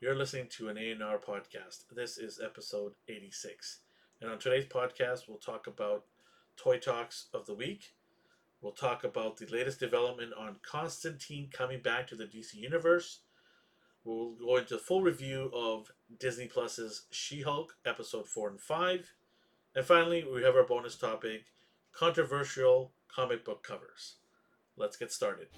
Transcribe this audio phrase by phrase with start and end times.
[0.00, 1.86] You're listening to an A&R podcast.
[1.92, 3.80] This is episode 86.
[4.20, 6.04] And on today's podcast, we'll talk about
[6.56, 7.94] Toy Talks of the Week.
[8.60, 13.22] We'll talk about the latest development on Constantine coming back to the DC Universe.
[14.04, 19.12] We'll go into a full review of Disney Plus's She-Hulk episode 4 and 5.
[19.74, 21.46] And finally, we have our bonus topic,
[21.90, 24.14] controversial comic book covers.
[24.76, 25.48] Let's get started.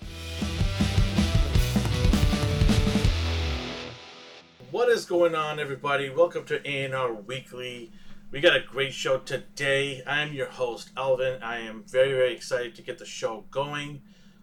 [4.71, 6.11] What is going on, everybody?
[6.11, 7.91] Welcome to A&R Weekly.
[8.31, 10.01] We got a great show today.
[10.07, 11.43] I am your host, Alvin.
[11.43, 14.01] I am very, very excited to get the show going.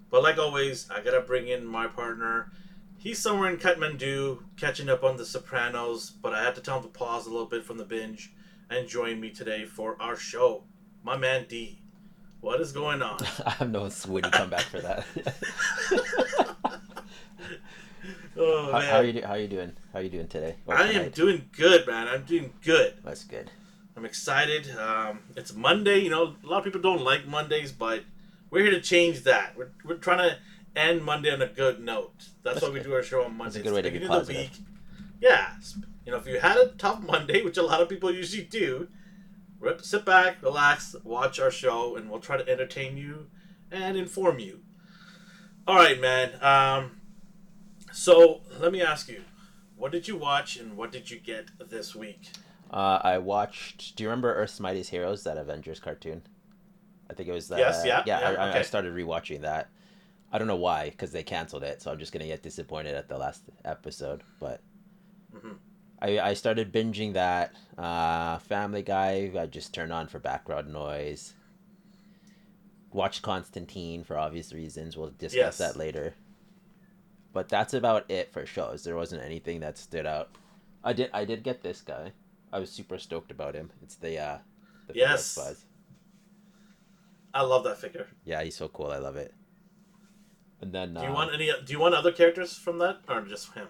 [0.10, 2.52] But like always, I gotta bring in my partner.
[2.98, 6.84] He's somewhere in Kathmandu, catching up on The Sopranos, but I had to tell him
[6.84, 8.34] to pause a little bit from the binge
[8.70, 10.66] and join me today for our show.
[11.04, 11.82] My man D.
[12.42, 13.20] What is going on?
[13.46, 15.06] I have no you come back for that.
[18.38, 18.90] Oh, how, man.
[18.90, 19.74] how are you do- how are you doing?
[19.94, 20.56] How are you doing today?
[20.66, 22.08] Or I am doing good, man.
[22.08, 22.96] I'm doing good.
[23.04, 23.50] That's good.
[23.96, 24.70] I'm excited.
[24.78, 26.00] Um, it's Monday.
[26.00, 28.04] You know, a lot of people don't like Mondays, but
[28.52, 29.58] we're here to change that.
[29.58, 30.38] We're, we're trying to
[30.80, 32.14] end Monday on a good note.
[32.44, 33.56] That's, That's why we do our show on That's Mondays.
[33.58, 34.42] a good way to be positive.
[34.42, 34.52] week.
[35.20, 35.54] Yeah.
[36.06, 38.88] You know, if you had a tough Monday, which a lot of people usually do,
[39.60, 43.28] rip- sit back, relax, watch our show, and we'll try to entertain you
[43.72, 44.60] and inform you.
[45.68, 46.32] All right, man.
[46.42, 47.02] Um,
[47.98, 49.22] so let me ask you,
[49.76, 52.30] what did you watch and what did you get this week?
[52.72, 53.96] Uh, I watched.
[53.96, 55.24] Do you remember Earth's Mightiest Heroes?
[55.24, 56.22] That Avengers cartoon.
[57.10, 57.52] I think it was.
[57.52, 58.20] Uh, Yes, yeah, yeah.
[58.20, 59.70] yeah, I, I- I started rewatching that.
[60.32, 63.08] I don't know why, because they canceled it, so I'm just gonna get disappointed at
[63.08, 64.22] the last episode.
[64.40, 64.62] But
[65.34, 65.56] Mhm.
[66.02, 67.54] I I started binging that.
[67.78, 69.32] Uh, Family Guy.
[69.40, 71.34] I just turned on for background noise.
[72.92, 74.98] Watched Constantine for obvious reasons.
[74.98, 75.58] We'll discuss Yes.
[75.60, 76.16] that later.
[77.38, 78.84] But that's about it for shows.
[78.84, 80.30] There wasn't anything that stood out.
[80.84, 82.12] I did I did get this guy.
[82.52, 83.70] I was super stoked about him.
[83.84, 84.38] It's the uh
[84.88, 85.36] the Yes.
[85.36, 85.64] Buzz.
[87.36, 88.08] I love that figure.
[88.26, 88.88] Yeah, he's so cool.
[88.88, 89.36] I love it.
[90.62, 91.52] And then Do you uh, want any?
[91.64, 93.68] Do you want other characters from that, or just him?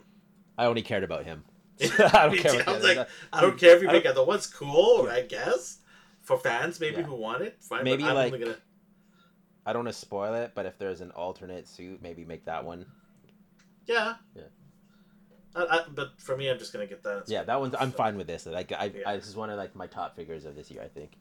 [0.58, 1.44] I only cared about him.
[1.82, 4.24] I don't care I the was other like, I don't care if you make other
[4.24, 5.80] ones cool, I guess,
[6.22, 7.04] for fans maybe Yeah.
[7.04, 7.58] who want it.
[7.60, 8.56] Fine, Maybe, like- gonna.
[9.66, 12.64] I don't want to spoil it, but if there's an alternate suit, maybe make that
[12.64, 12.86] one.
[13.88, 14.16] Yeah.
[14.36, 14.44] Yeah.
[15.56, 17.24] I, I, but for me, I'm just gonna get that.
[17.28, 17.74] Yeah, that one's.
[17.80, 18.46] I'm fine with this.
[18.46, 19.10] Like I, Yeah.
[19.10, 21.12] I this is one of like my top figures of this year, I think.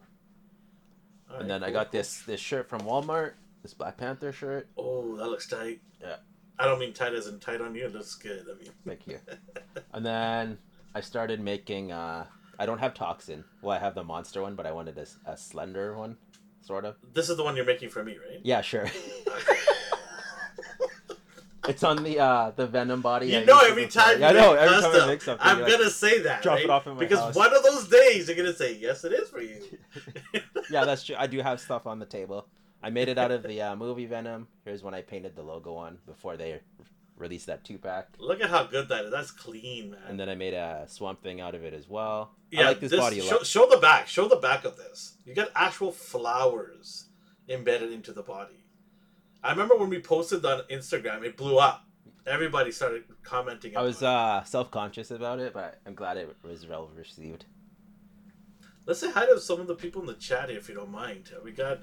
[1.30, 3.32] All and right, then I got this this shirt from Walmart.
[3.62, 4.68] This Black Panther shirt.
[4.76, 5.80] Oh, that looks tight.
[6.00, 6.16] Yeah.
[6.58, 7.86] I don't mean tight as in tight on you.
[7.86, 8.44] It looks good.
[8.50, 8.72] I mean.
[8.86, 9.18] Thank you.
[9.92, 10.58] and then
[10.94, 11.92] I started making.
[11.92, 12.26] uh
[12.58, 13.44] I don't have toxin.
[13.60, 16.16] Well, I have the monster one, but I wanted a, a slender one,
[16.62, 16.96] sort of.
[17.12, 18.40] This is the one you're making for me, right?
[18.42, 18.86] Yeah, sure.
[21.68, 23.28] it's on the uh the Venom body.
[23.28, 24.52] You I know, every time Yeah, I know.
[24.52, 26.86] make Every time I custom, make something, I'm like, gonna say that, drop it off
[26.86, 27.34] in my because house.
[27.34, 29.60] one of those days you're gonna say, "Yes, it is for you."
[30.70, 31.16] yeah, that's true.
[31.18, 32.46] I do have stuff on the table.
[32.82, 34.46] I made it out of the uh, movie Venom.
[34.64, 36.60] Here's when I painted the logo on before they
[37.16, 38.08] released that two pack.
[38.18, 39.10] Look at how good that is.
[39.10, 40.00] That's clean, man.
[40.08, 42.32] And then I made a swamp thing out of it as well.
[42.50, 44.06] yeah, I like this, body show, show the back.
[44.06, 45.16] Show the back of this.
[45.24, 47.06] You got actual flowers
[47.48, 48.65] embedded into the body.
[49.42, 51.84] I remember when we posted on Instagram, it blew up.
[52.26, 53.76] Everybody started commenting.
[53.76, 57.44] I was uh, self conscious about it, but I'm glad it was well received.
[58.84, 60.90] Let's say hi to some of the people in the chat here, if you don't
[60.90, 61.30] mind.
[61.44, 61.80] We got,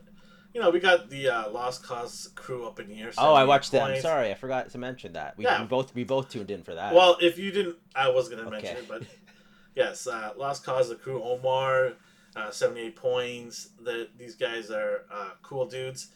[0.54, 3.12] you know, we got the uh, Lost Cause crew up in here.
[3.18, 3.84] Oh, I watched that.
[3.84, 5.38] I'm sorry, I forgot to mention that.
[5.38, 5.62] We, Yeah.
[5.62, 6.94] we both we both tuned in for that.
[6.94, 9.04] Well, if you didn't, I was gonna mention it, but
[9.76, 11.94] yes, uh, Lost Cause, the crew, Omar,
[12.36, 13.70] uh, seventy-eight points.
[13.82, 16.10] The, these guys are uh, cool dudes.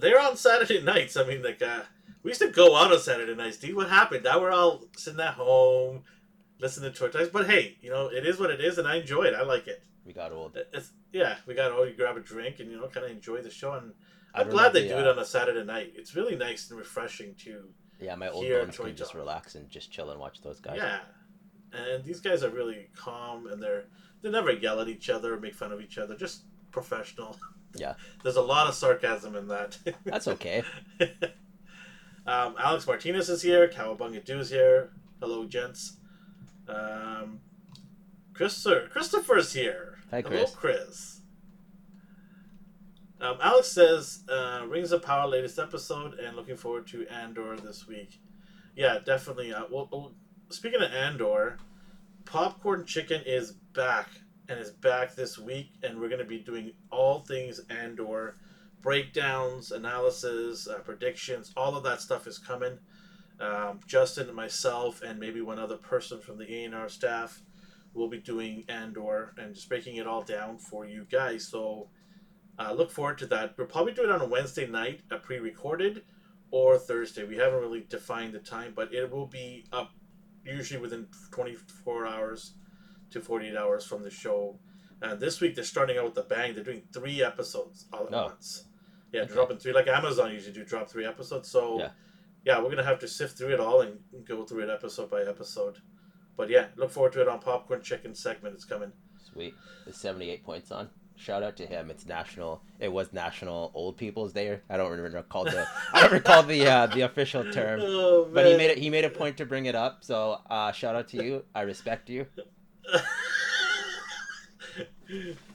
[0.00, 1.16] They're on Saturday nights.
[1.16, 1.82] I mean, like uh,
[2.22, 3.58] we used to go out on Saturday nights.
[3.58, 4.24] Dude, what happened?
[4.24, 6.02] Now we're all sitting at home,
[6.60, 7.28] listening to talks.
[7.28, 9.34] But hey, you know, it is what it is, and I enjoy it.
[9.34, 9.82] I like it.
[10.04, 10.58] we got old.
[10.72, 13.42] It's yeah, we got oh, you grab a drink and you know, kind of enjoy
[13.42, 13.72] the show.
[13.72, 13.92] And
[14.34, 15.92] I'm glad they the, do it on a Saturday night.
[15.96, 17.68] It's really nice and refreshing to
[18.00, 20.76] Yeah, my old bones can just relax and just chill and watch those guys.
[20.76, 20.98] Yeah,
[21.72, 23.84] and these guys are really calm, and they're
[24.22, 26.16] they never yell at each other or make fun of each other.
[26.16, 27.36] Just professional.
[27.74, 27.94] Yeah.
[28.22, 29.78] There's a lot of sarcasm in that.
[30.04, 30.62] That's okay.
[32.26, 33.68] um, Alex Martinez is here.
[33.68, 34.90] Cowabunga Dew's here.
[35.20, 35.96] Hello, gents.
[36.68, 37.40] Um,
[38.34, 39.98] Christopher Christopher's here.
[40.10, 40.54] Hi, Hello, Chris.
[40.54, 41.20] Chris.
[43.20, 47.88] Um, Alex says, uh, Rings of Power latest episode, and looking forward to Andor this
[47.88, 48.20] week.
[48.76, 49.52] Yeah, definitely.
[49.52, 50.12] Uh, well, well,
[50.50, 51.58] speaking of Andor,
[52.24, 54.08] Popcorn Chicken is back
[54.48, 58.36] and is back this week, and we're going to be doing all things Andor
[58.80, 61.52] breakdowns, analysis, uh, predictions.
[61.56, 62.78] All of that stuff is coming.
[63.40, 67.42] Um, Justin and myself, and maybe one other person from the A&R staff
[67.92, 71.46] will be doing Andor and just breaking it all down for you guys.
[71.46, 71.88] So
[72.58, 73.54] uh, look forward to that.
[73.58, 76.02] We'll probably do it on a Wednesday night, a pre-recorded,
[76.50, 77.24] or Thursday.
[77.24, 79.90] We haven't really defined the time, but it will be up
[80.44, 82.54] usually within 24 hours
[83.10, 84.58] to 48 hours from the show.
[85.02, 86.54] And this week they're starting out with a bang.
[86.54, 88.24] They're doing three episodes all at Oh.
[88.26, 88.64] once.
[89.12, 89.32] Yeah, Okay.
[89.34, 91.48] dropping three like Amazon usually do drop three episodes.
[91.50, 91.90] So Yeah.
[92.44, 95.22] yeah, we're gonna have to sift through it all and go through it episode by
[95.22, 95.78] episode.
[96.36, 98.54] But yeah, look forward to it on Popcorn Chicken segment.
[98.54, 98.92] It's coming.
[99.32, 99.54] Sweet.
[99.86, 100.90] The 78 points on.
[101.16, 101.90] Shout out to him.
[101.90, 102.62] It's national.
[102.78, 104.60] It was National Old People's Day.
[104.70, 105.66] I don't remember called the.
[105.92, 107.80] I don't recall the uh, the official term.
[107.82, 108.78] Oh, But he made it.
[108.78, 110.04] He made a point to bring it up.
[110.04, 111.44] So uh, shout out to you.
[111.56, 112.26] I respect you.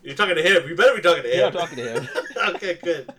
[0.02, 0.68] You're talking to him.
[0.68, 1.40] You better be talking to him.
[1.40, 2.08] Yeah, I'm talking to him.
[2.56, 3.14] okay, good.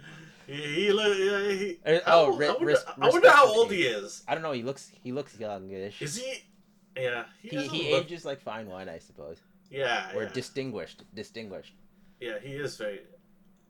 [0.47, 3.83] He, he, yeah, he, Uh, I- oh, I, wonder, res- I wonder how old he
[3.85, 4.23] is.
[4.29, 4.53] I don't know.
[4.53, 4.91] He looks.
[5.03, 6.03] He looks youngish.
[6.03, 6.43] Is he?
[6.97, 9.39] Yeah, he, He, he look- ages like fine wine, I suppose.
[9.71, 10.29] Yeah, Or yeah.
[10.33, 11.05] distinguished.
[11.15, 11.75] Distinguished.
[12.21, 13.01] Yeah, he is very.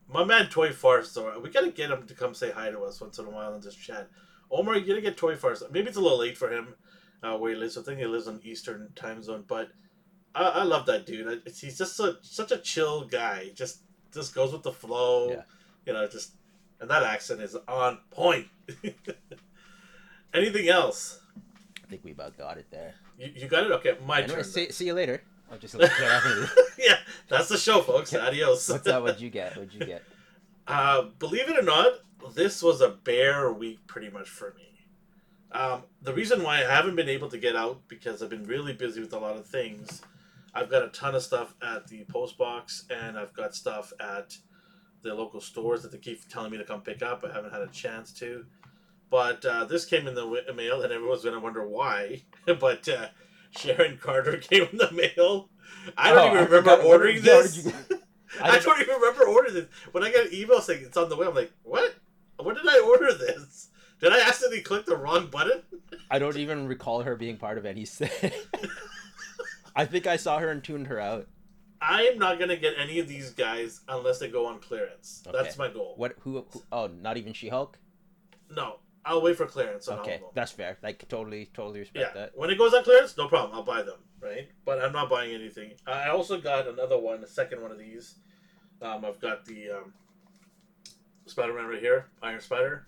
[0.09, 3.01] My man Toy Farce, though, we gotta get him to come say hi to us
[3.01, 4.09] once in a while and just chat.
[4.51, 5.63] Omar, you gotta get Toy Farce.
[5.71, 6.75] Maybe it's a little late for him
[7.23, 7.79] uh, where he lives.
[7.79, 9.69] I think he lives on Eastern time zone, but
[10.35, 11.43] I, I love that dude.
[11.47, 13.51] I, he's just a, such a chill guy.
[13.55, 13.81] Just
[14.13, 15.31] just goes with the flow.
[15.31, 15.43] Yeah.
[15.87, 16.33] You know, just
[16.81, 18.47] and that accent is on point.
[20.35, 21.21] Anything else?
[21.83, 22.95] I think we about got it there.
[23.19, 23.73] You, you got it.
[23.73, 24.45] Okay, my Anyway, turn.
[24.45, 25.23] see, see you later.
[25.53, 26.97] I'll just look it yeah,
[27.29, 28.15] that's the show, folks.
[28.15, 28.69] Adios.
[28.69, 29.03] What's that?
[29.03, 29.57] What'd you get?
[29.57, 30.03] What'd you get?
[30.67, 31.93] Uh, believe it or not,
[32.35, 34.87] this was a bare week pretty much for me.
[35.53, 38.73] Um, the reason why I haven't been able to get out because I've been really
[38.73, 40.03] busy with a lot of things.
[40.55, 44.37] I've got a ton of stuff at the post box, and I've got stuff at
[45.03, 47.25] the local stores that they keep telling me to come pick up.
[47.29, 48.47] I haven't had a chance to,
[49.11, 52.23] but uh, this came in the mail, and everyone's gonna wonder why.
[52.61, 53.09] but uh,
[53.51, 55.51] Sharon Carter came in the mail.
[55.97, 57.67] I don't Oh, even I remember ordering this.
[58.43, 59.67] I I, don't even remember ordering this.
[59.93, 61.95] When I got an email saying it's on the way, I'm like, what?
[62.41, 63.69] When did I order this?
[64.01, 65.63] Did I accidentally click the wrong button?
[66.11, 68.33] I don't even recall her being part of any thing.
[69.77, 71.27] I think I saw her and tuned her out.
[71.81, 75.23] I'm not gonna get any of these guys unless they go on clearance.
[75.27, 75.37] Okay.
[75.37, 75.95] That's my goal.
[75.97, 76.17] What?
[76.21, 76.45] Who?
[76.51, 77.79] who oh, not even She Hulk.
[78.55, 80.31] No, I'll wait for clearance on all Okay, of them.
[80.35, 80.79] that's fair.
[80.83, 82.33] Like totally, totally Yeah, respect that.
[82.39, 83.55] when it goes on clearance, no problem.
[83.55, 84.49] I'll buy them, right?
[84.65, 85.73] But I'm not buying anything.
[85.87, 88.15] I also got another one, a second one of these.
[88.81, 89.93] Um, I've got the um,
[91.27, 92.87] Spider-Man right here, Iron Spider.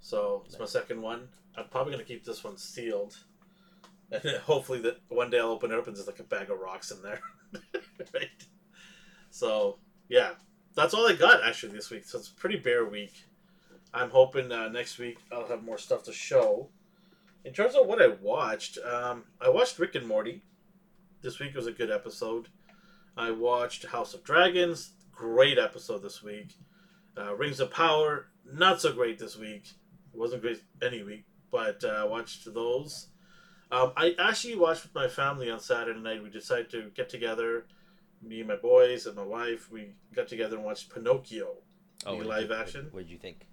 [0.00, 1.28] So it's my second one.
[1.56, 3.16] I'm probably gonna keep this one sealed,
[4.12, 6.58] and hopefully that one day I'll open it up and there's like a bag of
[6.58, 7.20] rocks in there,
[8.14, 8.28] right?
[9.30, 9.78] So
[10.08, 10.32] yeah,
[10.74, 12.04] that's all I got actually this week.
[12.04, 13.24] So it's pretty bare week.
[13.94, 16.68] I'm hoping uh, next week I'll have more stuff to show.
[17.44, 20.42] In terms of what I watched, um, I watched Rick and Morty.
[21.22, 22.48] This week was a good episode.
[23.16, 24.92] I watched House of Dragons.
[25.10, 26.54] Great episode this week.
[27.16, 28.28] Uh, Rings of Power.
[28.50, 29.68] Not so great this week.
[30.12, 33.08] It wasn't great any week, but uh, watched those.
[33.72, 36.22] Um, I actually watched with my family on Saturday night.
[36.22, 37.64] We decided to get together.
[38.22, 39.70] Me and my boys and my wife.
[39.72, 41.54] We got together and watched Pinocchio.
[42.04, 42.84] The what'd live you, action?
[42.86, 43.46] What, what'd you think?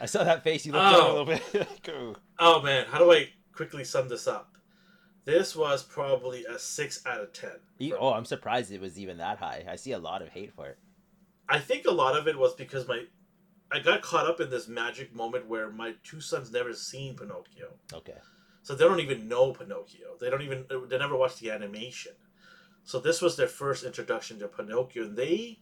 [0.00, 0.64] I saw that face.
[0.64, 1.08] You looked at a Oh.
[1.22, 1.78] little bit.
[1.90, 4.56] "Ooh." Oh man, how do I quickly sum this up?
[5.24, 7.56] This was probably a six out of ten.
[7.78, 9.64] E- oh, I'm surprised it was even that high.
[9.68, 10.78] I see a lot of hate for it.
[11.48, 13.04] I think a lot of it was because my
[13.70, 17.74] I got caught up in this magic moment where my two sons never seen Pinocchio.
[17.92, 18.18] Okay.
[18.62, 20.16] So they don't even know Pinocchio.
[20.20, 22.12] They don't even they never watched the animation.
[22.84, 25.58] So this was their first introduction to Pinocchio and they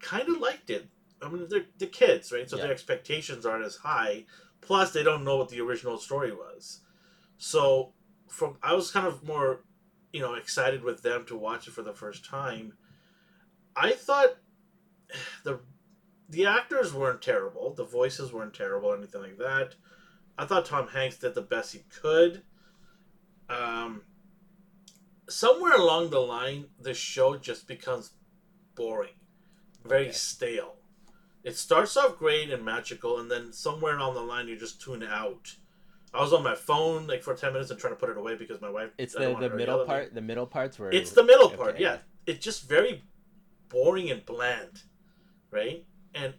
[0.00, 0.88] kind of liked it.
[1.20, 2.48] I mean they're the kids, right?
[2.48, 2.62] So Yeah.
[2.64, 4.24] their expectations aren't as high.
[4.60, 6.80] Plus they don't know what the original story was.
[7.36, 7.92] So
[8.28, 9.60] from I was kind of more
[10.12, 12.72] you know excited with them to watch it for the first time.
[13.76, 14.36] I thought
[15.44, 15.60] the
[16.30, 17.74] the actors weren't terrible.
[17.74, 19.74] The voices weren't terrible, or anything like that.
[20.38, 22.42] I thought Tom Hanks did the best he could.
[23.48, 24.02] Um,
[25.28, 28.12] somewhere along the line, the show just becomes
[28.76, 29.14] boring,
[29.84, 30.12] very Okay.
[30.12, 30.76] stale.
[31.42, 35.02] It starts off great and magical, and then somewhere along the line, you just tune
[35.02, 35.56] out.
[36.12, 38.34] I was on my phone like for ten minutes and trying to put it away
[38.36, 38.90] because my wife.
[38.98, 39.84] It's the, the middle yelling at me.
[39.86, 40.14] part.
[40.14, 40.90] The middle parts were.
[40.90, 41.82] It's the middle part, Okay.
[41.82, 41.98] yeah.
[42.26, 43.04] It's just very
[43.68, 44.82] boring and bland,
[45.50, 45.84] right?
[46.14, 46.34] And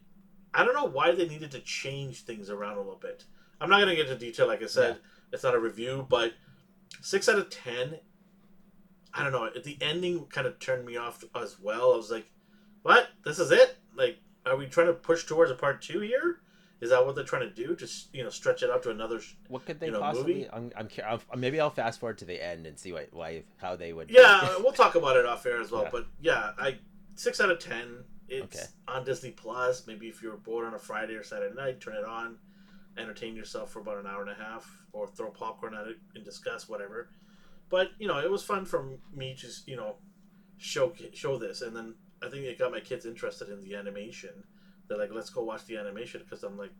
[0.53, 3.25] I don't know why they needed to change things around a little bit.
[3.61, 4.97] I'm not gonna get into detail, like I said.
[5.31, 6.33] It's not a review, but
[7.01, 7.99] six out of ten.
[9.13, 9.49] I don't know.
[9.63, 11.93] The ending kind of turned me off as well.
[11.93, 12.29] I was like,
[12.83, 13.09] "What?
[13.25, 13.77] This is it?
[13.95, 16.39] Like, are we trying to push towards a part two here?
[16.81, 17.75] Is that what they're trying to do?
[17.75, 19.19] Just you know, stretch it out to another.
[19.49, 20.33] What could they you know, possibly?
[20.33, 20.49] movie?
[20.51, 23.75] I'm, I'm, I'll, maybe I'll fast forward to the end and see what, why, how
[23.75, 24.09] they would.
[24.09, 25.83] Yeah, we'll talk about it off air as well.
[25.83, 25.89] Yeah.
[25.91, 26.77] But yeah, I
[27.15, 28.05] six out of ten.
[28.29, 28.65] It's Okay.
[28.87, 29.87] on Disney Plus.
[29.87, 32.37] Maybe if you're bored on a Friday or Saturday night, turn it on,
[32.99, 36.23] entertain yourself for about an hour and a half, or throw popcorn at it and
[36.23, 37.09] discuss whatever.
[37.69, 39.97] But you know, it was fun for me to you know
[40.57, 44.43] show show this, and then I think it got my kids interested in the animation.
[44.87, 46.73] They're like, "Let's go watch the animation," because I'm like,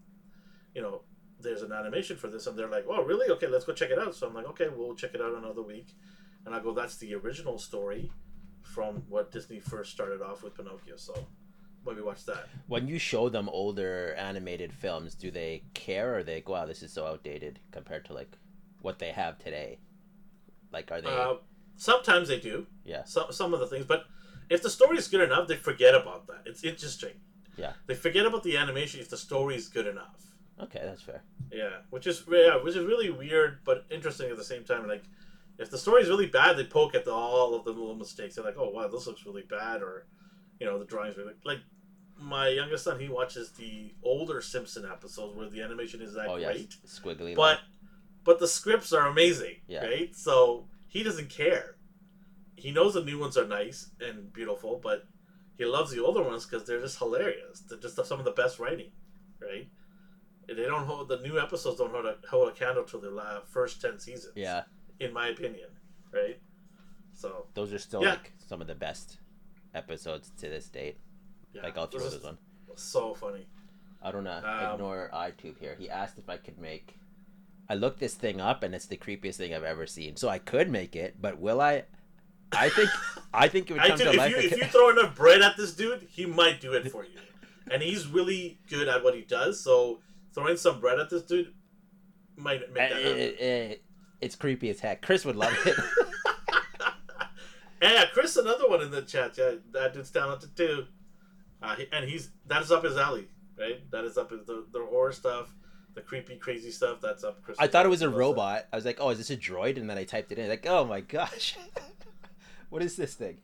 [0.75, 1.03] you know,
[1.39, 3.29] there's an animation for this, and they're like, "Oh, really?
[3.31, 5.61] Okay, let's go check it out." So I'm like, "Okay, we'll check it out another
[5.61, 5.93] week,"
[6.45, 8.11] and I go, "That's the original story
[8.61, 11.27] from what Disney first started off with Pinocchio." So
[11.89, 12.47] maybe watch that.
[12.67, 16.83] When you show them older animated films, do they care or they go, "Wow, this
[16.83, 18.37] is so outdated" compared to like
[18.81, 19.79] what they have today?
[20.71, 21.09] Like, are they?
[21.09, 21.35] Uh,
[21.77, 24.05] sometimes they do yeah, some some of the things, but
[24.49, 26.41] if the story is good enough, they forget about that.
[26.45, 27.13] It's interesting.
[27.57, 27.73] Yeah.
[27.87, 30.15] They forget about the animation if the story is good enough.
[30.61, 31.23] okay, that's fair.
[31.51, 34.87] Yeah, which is yeah, which is really weird but interesting at the same time.
[34.87, 35.03] Like,
[35.57, 38.35] if the story is really bad, they poke at the, all of the little mistakes.
[38.35, 40.05] They're like, "Oh wow, this looks really bad," or,
[40.59, 41.59] you know, the drawings really like.
[42.21, 46.35] My youngest son, he watches the older Simpson episodes where the animation is that oh
[46.35, 47.35] yes, great, squiggly.
[47.35, 47.57] but line.
[48.25, 49.85] but the scripts are amazing, Yeah.
[49.85, 50.15] right?
[50.15, 51.75] So he doesn't care.
[52.55, 55.05] He knows the new ones are nice and beautiful, but
[55.57, 57.61] he loves the older ones because they're just hilarious.
[57.61, 58.91] They're just some of the best writing,
[59.41, 59.69] right?
[60.47, 63.81] They don't hold the new episodes don't hold a, hold a candle to the first
[63.81, 64.33] ten seasons.
[64.35, 64.63] yeah,
[64.99, 65.69] in my opinion,
[66.11, 66.39] right?
[67.13, 68.11] So those are still Yeah.
[68.11, 69.19] like some of the best
[69.73, 70.97] episodes to this date.
[71.53, 72.37] Yeah, like I'll throw this this one.
[72.75, 73.47] so funny.
[74.01, 74.41] I don't know.
[74.43, 75.75] Um, Ignore iTube here.
[75.77, 76.95] He asked if I could make.
[77.67, 80.15] I looked this thing up, and it's the creepiest thing I've ever seen.
[80.15, 81.83] So I could make it, but will I?
[82.51, 82.89] I think.
[83.33, 84.31] I think it would come do, to if life.
[84.31, 87.19] you if you throw enough bread at this dude, he might do it for you,
[87.71, 89.63] and he's really good at what he does.
[89.63, 89.99] So
[90.33, 91.53] throwing some bread at this dude
[92.35, 93.19] might make that happen.
[93.19, 93.75] eh, eh,
[94.21, 95.01] it's creepy as heck.
[95.01, 95.75] Chris would love it.
[97.81, 99.37] yeah, Chris, another one in the chat.
[99.37, 100.85] Yeah, that dude's talented too,
[101.61, 103.89] uh, and he's that is up his alley, right?
[103.91, 105.53] That is up his the, the horror stuff,
[105.93, 106.99] the creepy, crazy stuff.
[107.01, 107.57] That's up Chris.
[107.59, 108.67] I thought it was a robot.
[108.71, 110.47] I was like, "Oh, is this a droid?" And then I typed it in.
[110.49, 111.57] Like, oh my gosh,
[112.69, 113.37] what is this thing?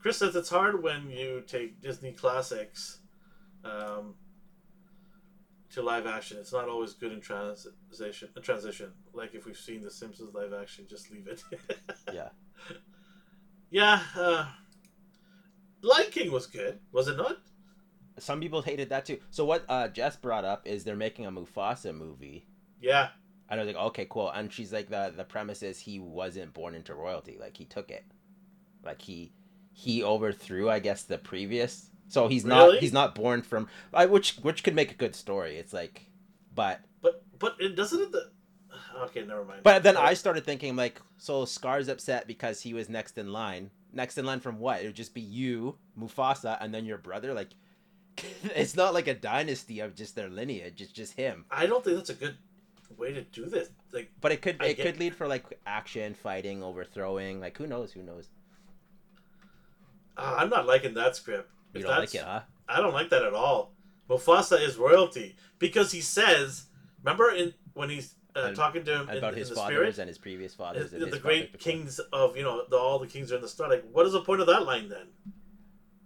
[0.00, 2.98] Chris says it's hard when you take Disney classics
[3.64, 4.14] um,
[5.72, 6.38] to live action.
[6.38, 8.28] It's not always good in transition.
[8.40, 11.42] Transition, like if we've seen The Simpsons live action, just leave it.
[12.12, 12.28] Yeah.
[13.70, 14.00] yeah.
[14.14, 14.46] Uh,
[15.82, 17.38] Lion King was good, was it not?
[18.18, 19.18] Some people hated that too.
[19.30, 22.46] So what uh, Jess brought up is they're making a Mufasa movie.
[22.80, 23.08] Yeah.
[23.48, 24.30] And I was like, okay, cool.
[24.30, 27.36] And she's like, the the premise is he wasn't born into royalty.
[27.38, 28.04] Like he took it.
[28.84, 29.32] Like he
[29.72, 31.90] he overthrew, I guess, the previous.
[32.08, 35.58] So he's not he's not born from I, which which could make a good story.
[35.58, 36.06] It's like,
[36.54, 38.30] but But but it doesn't it the.
[39.02, 39.60] Okay, never mind.
[39.62, 43.70] but then I started thinking like, so Scar's upset because he was next in line.
[43.96, 44.82] Next in line from what?
[44.82, 47.32] It would just be you, Mufasa, and then your brother.
[47.34, 47.48] Like,
[48.54, 50.80] it's not like a dynasty of just their lineage.
[50.82, 51.46] It's just him.
[51.50, 52.36] I don't think that's a good
[52.98, 53.70] way to do this.
[53.92, 57.40] Like, But it could I it get- could lead for like action, fighting, overthrowing.
[57.40, 57.90] Like who knows?
[57.92, 58.28] Who knows?
[60.16, 61.50] uh, I'm not liking that script.
[61.74, 62.40] You If don't like it, huh?
[62.68, 63.72] I don't like that at all.
[64.08, 66.66] Mufasa is royalty because he says,
[67.02, 70.08] remember in when he's uh, talking to him About in his the fathers spirit, and
[70.08, 73.32] his previous fathers his- and the great kings of you know the, all the kings
[73.32, 73.68] are in the star.
[73.68, 75.06] Like, what is the point of that line then?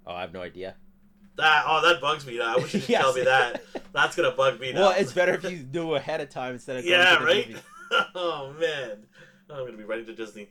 [0.06, 0.76] Oh, I have no idea.
[1.36, 2.38] That oh, that bugs me.
[2.38, 2.54] Now.
[2.54, 3.62] I wish you didn't tell me that.
[3.92, 4.72] That's gonna bug me.
[4.72, 4.80] Now.
[4.80, 7.56] well, it's better if you knew ahead of time instead of going yeah, right.
[8.14, 9.06] oh man,
[9.50, 10.50] I'm gonna be writing to Disney.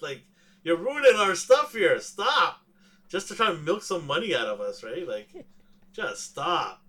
[0.00, 0.22] like,
[0.62, 1.98] you're ruining our stuff here.
[2.00, 2.60] Stop.
[3.08, 5.08] Just to try and milk some money out of us, right?
[5.08, 5.46] Like,
[5.92, 6.82] just stop.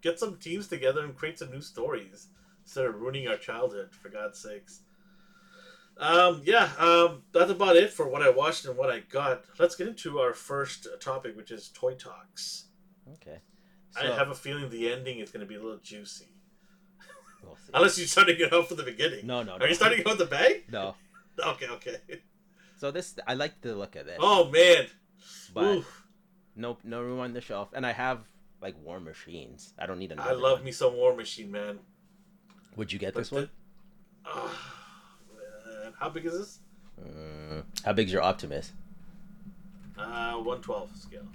[0.00, 2.28] Get some teams together and create some new stories
[2.68, 3.88] instead of ruining our childhood.
[3.92, 4.82] For God's sakes.
[5.96, 9.42] Um, yeah, um, that's about it for what I watched and what I got.
[9.58, 12.66] Let's get into our first topic, which is toy talks.
[13.14, 13.38] Okay.
[14.00, 16.28] I have a feeling the ending is going to be a little juicy,
[17.42, 19.26] we'll unless you're starting it off from the beginning.
[19.26, 19.64] No, no, no.
[19.64, 20.64] Are you starting it with the bag?
[20.70, 20.94] No.
[21.40, 21.98] Okay, okay.
[22.78, 24.88] So this, I like the look of this, Oh man,
[25.54, 26.06] but Oof,
[26.56, 28.18] no, no room on the shelf, and I have
[28.60, 29.72] like War Machines.
[29.78, 30.30] I don't need another.
[30.30, 30.64] I love one.
[30.64, 31.78] me some War Machine, man.
[32.76, 33.42] Would you get But this one?
[34.24, 34.54] the- Oh.
[35.98, 36.58] How big is this?
[37.02, 38.72] Mm, how big's your Optimus?
[39.96, 41.26] Uh, one twelve scale.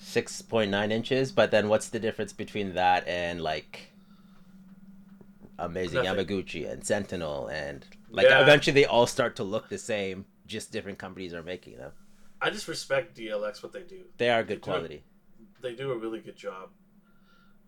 [0.00, 1.32] Six point nine inches.
[1.32, 3.90] But then, what's the difference between that and like
[5.58, 6.26] Amazing Nothing.
[6.26, 8.42] Yamaguchi and Sentinel and like Yeah.
[8.42, 10.24] eventually they all start to look the same.
[10.46, 11.92] Just different companies are making them.
[12.40, 14.04] I just respect DLX what they do.
[14.18, 14.74] They are They good do it.
[14.74, 15.04] quality.
[15.60, 16.70] They do a really good job.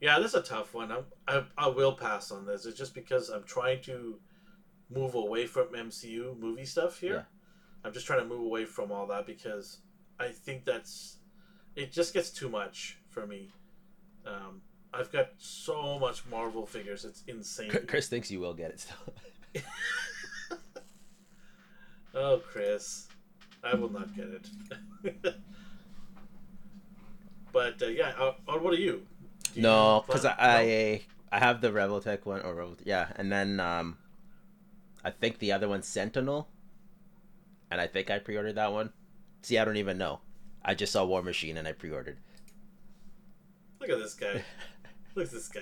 [0.03, 0.91] Yeah, this is a tough one.
[0.91, 2.67] I'm, I I will pass on this.
[2.67, 4.19] It's just because I'm trying to
[4.91, 7.15] move away from MCU movie stuff here.
[7.15, 7.23] Yeah.
[7.85, 9.79] I'm just trying to move away from all that because
[10.19, 11.19] I think that's
[11.77, 13.53] it just gets too much for me.
[14.27, 17.05] Um, I've got so much Marvel figures.
[17.05, 17.71] It's insane.
[17.87, 19.15] Chris thinks you will get it still.
[22.15, 23.09] Oh, Chris,
[23.65, 24.47] I will not get it.
[27.55, 29.07] but uh, yeah, uh, what are you?
[29.55, 33.61] You No, because I, I I have the Revoltech one or Revol- yeah, and then
[33.61, 33.99] um,
[35.05, 36.49] I think the other one's Sentinel,
[37.71, 38.93] and I think I pre-ordered that one.
[39.43, 40.21] See, I don't even know.
[40.65, 42.19] I just saw War Machine and I pre-ordered.
[43.81, 44.43] Look at this guy.
[45.15, 45.61] Look at this guy.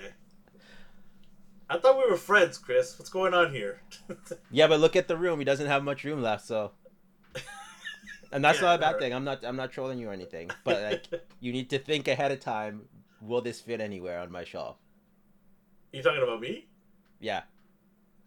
[1.69, 2.99] I thought we were friends, Chris.
[2.99, 3.81] What's going on here?
[4.51, 5.39] Yeah, but look at the room.
[5.39, 6.71] He doesn't have much room left, so.
[8.33, 8.99] And that's Yeah, not a bad no.
[8.99, 9.13] thing.
[9.13, 9.43] I'm not.
[9.45, 10.49] I'm not trolling you or anything.
[10.63, 12.83] But like, you need to think ahead of time.
[13.21, 14.77] Will this fit anywhere on my shelf?
[15.93, 16.67] you talking about me?
[17.19, 17.41] Yeah.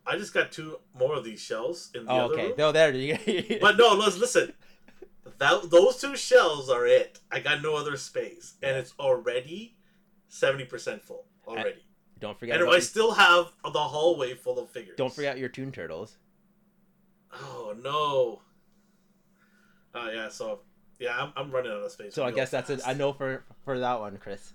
[0.06, 2.46] I just got two more of these shells in the Oh, other okay.
[2.48, 2.54] room.
[2.58, 2.92] No, there.
[2.92, 4.52] you- But no, let's listen.
[5.38, 7.18] That those two shells are it.
[7.32, 9.76] I got no other space, and it's already
[10.28, 11.82] seventy percent full already.
[12.20, 12.60] don't forget.
[12.60, 14.96] And I still have the hallway full of figures.
[14.98, 16.18] don't forget your Toon Turtles.
[17.32, 18.42] Oh no.
[19.94, 20.60] Oh yeah, so
[21.00, 22.14] yeah, I'm, I'm running out of space.
[22.14, 22.82] So I guess that's it.
[22.86, 24.52] I know for for that one, Chris.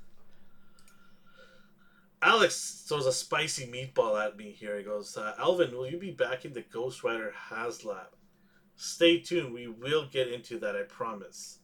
[2.21, 4.77] Alex throws a spicy meatball at me here.
[4.77, 8.07] He goes, uh, Alvin, will you be back in the Ghost Rider HasLab?
[8.75, 9.53] Stay tuned.
[9.53, 10.75] We will get into that.
[10.75, 11.59] I promise.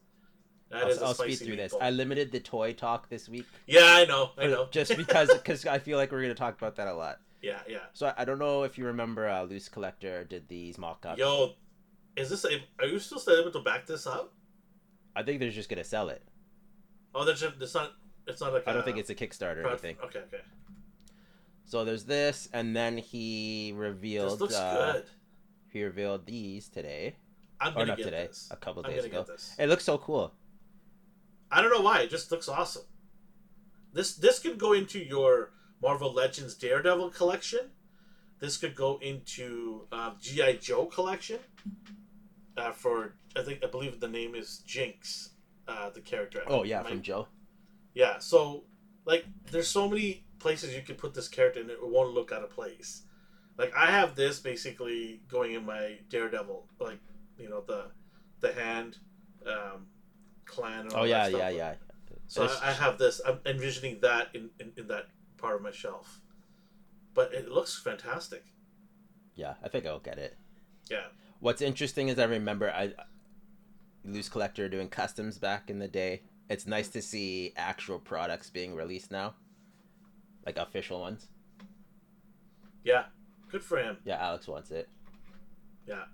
[0.70, 1.74] That is I'll, a I'll spicy speed through this.
[1.80, 3.46] I limited the toy talk this week.
[3.66, 4.30] Yeah, I know.
[4.36, 4.68] I know.
[4.70, 7.20] Just because because I feel like we're gonna talk about that a lot.
[7.42, 7.78] yeah, yeah.
[7.92, 11.18] So I, I don't know if you remember, uh, Loose Collector did these mock-ups.
[11.18, 11.54] Yo,
[12.16, 12.44] is this?
[12.44, 14.32] A, are you still able to back this up?
[15.14, 16.22] I think they're just gonna sell it.
[17.14, 17.92] Oh, there's a, it's not.
[18.26, 19.96] It's not like I don't think it's a Kickstarter or anything.
[20.04, 20.42] Okay, okay.
[21.64, 24.32] So there's this, and then he revealed.
[24.32, 25.04] This looks uh, good.
[25.72, 27.16] He revealed these today.
[27.60, 28.48] I'm Or gonna not get today, this.
[28.50, 29.18] a couple I'm days ago.
[29.18, 29.54] get this.
[29.58, 30.32] It looks so cool.
[31.50, 32.00] I don't know why.
[32.00, 32.82] It just looks awesome.
[33.92, 37.70] This this could go into your Marvel Legends Daredevil collection.
[38.38, 41.38] This could go into um, GI Joe collection.
[42.56, 45.30] Uh, for I think I believe the name is Jinx,
[45.68, 46.42] uh, the character.
[46.46, 47.26] Oh yeah, from Joe.
[47.96, 48.18] Yeah.
[48.18, 48.64] So
[49.06, 52.44] like, there's so many places you could put this character, and it won't look out
[52.44, 53.02] of place.
[53.58, 57.00] Like I have this basically going in my Daredevil, like
[57.38, 57.86] you know the
[58.40, 58.98] the hand
[59.46, 59.86] um,
[60.44, 60.88] clan.
[60.94, 61.74] Oh yeah, yeah, yeah.
[62.28, 63.20] So I, I have this.
[63.26, 65.06] I'm envisioning that in, in, in that
[65.38, 66.20] part of my shelf.
[67.14, 68.44] But it looks fantastic.
[69.36, 70.36] Yeah, I think I'll get it.
[70.90, 71.06] Yeah.
[71.40, 72.92] What's interesting is I remember I
[74.04, 76.22] loose collector doing customs back in the day.
[76.48, 79.34] It's nice to see actual products being released now,
[80.44, 81.28] like official ones.
[82.84, 83.04] Yeah.
[83.50, 83.96] Good for him.
[84.04, 84.88] Yeah, Alex wants it.
[85.86, 86.04] Yeah.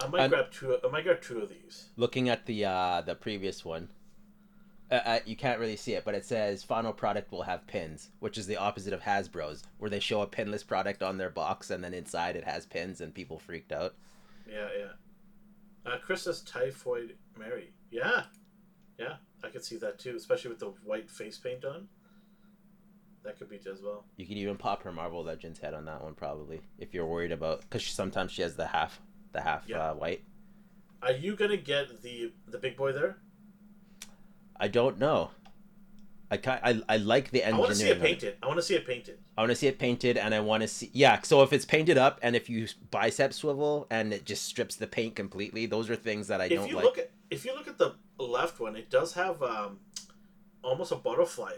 [0.00, 0.76] I might grab two.
[0.82, 1.88] I might grab two of these.
[1.96, 3.88] Looking at the uh, the previous one,
[4.90, 8.10] uh, uh, you can't really see it, but it says final product will have pins,
[8.18, 11.70] which is the opposite of Hasbro's, where they show a pinless product on their box
[11.70, 13.94] and then inside it has pins and people freaked out.
[14.48, 14.92] Yeah, yeah.
[15.84, 17.72] Uh, Chris says Typhoid Mary.
[17.90, 18.24] Yeah.
[18.98, 21.88] Yeah, I could see that too, especially with the white face paint on.
[23.24, 24.04] That could be as well.
[24.16, 27.32] You could even pop her Marvel Legends head on that one probably if you're worried
[27.32, 29.00] about because sometimes she has the half
[29.32, 29.90] the half Yeah.
[29.90, 30.22] uh, white.
[31.02, 33.16] Are you gonna get the the big boy there?
[34.56, 35.30] I don't know.
[36.32, 36.38] I
[36.70, 37.54] I, I like the engineering.
[37.54, 38.36] I want to see it painted.
[38.42, 39.18] I want to see it painted.
[39.36, 41.20] I want to see it painted, and I want to see yeah.
[41.22, 44.86] So if it's painted up, and if you bicep swivel, and it just strips the
[44.86, 46.84] paint completely, those are things that I if don't you like.
[46.84, 49.78] look at if you look at the left one, it does have um,
[50.62, 51.52] almost a butterfly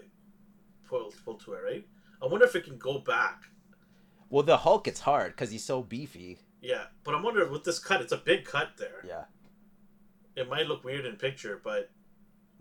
[0.89, 1.87] pull, pull to it, right?
[2.23, 3.45] I wonder if it can go back.
[4.31, 6.39] well, the Hulk, it's hard because he's so beefy.
[6.63, 9.05] Yeah, but I'm wondering with this cut, it's a big cut there.
[9.07, 9.25] Yeah.
[10.37, 11.91] It might look weird in picture, but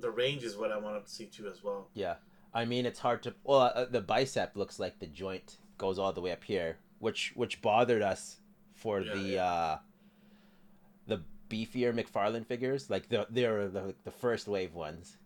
[0.04, 1.88] the range is what I wanted to see too as well.
[1.94, 2.16] Yeah,
[2.54, 3.34] I mean it's hard to.
[3.44, 7.32] Well, uh, the bicep looks like the joint goes all the way up here, which
[7.36, 8.38] which bothered us
[8.74, 9.46] for Yeah, the yeah.
[9.46, 9.78] uh
[11.08, 15.18] the beefier McFarlane figures, like the they're the, the first wave ones.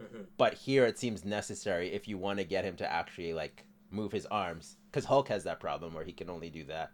[0.00, 3.64] hmm But here it seems necessary if you want to get him to actually like
[3.90, 6.90] move his arms, because Hulk has that problem where he can only do that.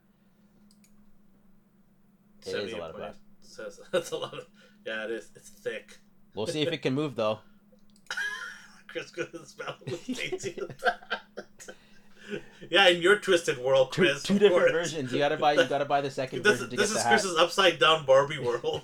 [2.46, 3.16] It is a lot of that.
[3.42, 4.46] Says that's a lot of.
[4.86, 5.30] Yeah, it is.
[5.36, 5.98] It's thick.
[6.34, 7.40] We'll see if it can move though.
[8.88, 10.58] Chris couldn't spell with Daisy.
[12.70, 14.22] yeah, in your twisted world, Chris.
[14.22, 14.92] two of different course.
[14.92, 15.12] versions.
[15.12, 15.54] You gotta buy.
[15.54, 17.20] You gotta buy the second This, version to this get is the hat.
[17.20, 18.82] Chris's upside down Barbie world.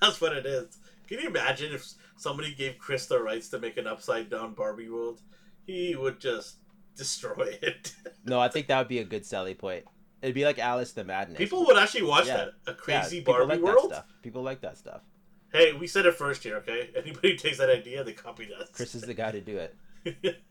[0.00, 0.78] That's what it is.
[1.08, 4.88] Can you imagine if somebody gave Chris the rights to make an upside down Barbie
[4.88, 5.20] world?
[5.66, 6.56] He would just
[6.96, 7.94] destroy it.
[8.24, 9.84] No, I think that would be a good selling point.
[10.22, 11.36] It'd be like Alice the Madness.
[11.38, 12.36] People would actually watch Yeah.
[12.36, 12.52] that.
[12.66, 13.90] A crazy people Barbie like world.
[13.90, 14.04] That stuff.
[14.22, 15.02] People like that stuff.
[15.52, 16.90] Hey, we said it first here, okay?
[16.96, 18.68] Anybody who takes that idea, they copied us.
[18.72, 19.74] Chris is the guy to do it.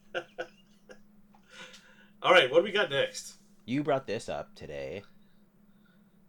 [2.21, 3.33] All right, what do we got next?
[3.65, 5.03] You brought this up today.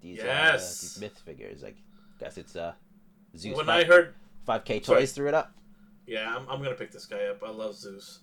[0.02, 0.80] These, uh, Yes.
[0.82, 1.62] these myth figures.
[1.62, 1.76] Like,
[2.20, 2.74] guess it's uh,
[3.36, 3.56] Zeus.
[3.56, 4.14] when 5, I heard,
[4.46, 5.00] 5K Sorry.
[5.00, 5.54] Toys threw it up.
[6.06, 7.42] yeah, I'm, I'm gonna pick this guy up.
[7.42, 8.20] I love Zeus.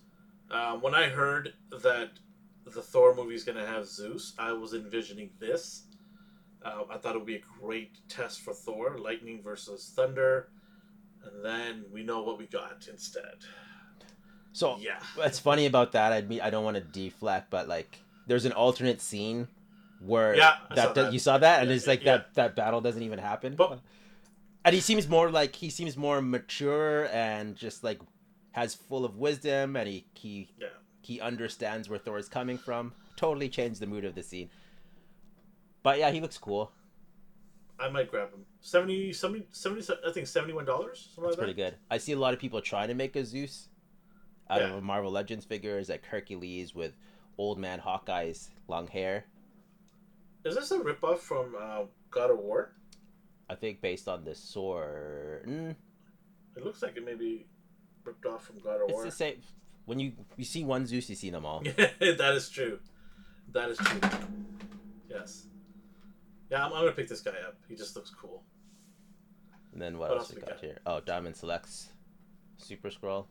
[0.50, 2.10] Um, when I heard that
[2.64, 5.84] the Thor movie is gonna have Zeus, I was envisioning this.
[6.64, 10.48] Uh, I thought it would be a great test for Thor, lightning versus thunder,
[11.24, 13.34] and then we know what we got instead.
[14.52, 16.12] So Yeah, what's funny about that?
[16.12, 19.48] I mean, I don't want to deflect, but like, there's an alternate scene
[20.00, 21.12] where Yeah, that, saw that.
[21.12, 22.18] you saw that, and Yeah, it's like yeah.
[22.18, 23.56] that that battle doesn't even happen.
[23.56, 23.80] But-
[24.66, 28.00] and he seems more like he seems more mature and just like
[28.52, 30.48] has full of wisdom, and he he
[31.02, 32.94] he understands where Thor is coming from.
[33.16, 34.48] Totally changed the mood of the scene.
[35.84, 36.72] But yeah, he looks cool.
[37.78, 38.44] I might grab him.
[38.60, 41.10] 70, 70, 70 I think seventy-one dollars.
[41.16, 41.70] That's like pretty that.
[41.72, 41.74] good.
[41.90, 43.68] I see a lot of people trying to make a Zeus
[44.50, 44.74] out Yeah.
[44.74, 46.92] of Marvel Legends figures, like Hercules with
[47.38, 49.26] old man Hawkeye's long hair.
[50.44, 52.72] Is this a ripoff from uh, God of War?
[53.50, 55.44] I think based on the sword.
[55.46, 55.76] Mm,
[56.56, 57.44] It looks like it may be
[58.04, 59.04] ripped off from God of it's War.
[59.04, 59.36] the same.
[59.84, 61.60] When you you see one Zeus, you see them all.
[61.76, 62.78] that is true.
[63.52, 64.00] That is true.
[65.10, 65.44] Yes.
[66.54, 67.56] Yeah, I'm, I'm gonna pick this guy up.
[67.68, 68.44] He just looks cool.
[69.72, 70.60] And then what, What else else we got, got?
[70.60, 70.78] here?
[70.86, 71.88] Oh, Diamond Selects
[72.58, 73.26] Super Skrull.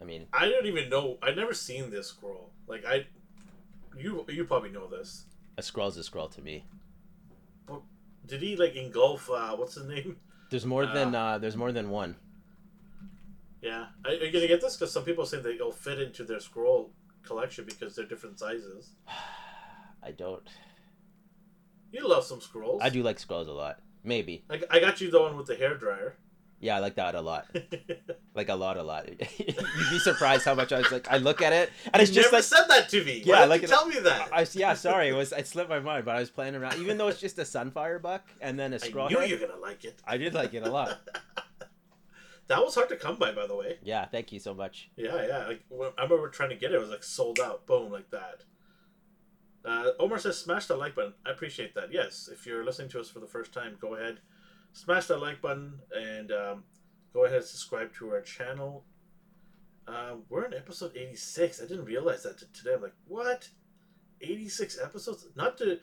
[0.00, 1.18] I mean, I don't even know.
[1.20, 2.50] I've never seen this Skrull.
[2.68, 3.06] Like I,
[3.96, 5.24] you you probably know this.
[5.56, 6.64] a Skrull's a Skrull to me.
[7.66, 7.80] But
[8.24, 9.28] Did he like engulf?
[9.28, 10.16] Uh, what's his name?
[10.50, 12.14] There's more than uh, there's more than one.
[13.60, 13.86] Yeah.
[14.04, 14.76] Are, are you gonna get this?
[14.76, 16.90] Because some people say they'll fit into their Skrull
[17.24, 18.90] collection because they're different sizes.
[20.04, 20.46] I don't.
[21.92, 22.78] You love some Skrulls.
[22.82, 23.80] I do like Skrulls a lot.
[24.04, 24.44] Maybe.
[24.50, 26.16] I, I got you the one with the hair dryer.
[26.60, 27.46] Yeah, I like that a lot.
[28.34, 29.08] Like a lot, a lot.
[29.38, 31.10] You'd be surprised how much I was like.
[31.10, 33.20] I look at it, and it's just never like said that to me.
[33.24, 34.28] Yeah, like you tell me that?
[34.32, 36.78] I was, yeah, sorry, it was it slipped my mind, but I was playing around.
[36.78, 39.38] Even though it's just a sunfire buck and then a Skrull I knew head, you
[39.40, 40.00] were gonna like it.
[40.06, 41.00] I did like it a lot.
[42.46, 43.76] That was hard to come by, by the way.
[43.82, 44.88] Yeah, thank you so much.
[44.96, 45.46] Yeah, yeah.
[45.48, 47.66] Like when, I remember trying to get it, it was like sold out.
[47.66, 48.44] Boom, like that.
[49.64, 51.92] Uh, Omar says, "Smash the like button." I appreciate that.
[51.92, 54.20] Yes, if you're listening to us for the first time, go ahead,
[54.72, 56.64] smash that like button, and um,
[57.12, 58.84] go ahead and subscribe to our channel.
[59.86, 61.60] Um, we're in episode 86.
[61.62, 62.74] I didn't realize that today.
[62.74, 63.48] I'm like, what?
[64.20, 65.26] 86 episodes?
[65.34, 65.78] Not to.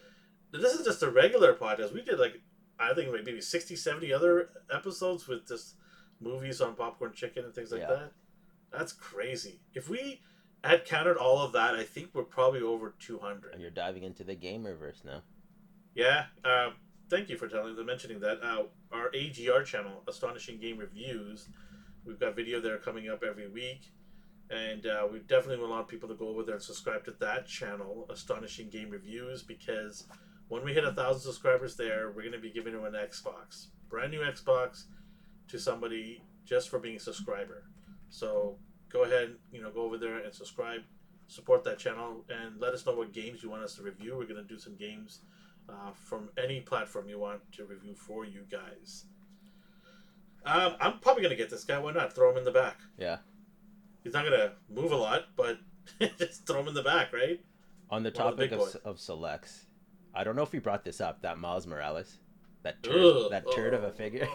[0.51, 1.93] This is just a regular podcast.
[1.93, 2.39] We did like,
[2.79, 5.75] I think like maybe 60, 70 other episodes with just
[6.21, 7.87] movies on Popcorn Chicken and things like Yeah.
[7.89, 8.11] that.
[8.71, 9.59] That's crazy.
[9.73, 10.21] If we
[10.67, 13.53] had counted all of that, I think we're probably over 200.
[13.53, 15.21] And you're diving into the gamerverse now.
[15.93, 16.25] Yeah.
[16.43, 16.73] Um,
[17.09, 18.39] thank you for telling, mentioning that.
[18.43, 21.49] Uh, our AGR channel, Astonishing Game Reviews,
[22.05, 23.91] we've got video there coming up every week,
[24.49, 27.03] and uh, we definitely want a lot of people to go over there and subscribe
[27.05, 30.07] to that channel, Astonishing Game Reviews, because
[30.47, 33.67] when we hit a thousand subscribers there, we're going to be giving them an Xbox,
[33.89, 34.83] brand new Xbox,
[35.47, 37.63] to somebody just for being a subscriber.
[38.09, 38.57] So
[38.89, 40.81] go ahead, you know, go over there and subscribe,
[41.27, 44.15] support that channel, and let us know what games you want us to review.
[44.17, 45.21] We're going to do some games
[45.69, 49.05] uh, from any platform you want to review for you guys.
[50.45, 51.79] Um, I'm probably gonna get this guy.
[51.79, 52.13] Why not?
[52.13, 52.77] Throw him in the back.
[52.97, 53.17] Yeah.
[54.03, 55.57] He's not gonna move a lot, but
[56.19, 57.39] just throw him in the back, right?
[57.89, 59.65] On the One of the topic of, of selects,
[60.13, 61.23] I don't know if we brought this up.
[61.23, 62.19] That Miles Morales,
[62.61, 63.31] that turd, Ugh.
[63.31, 64.27] that turd of a figure.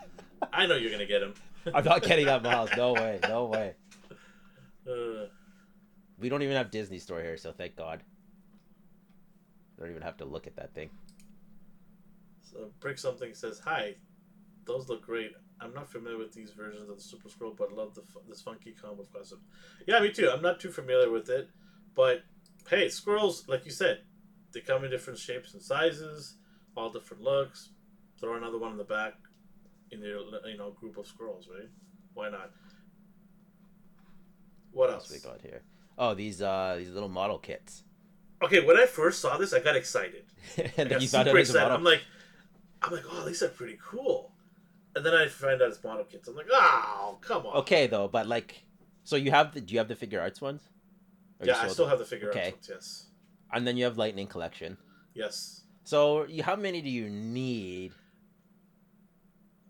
[0.52, 1.34] I know you're gonna get him.
[1.74, 2.70] I'm not kidding that Miles.
[2.74, 3.20] No way.
[3.28, 3.74] No way.
[6.18, 8.02] We don't even have Disney Store here, so thank God.
[9.76, 10.90] I don't even have to look at that thing.
[12.42, 13.94] so Brick something says, "Hi,
[14.64, 15.32] those look great.
[15.60, 18.72] I'm not familiar with these versions of the Super Skrull, but love the this funky
[18.72, 19.40] combo of costume.
[19.86, 20.30] Yeah, me too.
[20.30, 21.48] I'm not too familiar with it,
[21.94, 22.22] but
[22.68, 24.02] hey, squirrels, like you said,
[24.52, 26.36] they come in different shapes and sizes,
[26.76, 27.70] all different looks.
[28.20, 29.14] Throw another one in the back
[29.90, 31.68] in your you know group of squirrels, right?
[32.14, 32.50] Why not?
[34.78, 35.62] What else we got here?
[35.98, 37.82] Oh, these uh these little model kits.
[38.44, 40.22] Okay, when I first saw this, I got excited.
[40.56, 41.74] I and then got super out it's a excited.
[41.74, 42.02] I'm like,
[42.80, 44.30] I'm like, oh, these are pretty cool.
[44.94, 46.28] And then I find out it's model kits.
[46.28, 47.56] I'm like, oh, come on.
[47.56, 48.62] Okay though, but like,
[49.02, 50.62] so you have the do you have the figure arts ones?
[51.40, 51.90] Or yeah, I still them?
[51.90, 52.48] have the figure Okay.
[52.50, 52.68] out.
[52.68, 53.06] Yes.
[53.52, 54.76] And then you have Lightning Collection.
[55.12, 55.62] Yes.
[55.82, 57.94] So you, how many do you need?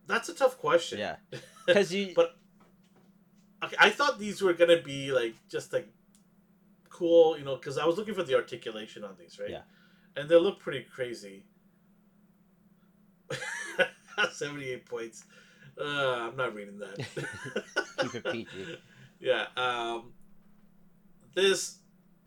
[0.06, 0.98] That's a tough question.
[0.98, 1.16] Yeah,
[1.66, 2.12] because you.
[2.14, 2.37] But
[3.64, 5.88] okay, I thought these were gonna be like just like
[6.88, 9.50] cool, you know, because I was looking for the articulation on these, right?
[9.50, 9.62] Yeah.
[10.16, 11.44] And they look pretty crazy.
[14.32, 15.24] Seventy-eight points.
[15.80, 16.98] Uh, I'm not reading that.
[18.00, 18.48] Keep it PG.
[19.20, 19.46] Yeah.
[19.56, 20.12] Um.
[21.34, 21.78] This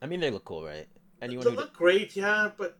[0.02, 0.88] I mean, they look cool, right?
[1.22, 2.78] Anyone they look great, yeah, but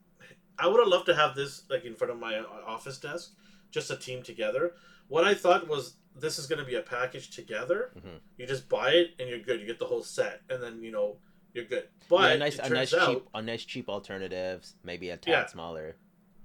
[0.58, 3.34] I would have loved to have this like in front of my office desk,
[3.70, 4.74] just a team together.
[5.12, 7.92] What I thought was this is going to be a package together.
[7.98, 8.20] Mhm.
[8.38, 9.60] You just buy it and you're good.
[9.60, 11.18] You get the whole set, and then you know
[11.54, 11.90] you're good.
[12.10, 14.76] But yeah, a nice, it a nice out cheap, a nice cheap alternatives.
[14.84, 15.46] Maybe a tad Yeah.
[15.48, 15.98] smaller.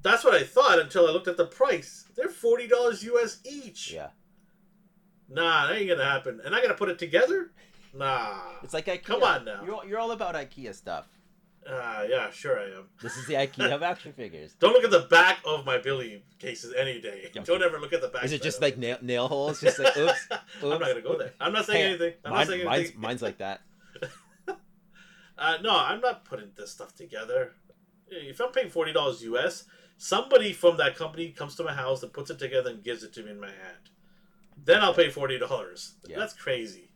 [0.03, 2.05] that's what I thought until I looked at the price.
[2.17, 3.93] They're forty dollars US each.
[3.93, 4.11] Yeah,
[5.29, 6.41] Nah, that ain't gonna happen.
[6.45, 7.53] And I gotta put it together.
[7.93, 8.41] Nah.
[8.63, 9.03] it's like IKEA.
[9.05, 9.65] Come on now.
[9.65, 11.07] You're you're all about IKEA stuff.
[11.69, 12.89] Ah, yeah, sure I am.
[13.03, 14.55] This is the IKEA of action figures.
[14.61, 17.25] Don't look at the back of my Billy cases any day.
[17.27, 17.41] Okay.
[17.43, 18.25] Don't ever look at the back.
[18.25, 19.61] Is it just like nail, nail holes?
[19.61, 20.29] Just like oops.
[20.63, 21.33] I'm not gonna go there.
[21.41, 22.13] I'm not saying Hey, anything.
[22.25, 23.01] I'm Mine, not saying mine's, anything.
[23.01, 23.61] mine's like that.
[25.39, 27.53] Uh, no, I'm not putting this stuff together.
[28.09, 29.65] If I'm paying forty dollars US,
[29.99, 33.13] somebody from that company comes to my house and puts it together and gives it
[33.13, 33.91] to me in my hand.
[34.65, 35.97] Then I'll pay forty dollars.
[36.09, 36.19] Yeah.
[36.21, 36.89] That's crazy.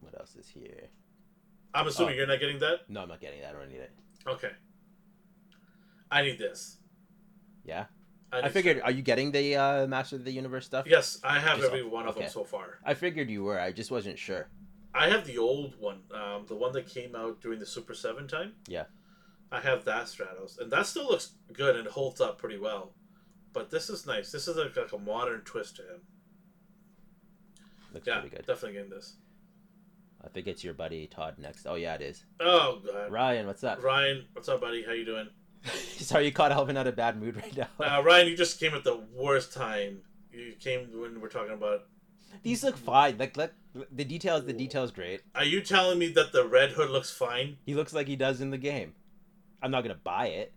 [0.00, 0.88] What else is here?
[1.78, 2.16] I'm assuming Oh.
[2.18, 2.88] you're not getting that.
[2.88, 3.50] No, I'm not getting that.
[3.54, 3.92] I don't need it.
[4.26, 4.50] Okay.
[6.10, 6.78] I need this.
[7.64, 7.84] Yeah,
[8.32, 8.80] I, I figured.
[8.82, 10.86] Are you getting the uh, Master of the Universe stuff?
[10.88, 12.22] Yes, I have Just- every one of okay.
[12.24, 12.78] them so far.
[12.84, 13.60] I figured you were.
[13.60, 14.48] I just wasn't sure.
[14.94, 18.26] I have the old one, um, the one that came out during the Super Seven
[18.26, 18.54] time.
[18.66, 18.84] Yeah.
[19.52, 22.94] I have that Stratos, and that still looks good and holds up pretty well.
[23.52, 24.32] But this is nice.
[24.32, 26.00] This is like, like a modern twist to him.
[27.94, 28.46] Looks Yeah, pretty good.
[28.46, 29.16] definitely getting this.
[30.24, 31.66] I think it's your buddy Todd next.
[31.66, 32.24] Oh yeah, it is.
[32.40, 33.82] Oh god, Ryan, what's up?
[33.82, 34.82] Ryan, what's up, buddy?
[34.84, 35.28] How you doing?
[35.98, 37.68] Sorry, you caught Alvin out of bad mood right now.
[37.80, 40.00] Uh, Ryan, you just came at the worst time.
[40.32, 41.86] You came when we're talking about.
[42.42, 43.18] These look fine.
[43.18, 43.52] Like, look,
[43.92, 44.44] the details.
[44.44, 45.22] The details great.
[45.34, 47.56] Are you telling me that the Red Hood looks fine?
[47.64, 48.94] He looks like he does in the game.
[49.62, 50.52] I'm not gonna buy it.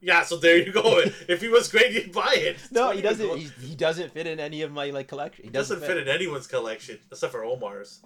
[0.00, 1.00] Yeah, so there you go.
[1.28, 2.58] if he was great, you'd buy it.
[2.70, 3.38] No, he doesn't.
[3.38, 5.44] He, he doesn't fit in any of my like collection.
[5.44, 8.02] He doesn't doesn't, fit in anyone's collection except for Omar's.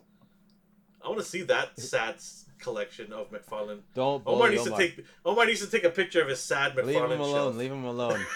[1.04, 2.16] I want to see that sad
[2.58, 3.80] collection of McFarlane.
[3.94, 4.22] Don't.
[4.26, 4.78] Omar needs Omar.
[4.78, 5.04] to take.
[5.24, 7.34] Omar needs to take a picture of his sad McFarlane Leave him alone.
[7.34, 7.56] shelf.
[7.56, 8.26] Leave him alone.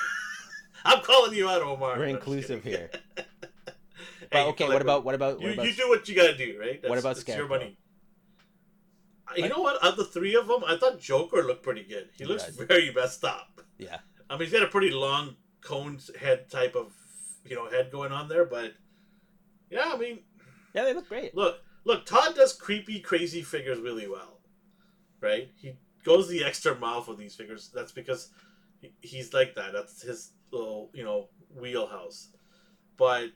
[0.85, 1.98] I'm calling you out, Omar.
[1.98, 2.90] We're inclusive here.
[4.31, 5.66] Hey, But okay, what about what about You, what about?
[5.66, 6.83] you do what you gotta do, right?
[6.88, 7.77] What about it's your money.
[9.29, 9.77] Uh, You know what?
[9.85, 12.09] Of the three of them, I thought Joker looked pretty good.
[12.16, 12.57] He He looks does.
[12.57, 13.61] very messed up.
[13.77, 13.98] Yeah.
[14.31, 16.94] I mean, he's got a pretty long cone head type of,
[17.44, 18.46] you know, head going on there.
[18.46, 18.72] But
[19.70, 20.20] yeah, I mean,
[20.72, 21.35] Yeah, they look great.
[21.35, 22.07] look, look.
[22.07, 24.40] Todd does creepy, crazy figures really well,
[25.21, 25.51] right?
[25.57, 27.71] He goes the extra mile for these figures.
[27.75, 28.31] That's because
[28.81, 29.73] he, he's like that.
[29.73, 32.29] That's his little, you know, wheelhouse.
[32.97, 33.31] But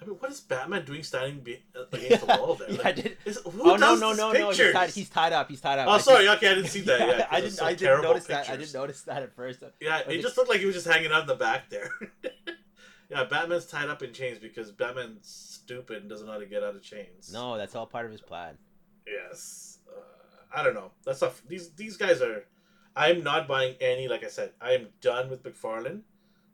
[0.00, 2.70] I mean, what is Batman doing standing be- uh, against the wall there?
[2.72, 3.16] yeah, I did.
[3.24, 4.38] is, who Oh no does no these no no!
[4.48, 4.72] He's pictures?
[4.74, 5.48] tied, he's tied up.
[5.48, 5.88] He's tied up.
[5.88, 6.24] Oh, I sorry.
[6.24, 7.00] just- Okay, I didn't see that.
[7.08, 7.62] Yeah, 'cause I didn't.
[7.62, 8.34] I didn't notice that.
[8.34, 8.58] I pictures.
[8.72, 9.62] didn't notice that at first.
[9.80, 11.90] Yeah, Like it- just looked like he was just hanging out in the back there.
[13.12, 16.62] yeah, Batman's tied up in chains because Batman's stupid and doesn't know how to get
[16.64, 17.30] out of chains.
[17.32, 18.56] No, that's all part of his plan.
[19.06, 19.78] Yes.
[19.88, 20.00] Uh,
[20.54, 20.90] I don't know.
[21.04, 21.34] That's not.
[21.48, 22.44] These these guys are.
[22.96, 24.08] I'm not buying any.
[24.08, 26.00] Like I said, I am done with McFarlane.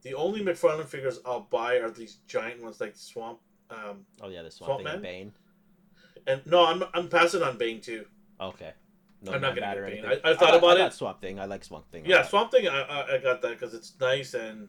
[0.03, 3.41] The only McFarlane figures I'll buy are these giant ones like Swamp.
[3.71, 5.13] Um, Oh yeah, the Swamp, Swamp Thing and Man?
[5.13, 5.33] Bane.
[6.27, 8.07] and no, I'm I'm passing on Bane too.
[8.41, 8.73] Okay.
[9.21, 10.05] No, I'm not gonna get Bane.
[10.07, 10.93] I- I thought got- about I it.
[10.93, 11.41] Swamp Thing.
[11.41, 12.05] I like Swamp Thing.
[12.07, 12.23] Yeah.
[12.23, 12.69] Swamp Thing.
[12.69, 14.69] I, I, I got that because it's nice and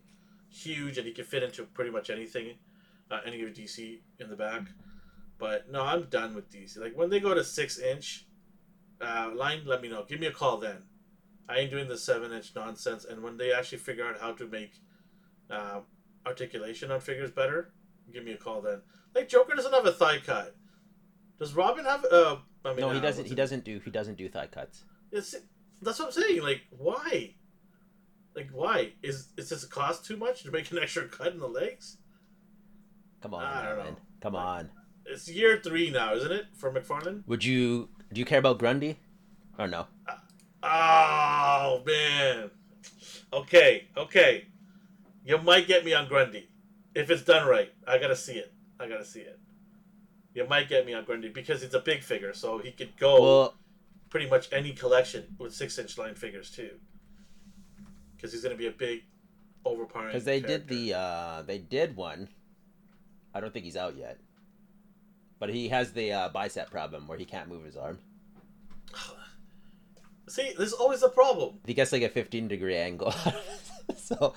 [0.49, 2.55] huge, and he can fit into pretty much anything,
[3.11, 4.63] uh, any of DC in the back.
[5.37, 6.77] But no, I'm done with DC.
[6.77, 8.27] Like when they go to six inch
[9.01, 10.03] uh, line, let me know.
[10.07, 10.83] Give me a call then.
[11.47, 13.05] I ain't doing the seven inch nonsense.
[13.05, 14.73] And when they actually figure out how to make
[15.49, 15.79] uh,
[16.25, 17.71] articulation on figures better,
[18.13, 18.81] give me a call then.
[19.15, 20.55] Like Joker doesn't have a thigh cut.
[21.39, 22.05] Does Robin have?
[22.11, 23.25] Uh, I mean, No, he uh, doesn't.
[23.25, 23.79] He doesn't do.
[23.83, 24.83] He doesn't do thigh cuts.
[25.11, 25.35] it's
[25.81, 26.41] that's what I'm saying.
[26.41, 27.35] Like, why?
[28.35, 31.47] Like, why is is this cost too much to make an extra cut in the
[31.47, 31.97] legs?
[33.21, 33.95] Come on, I man.
[34.21, 34.69] Come Like- on.
[35.05, 37.23] It's year three now, isn't it, for McFarlane?
[37.25, 37.89] Would you?
[38.13, 38.99] Do you care about Grundy?
[39.57, 39.87] Or no?
[40.07, 40.15] Uh,
[40.63, 42.51] oh man.
[43.33, 44.45] Okay, okay.
[45.25, 46.47] You might get me on Grundy
[46.95, 47.71] if it's done right.
[47.87, 48.53] I gotta see it.
[48.79, 49.39] I gotta see it.
[50.35, 53.21] You might get me on Grundy because it's a big figure, so he could go
[53.21, 53.53] Well,
[54.09, 56.71] pretty much any collection with six inch line figures too.
[58.19, 59.03] Because he's gonna be a big,
[59.63, 60.09] overpowering.
[60.09, 60.93] because they did the.
[60.93, 62.27] uh They did one.
[63.33, 64.19] I don't think he's out yet.
[65.39, 67.99] But he has the uh, bicep problem where he can't move his arm.
[70.27, 71.59] See, there's always a problem.
[71.65, 73.13] He gets like a 15 degree angle.
[73.95, 74.33] so,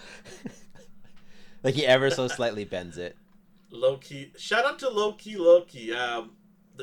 [1.64, 3.16] like he ever so slightly bends it.
[3.71, 4.33] Low key.
[4.38, 5.92] Shout out to Low Key Loki.
[5.92, 6.33] Um,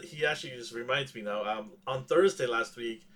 [0.03, 1.43] he actually just reminds me now.
[1.43, 3.07] Um, on Thursday last week,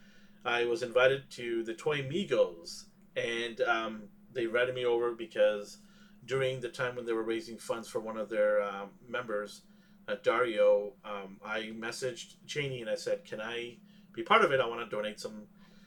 [0.46, 5.78] I was invited to the Toy Migos, and um, they invited me over because
[6.26, 9.62] during the time when they were raising funds for one of their um, members,
[10.08, 13.78] uh, Dario, um, I messaged Cheney and I said, "Can I
[14.13, 14.60] be part of it?
[14.60, 15.43] I want to donate some,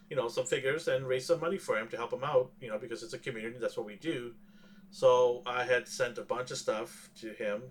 [0.09, 2.51] you know, some figures and raise some money for him to help him out.
[2.61, 3.59] You know, because it's a community.
[3.59, 4.33] That's what we do."
[4.91, 7.63] So I had sent a bunch of stuff to him,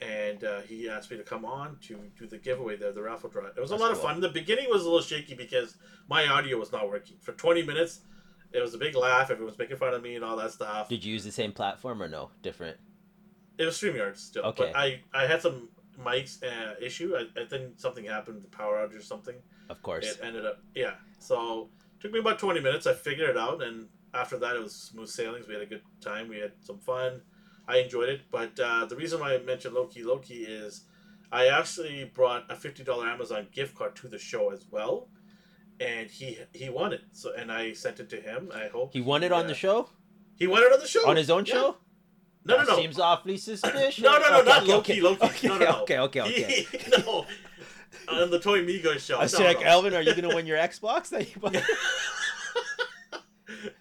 [0.00, 3.28] and uh, he asked me to come on to do the giveaway there, the raffle
[3.28, 3.46] draw.
[3.46, 4.20] It was a That's lot of fun.
[4.20, 5.76] The beginning was a little shaky because
[6.08, 8.00] my audio was not working for 20 minutes.
[8.54, 9.30] It was a big laugh.
[9.30, 10.88] Everyone was making fun of me and all that stuff.
[10.88, 12.30] Did you use the same platform or no?
[12.42, 12.76] Different.
[13.58, 14.70] It was StreamYard still, Okay.
[14.72, 15.68] but I I had some
[16.00, 17.16] mics uh, issue.
[17.16, 19.34] I, I think something happened, the power outage or something.
[19.68, 20.06] Of course.
[20.06, 20.94] It ended up yeah.
[21.18, 21.68] So
[22.00, 22.86] took me about 20 minutes.
[22.86, 25.48] I figured it out, and after that, it was smooth sailings.
[25.48, 26.28] We had a good time.
[26.28, 27.22] We had some fun.
[27.66, 28.20] I enjoyed it.
[28.30, 30.84] But uh, the reason why I mentioned Loki Loki is
[31.32, 35.08] I actually brought a fifty dollar Amazon gift card to the show as well,
[35.80, 37.02] and he he won it.
[37.12, 38.50] So and I sent it to him.
[38.54, 39.88] I hope He won it on uh, the show?
[40.36, 41.54] He won it on the show On his own Yeah.
[41.54, 41.76] show?
[42.46, 42.78] No, That no, no.
[42.80, 43.98] Seems awfully suspicious.
[44.04, 45.00] No, no, no, Okay, not okay, Loki, okay.
[45.00, 45.24] Loki.
[45.26, 45.82] Okay, No, no, no.
[45.82, 46.66] okay, okay, okay.
[46.70, 47.26] He- no,
[48.08, 49.16] on the Toy Amigos show.
[49.18, 49.66] I was no, like, no.
[49.66, 51.56] Elvin, are you gonna win your Xbox that you bought?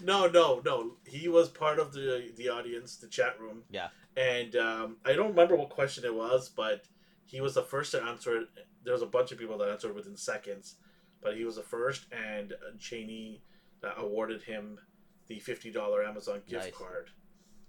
[0.01, 0.93] no, no, no.
[1.05, 3.63] He was part of the the audience, the chat room.
[3.69, 3.89] Yeah.
[4.15, 6.85] And um, I don't remember what question it was, but
[7.25, 8.47] he was the first to answer it.
[8.83, 10.75] There was a bunch of people that answered within seconds,
[11.23, 13.41] but he was the first, and Cheney
[13.83, 14.79] uh, awarded him
[15.27, 16.73] the fifty dollar Amazon gift Nice.
[16.75, 17.09] card.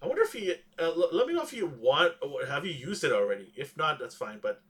[0.03, 0.53] I wonder if he.
[0.53, 2.13] Uh, l- let me know if you want.
[2.21, 3.53] or Have you used it already?
[3.57, 4.39] If not, that's fine.
[4.43, 4.61] But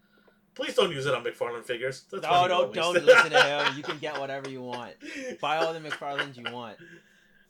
[0.55, 2.05] please don't use it on McFarlane figures.
[2.11, 3.77] That's No, money don't don't listen to him.
[3.77, 4.93] You can get whatever you want.
[5.41, 6.77] Buy all the McFarlanes you want.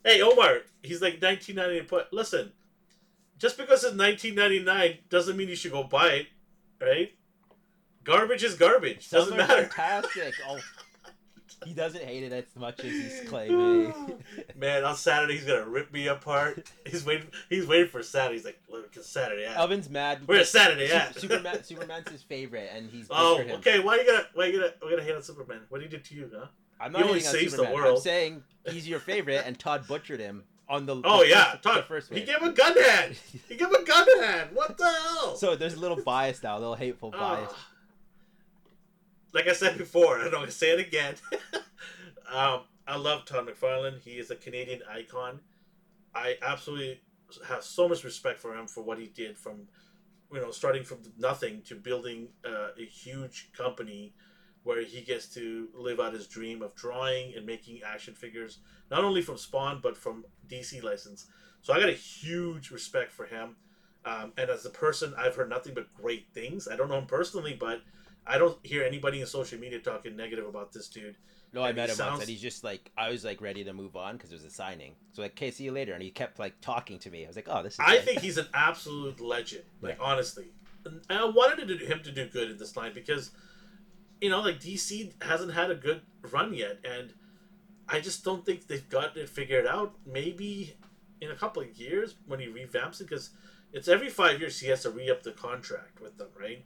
[0.03, 1.87] Hey Omar, he's like 1999.
[1.89, 2.51] But listen,
[3.37, 6.27] just because it's 1999 doesn't mean you should go buy it,
[6.81, 7.11] right?
[8.03, 9.07] Garbage is garbage.
[9.07, 9.63] Some Doesn't matter.
[9.65, 10.33] fantastic.
[10.47, 10.59] Oh,
[11.65, 13.93] he doesn't hate it as much as he's claiming.
[14.55, 16.71] Man, on Saturday he's gonna rip me apart.
[16.85, 17.27] He's waiting.
[17.49, 18.37] He's waiting for Saturday.
[18.37, 19.45] He's like, look, it's Saturday.
[19.45, 19.57] At.
[19.57, 20.19] Elvin's mad.
[20.25, 21.19] Where's because Saturday Su- at?
[21.19, 23.51] Superman, Superman's his favorite, and he's Oh, him.
[23.57, 23.79] okay.
[23.79, 24.25] Why you gonna?
[24.33, 24.73] Why you gonna?
[24.81, 25.61] We're gonna hate on Superman.
[25.69, 26.45] What did he do to you, huh?
[26.79, 27.87] I'm He not only hating on saves the Superman.
[27.87, 31.01] I'm saying he's your favorite, and Todd butchered him on the.
[31.03, 31.77] Oh the yeah, first, Todd.
[31.77, 33.15] the first he gave him a gun hand.
[33.47, 34.49] He gave him a gun hand.
[34.53, 35.35] What the hell?
[35.35, 37.51] So there's a little bias now, a little hateful bias.
[39.35, 41.15] Like I said before, I don't say it again.
[42.31, 44.01] um, I love Todd McFarlane.
[44.01, 45.41] He is a Canadian icon.
[46.15, 47.01] I absolutely
[47.47, 49.67] have so much respect for him for what he did from,
[50.31, 54.13] you know, starting from nothing to building uh, a huge company
[54.63, 59.03] where he gets to live out his dream of drawing and making action figures, not
[59.03, 61.27] only from Spawn but from DC license.
[61.61, 63.57] So I got a huge respect for him.
[64.05, 66.67] Um, and as a person, I've heard nothing but great things.
[66.67, 67.81] I don't know him personally, but
[68.27, 71.15] I don't hear anybody in social media talking negative about this dude.
[71.53, 73.63] No, I And met him once, sounds- and he's just like, I was like ready
[73.63, 74.95] to move on because it was a signing.
[75.13, 77.23] So like, okay, see you later, and he kept like talking to me.
[77.23, 77.79] I was like, oh, this is.
[77.79, 78.05] I good.
[78.05, 79.63] think he's an absolute legend.
[79.81, 80.47] Like honestly,
[80.85, 83.31] and I wanted to do, him to do good in this line because,
[84.21, 87.13] you know, like DC hasn't had a good run yet, and
[87.87, 89.95] I just don't think they've got it figured out.
[90.05, 90.75] Maybe
[91.21, 93.29] in a couple of years when he revamps it, because
[93.71, 96.65] it's every five years he has to re up the contract with them, right?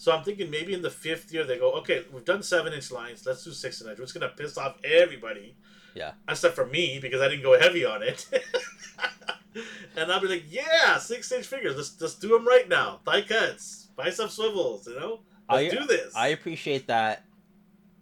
[0.00, 2.90] So I'm thinking maybe in the fifth year they go, okay, we've done seven inch
[2.92, 3.98] lines, let's do six inch.
[3.98, 5.56] It's gonna piss off everybody.
[5.94, 6.12] Yeah.
[6.28, 8.24] Except for me because I didn't go heavy on it.
[9.96, 11.76] and I'll be like, yeah, six inch figures.
[11.76, 13.00] Let's let's do them right now.
[13.04, 14.86] Thigh cuts, bicep swivels.
[14.86, 16.14] You know, let's I- do this.
[16.14, 17.24] I appreciate that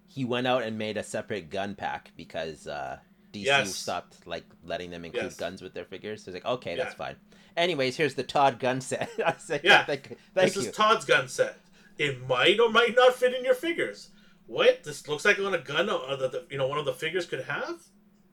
[0.06, 2.98] he went out and made a separate gun pack because uh,
[3.32, 3.74] DC Yes.
[3.74, 5.36] stopped like letting them include Yes.
[5.36, 6.24] guns with their figures.
[6.24, 7.16] So it's like, okay, that's fine.
[7.56, 9.08] Anyways, here's the Todd gun set.
[9.26, 9.84] I said, Yeah.
[9.84, 10.68] thank, thank this you.
[10.70, 11.58] is Todd's gun set.
[11.98, 14.10] It might or might not fit in your figures.
[14.46, 14.84] What?
[14.84, 17.26] This looks like on a gun uh, that the, you know one of the figures
[17.26, 17.80] could have.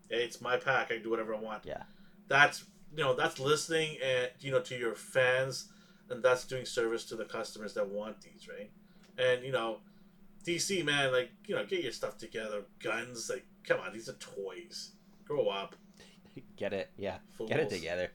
[0.09, 0.91] It's my pack.
[0.91, 1.65] I can do whatever I want.
[1.65, 1.83] Yeah.
[2.27, 5.69] That's you know that's listening and you know to your fans,
[6.09, 8.69] and that's doing service to the customers that want these, right?
[9.17, 9.79] And you know,
[10.45, 12.63] DC man, like you know, get your stuff together.
[12.81, 14.91] Guns, like come on, these are toys.
[15.25, 15.75] Grow up,
[16.57, 16.89] Get it?
[16.97, 17.17] Yeah.
[17.37, 17.49] fools.
[17.49, 18.11] Get it together.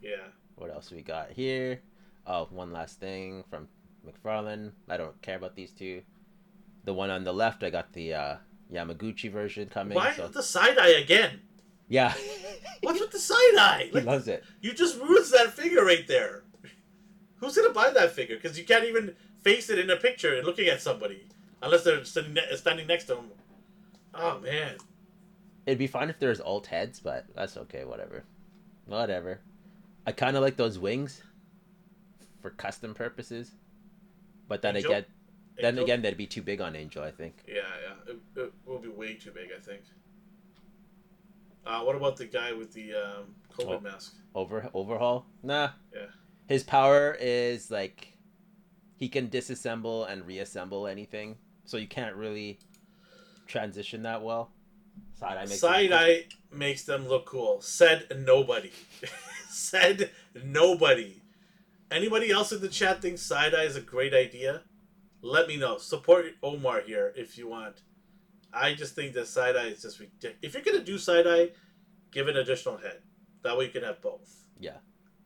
[0.00, 0.28] Yeah.
[0.56, 1.80] What else we got here?
[2.26, 3.68] Oh, one last thing from
[4.06, 4.72] McFarlane.
[4.88, 6.02] I don't care about these two.
[6.84, 8.36] The one on the left, I got the uh,
[8.72, 9.94] Yamaguchi version coming.
[9.94, 11.40] Why so the side eye again?
[11.88, 12.14] yeah,
[12.82, 13.90] What's with the side eye?
[13.92, 14.44] he loves it.
[14.60, 16.44] You just ruined that figure right there.
[17.36, 18.36] Who's gonna buy that figure?
[18.36, 21.26] Because you can't even face it in a picture and looking at somebody,
[21.62, 23.30] unless they're standing, ne- standing next to them.
[24.14, 24.76] Oh man,
[25.66, 27.84] It'd be fine if there's alt heads, but that's okay.
[27.84, 28.24] Whatever.
[28.86, 29.40] Whatever.
[30.06, 31.22] I kind of like those wings
[32.40, 33.52] for custom purposes,
[34.48, 34.90] but then Angel?
[34.92, 35.04] again,
[35.56, 35.84] then Angel?
[35.84, 37.02] again, that'd be too big on Angel.
[37.02, 37.34] I think.
[37.46, 39.48] Yeah, yeah, it, it will be way too big.
[39.56, 39.82] I think.
[41.66, 43.80] Uh, what about the guy with the um, COVID Oh.
[43.80, 44.14] mask?
[44.34, 45.26] Over overhaul?
[45.42, 45.70] Nah.
[45.94, 46.06] Yeah.
[46.46, 48.16] His power is like
[48.96, 52.58] he can disassemble and reassemble anything, so you can't really
[53.46, 54.50] transition that well.
[55.14, 57.60] Side eye makes Side eye makes them look cool.
[57.60, 58.72] Said nobody.
[59.50, 60.10] Said
[60.44, 61.20] nobody.
[61.90, 64.62] Anybody else in the chat thinks side eye is a great idea?
[65.22, 65.78] Let me know.
[65.78, 67.82] Support Omar here if you want.
[68.52, 70.36] I just think that side eye is just ridiculous.
[70.42, 71.50] If you're gonna do side eye,
[72.10, 73.00] give an additional head.
[73.42, 74.44] That way you can have both.
[74.58, 74.78] Yeah.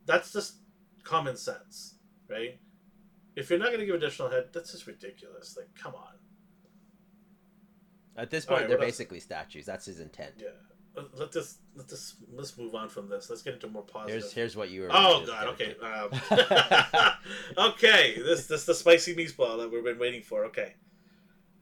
[0.06, 0.56] That's just
[1.02, 1.96] common sense,
[2.28, 2.58] right?
[3.36, 5.56] If you're not gonna give additional head, that's just ridiculous.
[5.56, 6.14] Like, come on.
[8.16, 8.98] At this point, right, they're what else?
[8.98, 9.66] basically statues.
[9.66, 10.34] That's his intent.
[10.38, 10.48] Yeah.
[10.94, 13.30] Let- this let this let's move on from this.
[13.30, 14.20] Let's get into more positive.
[14.20, 14.88] Here's here's what you were.
[14.90, 15.74] Oh god, okay.
[15.80, 16.10] Um,
[17.72, 20.44] okay, this this the spicy meatball that we've been waiting for.
[20.46, 20.74] Okay.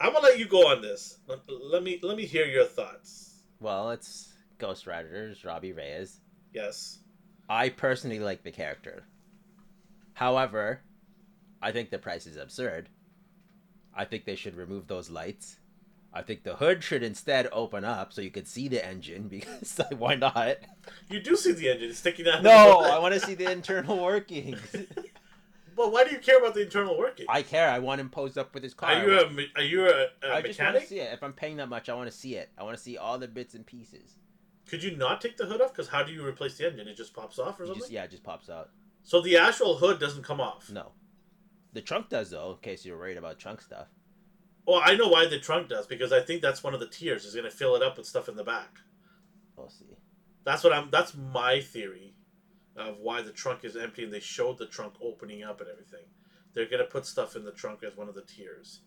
[0.00, 1.18] I'm gonna let you go on this.
[1.26, 3.42] Let, let me let me hear your thoughts.
[3.60, 6.20] Well, it's Ghost Riders, Robbie Reyes.
[6.52, 6.98] Yes.
[7.48, 9.04] I personally like the character.
[10.14, 10.80] However,
[11.62, 12.88] I think the price is absurd.
[13.94, 15.58] I think they should remove those lights.
[16.12, 19.78] I think the hood should instead open up so you could see the engine because
[19.78, 20.56] like, why not?
[21.08, 22.42] You do see the engine sticking out.
[22.42, 24.60] No, I want to see the internal workings.
[25.76, 27.26] But why do you care about the internal working?
[27.28, 27.70] I care.
[27.70, 28.90] I want him posed up with his car.
[28.90, 30.88] are you a me- are you a, a I just want to mechanic?
[30.88, 31.12] see it.
[31.12, 32.50] If I'm paying that much, I want to see it.
[32.58, 34.16] I want to see all the bits and pieces.
[34.68, 35.72] Could you not take the hood off?
[35.72, 36.86] Because how do you replace the engine?
[36.86, 37.80] It just pops off or You something.
[37.82, 38.70] just, yeah, it just pops out.
[39.04, 40.70] So the actual hood doesn't come off.
[40.70, 40.90] No,
[41.72, 42.52] the trunk does though.
[42.52, 43.86] In case you're worried about trunk stuff.
[44.66, 47.24] Well, I know why the trunk does because I think that's one of the tiers
[47.24, 48.78] is going to fill it up with stuff in the back.
[49.58, 49.86] I'll see.
[50.44, 50.88] That's what I'm.
[50.90, 52.14] That's my theory
[52.76, 56.04] of why the trunk is empty, and they showed the trunk opening up and everything.
[56.54, 58.80] They're gonna put stuff in the trunk as one of the tiers,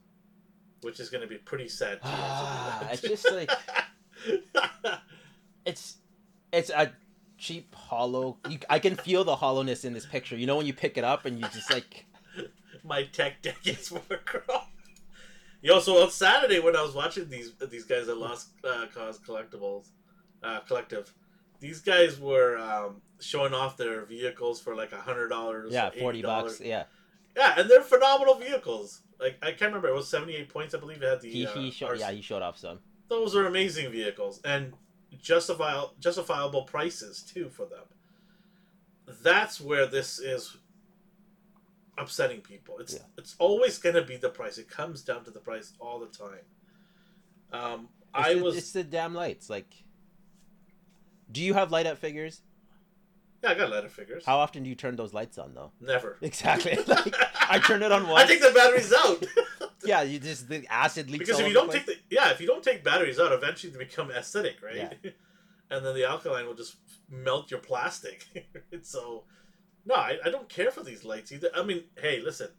[0.82, 2.02] which is gonna be pretty sad.
[2.02, 3.52] to Ah, it's just like
[5.66, 5.98] it's
[6.52, 6.92] it's a
[7.38, 8.38] cheap hollow.
[8.50, 10.36] You, I can feel the hollowness in this picture.
[10.36, 12.06] You know when you pick it up and you just like
[12.84, 14.63] my tech deck is more chrome.
[15.64, 19.18] Yo, so on Saturday when I was watching these these guys at Lost uh, Cause
[19.18, 19.88] Collectibles
[20.44, 21.14] uh, Collective,
[21.62, 25.72] these guys were um, showing off their vehicles for like a hundred dollars.
[25.72, 26.60] yeah, forty bucks.
[26.60, 26.84] Yeah,
[27.38, 29.04] Yeah, and they're phenomenal vehicles.
[29.22, 30.76] Like I can't remember, it was seventy eight points.
[30.76, 31.32] I believe it had the.
[31.32, 32.00] he uh, he showed RC.
[32.00, 32.80] yeah he showed off some.
[33.08, 34.74] Those are amazing vehicles and
[35.22, 37.86] justifiable justifiable prices too for them.
[39.22, 40.58] That's where this is
[41.98, 42.80] upsetting people.
[42.80, 43.00] It's Yeah.
[43.18, 44.58] it's always going to be the price.
[44.58, 46.46] It comes down to the price all the time.
[47.52, 49.50] Um, It's I the, was it's the damn lights.
[49.50, 49.72] Like,
[51.32, 52.42] do you have light up figures?
[53.44, 54.26] yeah, I got light up figures.
[54.26, 55.72] How often do you turn those lights on though?
[55.82, 56.18] Never.
[56.22, 56.76] Exactly.
[56.88, 57.14] like,
[57.50, 58.30] I turn it on I once.
[58.30, 59.26] take the batteries out.
[59.86, 61.26] yeah, you just the acid leaks.
[61.26, 63.80] because if you don't take the yeah, if you don't take batteries out, eventually they
[63.80, 64.76] become acidic, right?
[65.04, 65.12] Yeah.
[65.70, 66.76] and then the alkaline will just
[67.10, 68.26] melt your plastic.
[68.82, 69.24] so,
[69.86, 71.50] no, I, I don't care for these lights either.
[71.56, 72.50] I mean, hey, listen,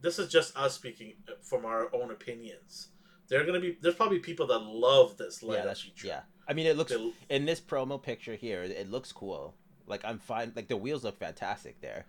[0.00, 2.88] this is just us speaking uh, from our own opinions.
[3.28, 6.06] There are gonna be there's probably people that love this light yeah, that's feature.
[6.08, 6.20] yeah.
[6.48, 8.62] I mean, it looks They- in this promo picture here.
[8.64, 9.54] It looks cool.
[9.86, 10.52] Like I'm fine.
[10.56, 12.06] Like the wheels look fantastic there.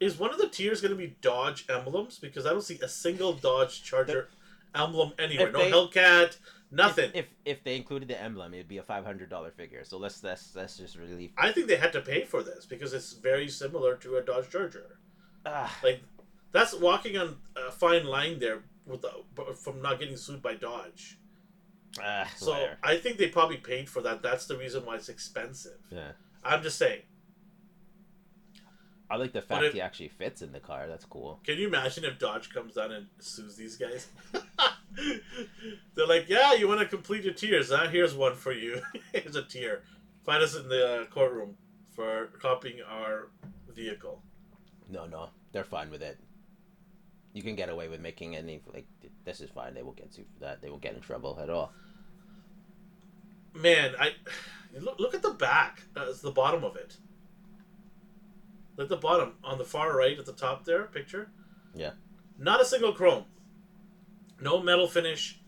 [0.00, 2.18] Is one of the tiers gonna be Dodge emblems?
[2.18, 4.28] Because I don't see a single Dodge Charger
[4.74, 5.46] emblem anywhere.
[5.48, 6.36] If No they- Hellcat,
[6.70, 7.10] nothing.
[7.14, 9.84] If, if if they included the emblem, it'd be a five hundred dollar figure.
[9.84, 11.32] So let's let's let's just really.
[11.38, 14.50] I think they had to pay for this because it's very similar to a Dodge
[14.50, 14.98] Charger.
[15.44, 16.02] Ah, Like
[16.52, 19.10] that's walking on a fine line there with the,
[19.54, 21.18] from not getting sued by Dodge.
[22.00, 22.78] ah, So whatever.
[22.82, 24.22] I think they probably paid for that.
[24.22, 25.78] That's the reason why it's expensive.
[25.90, 26.12] yeah.
[26.44, 27.02] I'm just saying.
[29.08, 30.86] I like the fact if- he actually fits in the car.
[30.88, 31.40] That's cool.
[31.44, 34.08] Can you imagine if Dodge comes down and sues these guys?
[35.94, 37.70] They're like, "Yeah, you want to complete your tiers?
[37.70, 37.88] Huh?
[37.88, 38.80] Here's one for you.
[39.12, 39.82] Here's a tier.
[40.24, 41.56] Find us in the uh, courtroom
[41.94, 43.30] for copying our
[43.74, 44.22] vehicle."
[44.88, 46.18] No, no, they're fine with it.
[47.32, 48.86] You can get away with making any like
[49.24, 49.74] this is fine.
[49.74, 50.62] They won't get sued for that.
[50.62, 51.72] They won't get in trouble at all.
[53.54, 54.12] Man, I
[54.80, 55.82] look, look at the back.
[55.94, 56.96] That's the bottom of it.
[58.76, 61.30] Look at the bottom on the far right at the top there picture.
[61.74, 61.92] Yeah.
[62.38, 63.24] Not a single chrome.
[64.40, 65.40] No metal finish.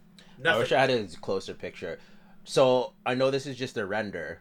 [0.44, 1.98] I wish I had a closer picture.
[2.44, 4.40] So I know this is just a render,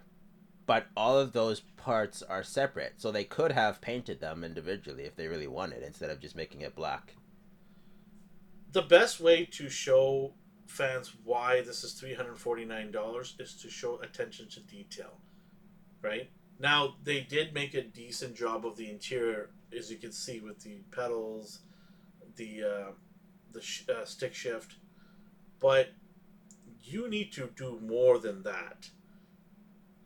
[0.66, 2.96] but all of those parts are separate.
[2.98, 6.62] So they could have painted them individually if they really wanted, instead of just making
[6.62, 7.16] it black.
[8.72, 10.34] the best way to show
[10.68, 15.20] fans why this is three hundred forty nine dollars is to show attention to detail,
[16.02, 16.30] right?
[16.60, 20.60] Now they did make a decent job of the interior, as you can see with
[20.62, 21.62] the pedals,
[22.36, 22.92] the uh,
[23.58, 24.76] the sh- uh, stick shift,
[25.60, 25.90] but
[26.84, 28.90] you need to do more than that.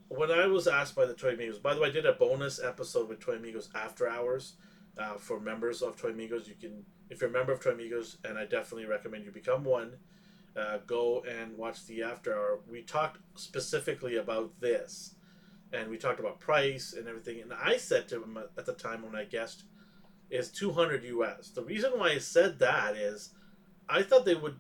[0.08, 2.62] When I was asked by the Toy Amigos, by the way, I did a bonus
[2.64, 4.54] episode with Toy Amigos After Hours
[4.98, 6.48] uh, for members of Toy Amigos.
[6.48, 9.64] You can, if you're a member of Toy Amigos, and I definitely recommend you become
[9.64, 9.94] one,
[10.58, 12.60] uh, go and watch the After Hour.
[12.70, 15.16] We talked specifically about this,
[15.74, 17.42] and we talked about price and everything.
[17.42, 19.64] And I said to him at the time when I guessed,
[20.32, 21.50] is 200 US.
[21.50, 23.32] The reason why I said that is
[23.92, 24.56] I thought they would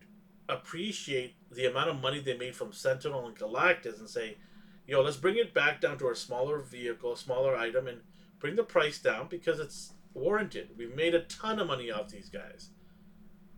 [0.49, 4.37] appreciate the amount of money they made from Sentinel and Galactus and say,
[4.85, 8.01] yo, let's bring it back down to a smaller vehicle, smaller item, and
[8.39, 10.71] bring the price down because it's warranted.
[10.77, 12.71] We've made a ton of money off these guys.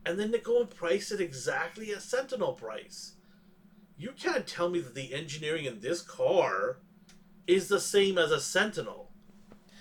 [0.05, 3.15] And then they go and price it exactly a Sentinel price.
[3.97, 6.77] You can't tell me that the engineering in this car
[7.47, 9.09] is the same as a Sentinel.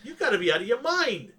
[0.05, 1.32] You gotta be out of your mind.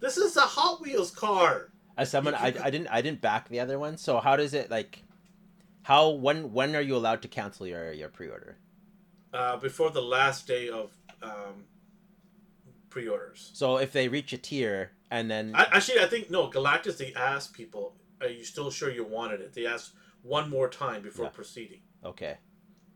[0.00, 1.71] This is a Hot Wheels car.
[1.96, 3.96] As someone, I, I didn't I didn't back the other one.
[3.96, 5.02] So how does it like?
[5.82, 8.56] How when when are you allowed to cancel your your pre order?
[9.32, 10.90] Uh, before the last day of
[11.22, 11.64] um,
[12.90, 13.50] pre-orders.
[13.54, 16.50] So if they reach a tier and then I, actually, I think no.
[16.50, 16.98] Galactus.
[16.98, 21.02] They asked people, "Are you still sure you wanted it?" They asked one more time
[21.02, 21.30] before Yeah.
[21.30, 21.80] proceeding.
[22.04, 22.36] okay,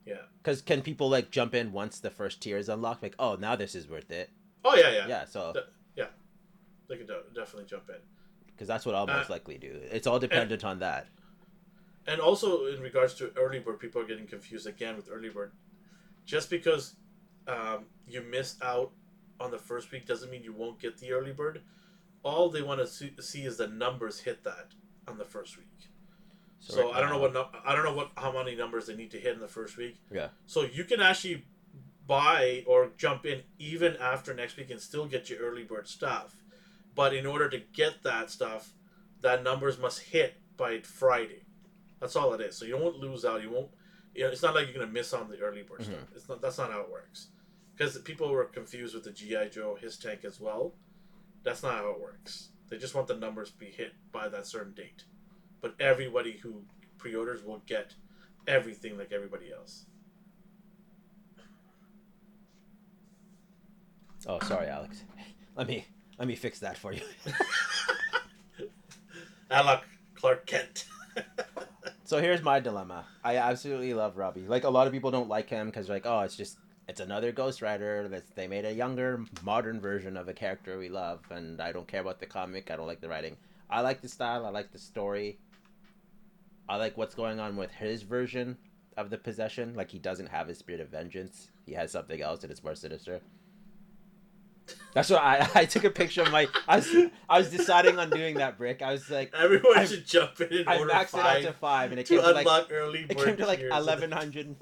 [0.05, 0.23] Yeah.
[0.43, 3.03] because can people like jump in once the first tier is unlocked?
[3.03, 4.31] Like, oh, now this is worth it.
[4.65, 5.07] Oh yeah, yeah.
[5.09, 5.67] Yeah, so The-
[6.89, 7.97] They can de- definitely jump in.
[8.57, 9.81] Because that's what I'll most Uh, likely do.
[9.93, 11.09] It's all dependent on that.
[12.07, 15.53] And also in regards to early bird, people are getting confused again with early bird.
[16.25, 16.97] Just because
[17.47, 18.93] um, you missed out
[19.39, 21.63] on the first week doesn't mean you won't get the early bird.
[22.23, 24.73] All they want to see, see is the numbers hit that
[25.07, 25.67] on the first week.
[26.59, 29.11] So, right I don't know what I don't know what how many numbers they need
[29.13, 29.99] to hit in the first week.
[30.11, 30.29] Yeah.
[30.47, 31.45] So you can actually
[32.07, 36.35] buy or jump in even after next week and still get your early bird stuff.
[36.97, 38.73] But in order to get that stuff,
[39.21, 41.45] that numbers must hit by Friday.
[42.01, 42.57] That's all it is.
[42.57, 43.43] So you won't lose out.
[43.43, 43.69] You won't.
[44.15, 45.85] You know, it's not like you're gonna miss on the early bird Mhm.
[45.85, 46.09] stuff.
[46.17, 46.41] It's not.
[46.41, 47.29] That's not how it works.
[47.77, 50.75] Because people were confused with the GI Joe his tank as well.
[51.43, 52.49] That's not how it works.
[52.71, 55.05] They just want the numbers to be hit by that certain date.
[55.61, 56.65] But everybody who
[56.97, 57.95] pre-orders will get
[58.47, 59.85] everything like everybody else.
[64.27, 65.05] Oh, sorry, Alex.
[65.57, 65.87] Let me
[66.19, 67.03] let me fix that for you.
[69.51, 69.81] Alec
[70.15, 70.87] Clark Kent.
[72.07, 73.05] So here's my dilemma.
[73.25, 74.47] I absolutely love Robbie.
[74.47, 76.57] Like a lot of people don't like him because like, oh, it's just
[76.87, 78.07] it's another Ghost Rider.
[78.07, 81.89] That's they made a younger, modern version of a character we love, and I don't
[81.89, 82.71] care about the comic.
[82.71, 83.37] I don't like the writing.
[83.69, 84.47] I like the style.
[84.47, 85.41] I like the story.
[86.69, 88.57] I like what's going on with his version
[88.97, 89.75] of the possession.
[89.75, 91.51] Like he doesn't have his spirit of vengeance.
[91.67, 93.21] He has something else, and it's more sinister.
[94.95, 96.49] That's what I I took a picture of my.
[96.67, 96.95] I was
[97.29, 98.83] I was deciding on doing that brick.
[98.83, 101.53] I was like, Everyone I've- should jump in and I order maxed it out to
[101.53, 104.11] five five, and it to came to like unlock early it came to like eleven
[104.11, 104.57] hundred.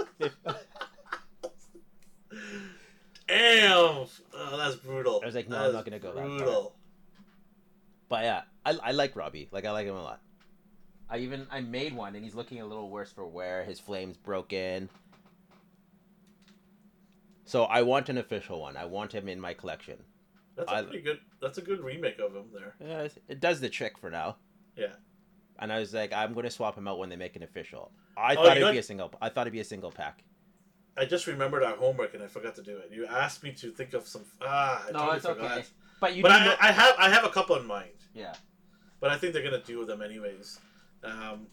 [3.27, 5.21] Damn, oh, that's brutal.
[5.23, 6.37] I was like, no, That I'm not gonna go that far.
[6.37, 6.75] Brutal.
[8.09, 9.49] But yeah, I, I like Robbie.
[9.51, 10.21] Like I like him a lot.
[11.09, 13.65] I even I made one, and he's looking a little worse for wear.
[13.65, 14.89] His flames broken.
[17.45, 18.77] So I want an official one.
[18.77, 19.99] I want him in my collection.
[20.57, 21.21] That's a I- pretty good.
[21.41, 22.75] That's a good remake of him there.
[22.81, 24.37] Yeah, it does the trick for now.
[24.77, 24.95] Yeah.
[25.59, 27.93] And I was like, I'm gonna swap him out when they make an official.
[28.17, 29.13] I Oh, thought it'd know be a single.
[29.21, 30.25] I thought it'd be a single pack.
[30.97, 32.91] I just remembered our homework and I forgot to do it.
[32.93, 34.25] You asked me to think of some.
[34.41, 35.65] Ah, I totally forgot.
[36.01, 37.91] But you But do I, know- I have I have a couple in mind.
[38.15, 38.35] yeah.
[39.01, 40.59] but I think they're gonna do them anyways.
[41.03, 41.49] Um,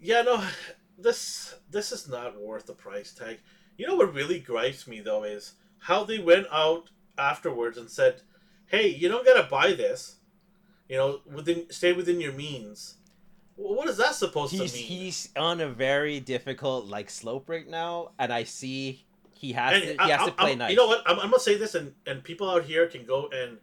[0.00, 0.42] yeah, no,
[0.98, 3.40] this this is not worth the price tag.
[3.76, 8.22] You know what really gripes me though is how they went out afterwards and said,
[8.66, 10.16] "Hey, you don't gotta buy this.
[10.88, 12.96] You know, within stay within your means."
[13.56, 14.86] What is that supposed He's to mean?
[14.86, 19.04] he's on a very difficult like slope right now, and I see
[19.36, 20.70] he has And to, he has I- to play I'm- nice.
[20.70, 21.02] You know what?
[21.06, 23.58] I'm, I'm gonna say this, and and people out here can go and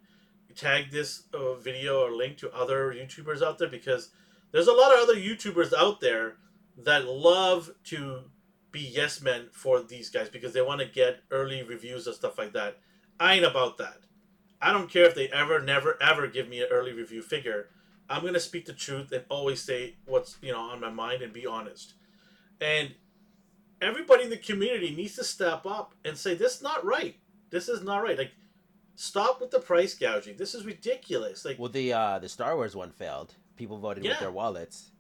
[0.56, 4.10] tag this uh, video or link to other YouTubers out there because
[4.52, 6.36] there's a lot of other YouTubers out there
[6.78, 8.24] that love to
[8.72, 12.38] be yes men for these guys because they want to get early reviews and stuff
[12.38, 12.78] like that.
[13.20, 13.98] I ain't about that.
[14.62, 17.70] I don't care if they ever, never, ever give me an early review figure.
[18.10, 21.32] I'm gonna speak the truth and always say what's you know on my mind and
[21.34, 21.94] be honest.
[22.60, 22.94] And
[23.82, 27.16] everybody in the community needs to step up and say this is not right.
[27.50, 28.18] This is not right.
[28.18, 28.32] Like,
[28.96, 30.38] stop with the price gouging.
[30.38, 31.44] This is ridiculous.
[31.46, 33.34] Like, Well, the uh, the Star Wars one failed.
[33.56, 34.12] people voted Yeah.
[34.12, 34.91] with their wallets.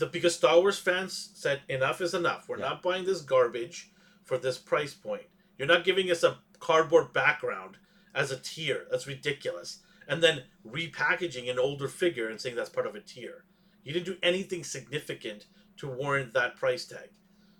[0.00, 2.48] The because Star Wars fans said enough is enough.
[2.48, 2.70] We're Yeah.
[2.70, 3.90] not buying this garbage
[4.24, 5.26] for this price point.
[5.58, 7.76] You're not giving us a cardboard background
[8.14, 8.86] as a tier.
[8.90, 9.80] That's ridiculous.
[10.08, 13.44] And then repackaging an older figure and saying that's part of a tier.
[13.84, 15.46] You didn't do anything significant
[15.76, 17.10] to warrant that price tag.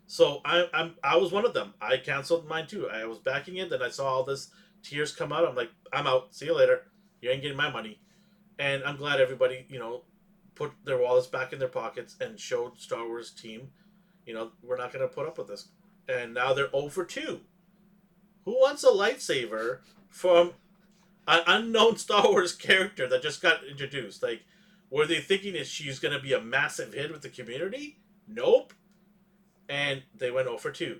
[0.06, 1.74] So I, I'm I was one of them.
[1.80, 2.88] I canceled mine too.
[2.88, 4.50] I was backing it, then I saw all this
[4.82, 5.46] tiers come out.
[5.46, 6.34] I'm like, I'm out.
[6.34, 6.86] See you later.
[7.20, 8.00] You ain't getting my money.
[8.58, 10.04] And I'm glad everybody, you know,
[10.60, 13.70] put their wallets back in their pockets and showed Star Wars team,
[14.26, 15.68] you know, we're not going to put up with this.
[16.06, 17.40] And now they're 0 for 2.
[18.44, 19.78] Who wants a lightsaber
[20.10, 20.52] from
[21.26, 24.22] an unknown Star Wars character that just got introduced?
[24.22, 24.42] Like,
[24.90, 27.96] were they thinking that she's going to be a massive hit with the community?
[28.28, 28.74] Nope.
[29.66, 30.98] And they went 0 for 2.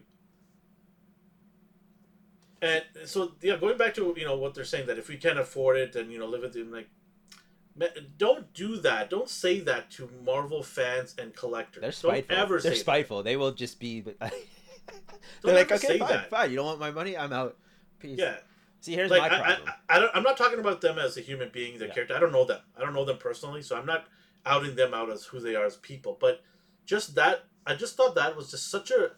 [2.63, 5.39] And so, yeah, going back to you know what they're saying that if we can't
[5.39, 6.71] afford it, then you know live with it.
[6.71, 6.89] Like,
[8.19, 9.11] Don't do that.
[9.11, 11.81] Don't say that to Marvel fans and collectors.
[11.81, 12.37] They're Don't spiteful.
[12.37, 13.23] ever They're spiteful.
[13.23, 14.01] They will just be.
[15.43, 16.31] Don't like, ever okay, say fine, that.
[16.31, 16.51] fine.
[16.51, 17.17] You don't want my money?
[17.17, 17.57] I'm out.
[17.99, 18.19] Peace.
[18.19, 18.37] Yeah,
[18.81, 19.69] See, here's like my I, problem.
[19.89, 21.95] I, I don't, I'm not talking about them as a human being, their Yeah.
[21.95, 22.17] character.
[22.17, 22.61] I don't know them.
[22.77, 24.07] I don't know them personally, so I'm not
[24.45, 26.17] outing them out as who they are as people.
[26.21, 26.43] But
[26.87, 29.13] just that, I just thought that was just such a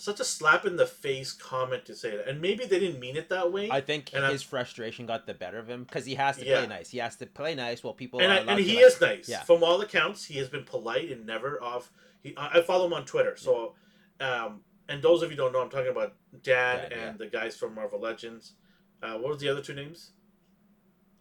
[0.00, 3.16] such a slap in the face comment to say that, and maybe they didn't mean
[3.16, 3.70] it that way.
[3.70, 6.44] I think And I'm- his frustration got the better of him because he has to
[6.46, 6.58] Yeah.
[6.60, 6.90] play nice.
[6.90, 9.28] He has to play nice while people and are I, and he like- is nice.
[9.28, 9.42] Yeah.
[9.42, 11.92] From all accounts, he has been polite and never off.
[12.22, 13.36] He, I I follow him on Twitter.
[13.36, 13.74] So,
[14.20, 17.26] um, and those of you who don't know, I'm talking about Dan Dan, and the
[17.26, 18.54] guys from Marvel Legends.
[19.02, 20.10] Uh, what was the other two names?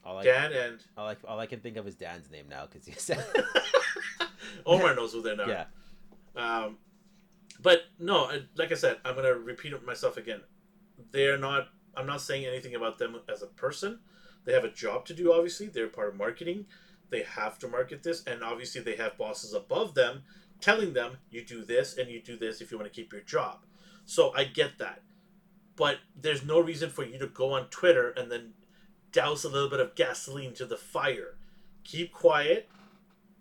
[0.04, 2.66] All I, Dan and all, I, all I can think of is Dan's name now
[2.66, 3.24] because he said,
[4.66, 5.36] Omar knows who they are.
[5.36, 5.48] Now.
[5.48, 5.66] Yeah,
[6.36, 6.78] Um,
[7.62, 10.42] but no, like I said, I'm gonna repeat it myself again.
[11.12, 11.70] They're not.
[11.96, 14.00] I'm not saying anything about them as a person.
[14.46, 15.34] They have a job to do.
[15.34, 16.66] Obviously, they're part of marketing.
[17.10, 20.24] They have to market this, and obviously, they have bosses above them
[20.62, 23.22] telling them you do this and you do this if you want to keep your
[23.22, 23.66] job.
[24.06, 25.02] So I get that,
[25.76, 28.54] but there's no reason for you to go on Twitter and then
[29.12, 31.36] douse a little bit of gasoline to the fire.
[31.84, 32.70] Keep quiet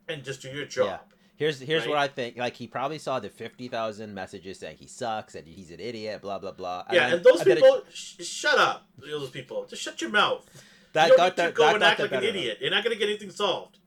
[0.08, 1.00] and just do your job.
[1.38, 1.88] Here's here's Right.
[1.88, 2.36] what I think.
[2.36, 6.20] Like he probably saw the fifty thousand messages saying he sucks and he's an idiot,
[6.20, 6.84] blah blah blah.
[6.92, 8.86] Yeah, and those then it- people, sh- shut up.
[8.98, 10.44] Those people, just shut your mouth.
[10.92, 12.40] that you don't got need to go that and act like an better of him.
[12.40, 12.58] idiot.
[12.60, 13.78] You're not gonna get anything solved.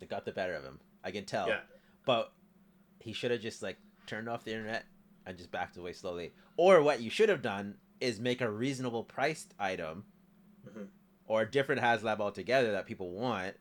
[0.00, 0.80] It got the better of him.
[1.02, 1.48] I can tell.
[1.48, 1.60] Yeah.
[2.04, 2.32] But
[3.00, 4.84] he should have just like turned off the internet
[5.24, 6.32] and just backed away slowly.
[6.56, 10.04] Or what you should have done is make a reasonable priced item
[10.68, 10.88] Mhm.
[11.26, 13.56] or a different HasLab altogether that people want.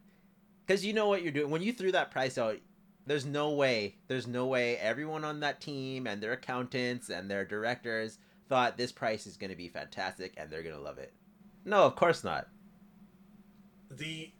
[0.65, 1.51] Because you know what you're doing.
[1.51, 2.57] When you threw that price out,
[3.05, 7.45] there's no way, there's no way everyone on that team and their accountants and their
[7.45, 8.17] directors
[8.49, 11.13] thought this price is going to be fantastic and they're going to love it.
[11.65, 12.47] No, of course not.
[13.91, 14.31] The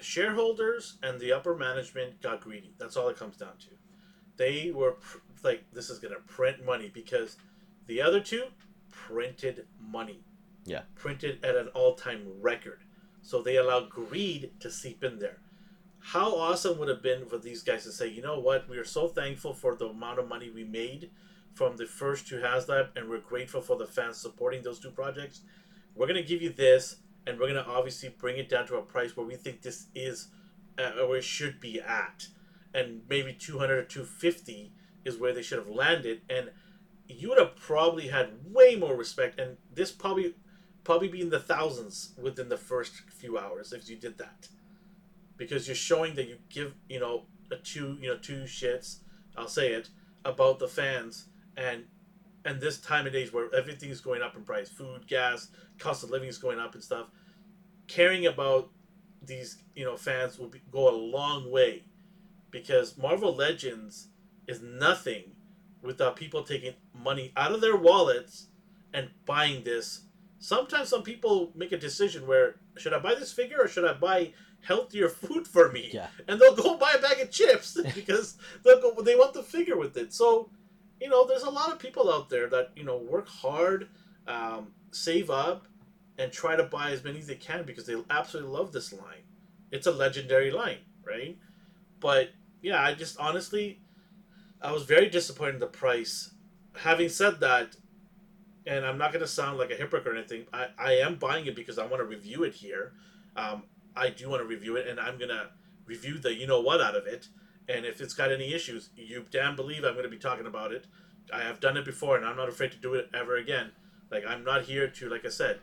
[0.00, 2.74] shareholders and the upper management got greedy.
[2.78, 3.68] That's all it comes down to.
[4.36, 7.36] They were pr- like, this is gonna print money because
[7.86, 8.44] the other two
[8.90, 10.20] printed money.
[10.64, 10.82] Yeah.
[10.94, 12.80] Printed at an all-time record.
[13.22, 15.38] So they allowed greed to seep in there.
[16.08, 18.84] How awesome would have been for these guys to say, you know what, we are
[18.84, 21.10] so thankful for the amount of money we made
[21.54, 25.40] from the first two HasLab, and we're grateful for the fans supporting those two projects.
[25.94, 26.96] We're gonna give you this,
[27.26, 30.28] and we're gonna obviously bring it down to a price where we think this is
[30.78, 32.28] uh, where it should be at,
[32.74, 34.74] and maybe 200 or 250
[35.06, 36.50] is where they should have landed, and
[37.08, 40.34] you would have probably had way more respect, and this probably
[40.84, 44.48] probably be in the thousands within the first few hours if you did that,
[45.36, 48.98] because you're showing that you give you know a two you know two shits,
[49.36, 49.88] I'll say it
[50.24, 51.26] about the fans
[51.56, 51.84] and
[52.44, 56.04] and this time of days where everything is going up in price, food, gas, cost
[56.04, 57.06] of living is going up and stuff,
[57.88, 58.70] caring about
[59.22, 61.84] these you know fans will be, go a long way,
[62.50, 64.08] because Marvel Legends
[64.46, 65.32] is nothing
[65.82, 68.48] without people taking money out of their wallets
[68.92, 70.02] and buying this.
[70.38, 73.94] Sometimes some people make a decision where should I buy this figure or should I
[73.94, 74.32] buy
[74.66, 75.90] healthier food for me?
[75.92, 76.08] Yeah.
[76.28, 79.76] And they'll go buy a bag of chips because they'll go they want the figure
[79.76, 80.12] with it.
[80.12, 80.50] So
[81.00, 83.88] you know, there's a lot of people out there that you know work hard,
[84.26, 85.66] um, save up,
[86.18, 89.24] and try to buy as many as they can because they absolutely love this line.
[89.70, 91.36] It's a legendary line, right?
[92.00, 92.30] But
[92.62, 93.80] yeah, I just honestly,
[94.62, 96.32] I was very disappointed in the price.
[96.76, 97.76] Having said that,
[98.66, 101.46] and I'm not going to sound like a hypocrite or anything, I, I am buying
[101.46, 102.92] it because I want to review it here.
[103.36, 103.64] Um,
[103.96, 105.50] I do want to review it, and I'm to
[105.86, 107.28] review the you know what out of it.
[107.68, 110.86] And if it's got any issues, you damn believe I'm to be talking about it.
[111.32, 113.70] I have done it before, and I'm not afraid to do it ever again.
[114.10, 115.60] Like I'm not here to, like I said,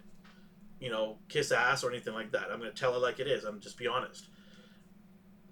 [0.79, 2.47] you know, kiss ass or anything like that.
[2.51, 3.43] I'm to tell it like it is.
[3.43, 4.27] I'm just be honest.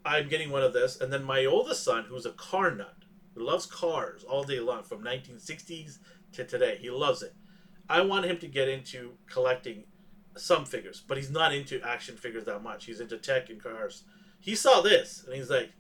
[0.04, 2.96] I'm getting one of this, and then my oldest son, who's a car nut,
[3.36, 6.00] who loves cars all day long, from 1960s
[6.34, 7.34] to today, he loves it.
[7.88, 9.84] I want him to get into collecting
[10.40, 12.86] some figures, but he's not into action figures that much.
[12.86, 14.04] He's into tech and cars.
[14.40, 15.72] He saw this, and he's like,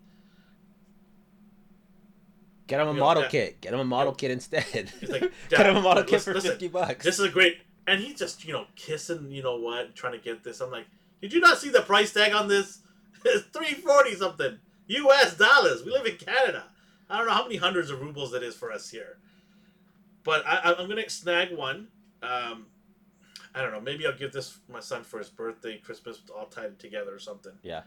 [2.68, 3.62] Get him a know, model that- kit.
[3.62, 4.64] Get him a model kit instead.
[4.99, 7.03] He's like, Get him a model kit listen- for listen, fifty bucks.
[7.03, 7.57] "This is a great,"
[7.88, 10.62] and he just, you know, kissing, you know what, trying to get this.
[10.62, 10.86] I'm like,
[11.22, 12.80] "Did you not see the price tag on this?
[13.26, 15.36] It's three forty something U.S.
[15.36, 15.84] dollars.
[15.84, 16.64] We live in Canada.
[17.10, 19.18] I don't know how many hundreds of rubles it is for us here,
[20.24, 21.88] but I, I- I'm gonna snag one.
[22.24, 22.68] Um,
[23.56, 23.82] I don't know.
[23.82, 27.54] Maybe I'll give this my son for his birthday, Christmas, all tied together or something.
[27.64, 27.82] Yeah.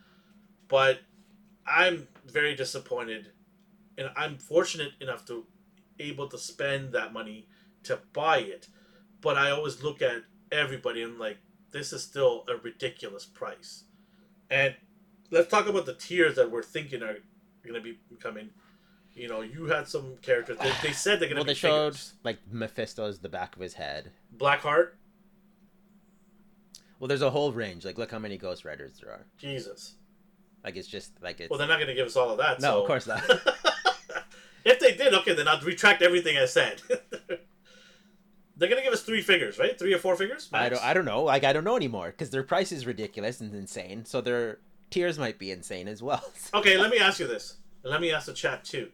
[0.68, 1.00] But
[1.66, 3.30] I'm very disappointed,
[3.96, 5.46] and I'm fortunate enough to
[5.98, 7.46] able to spend that money
[7.84, 8.68] to buy it.
[9.20, 11.38] But I always look at everybody and like,
[11.70, 13.84] this is still a ridiculous price.
[14.50, 14.74] And
[15.30, 17.18] let's talk about the tiers that we're thinking are
[17.62, 18.50] going to be coming.
[19.14, 20.58] You know, you had some characters.
[20.58, 22.14] They, they said they're going well, to they be showed figures.
[22.24, 24.10] like Mephisto's the back of his head.
[24.36, 24.92] Blackheart.
[27.02, 27.84] Well, there's a whole range.
[27.84, 29.26] Like, look how many Ghost Riders there are.
[29.36, 29.96] Jesus.
[30.62, 31.50] Like, it's just like it's.
[31.50, 32.60] Well, they're not going to give us all of that.
[32.60, 33.24] no, so- of course not.
[34.64, 36.80] if they did, okay, then I'll retract everything I said.
[38.56, 39.76] They're gonna give us three figures, right?
[39.76, 40.48] Three or four figures.
[40.52, 40.80] I don't.
[40.84, 41.24] I don't know.
[41.24, 44.04] Like, I don't know anymore because their price is ridiculous and insane.
[44.04, 44.58] So their
[44.90, 46.22] tiers might be insane as well.
[46.54, 48.90] Okay, let me ask you this, and let me ask the chat too.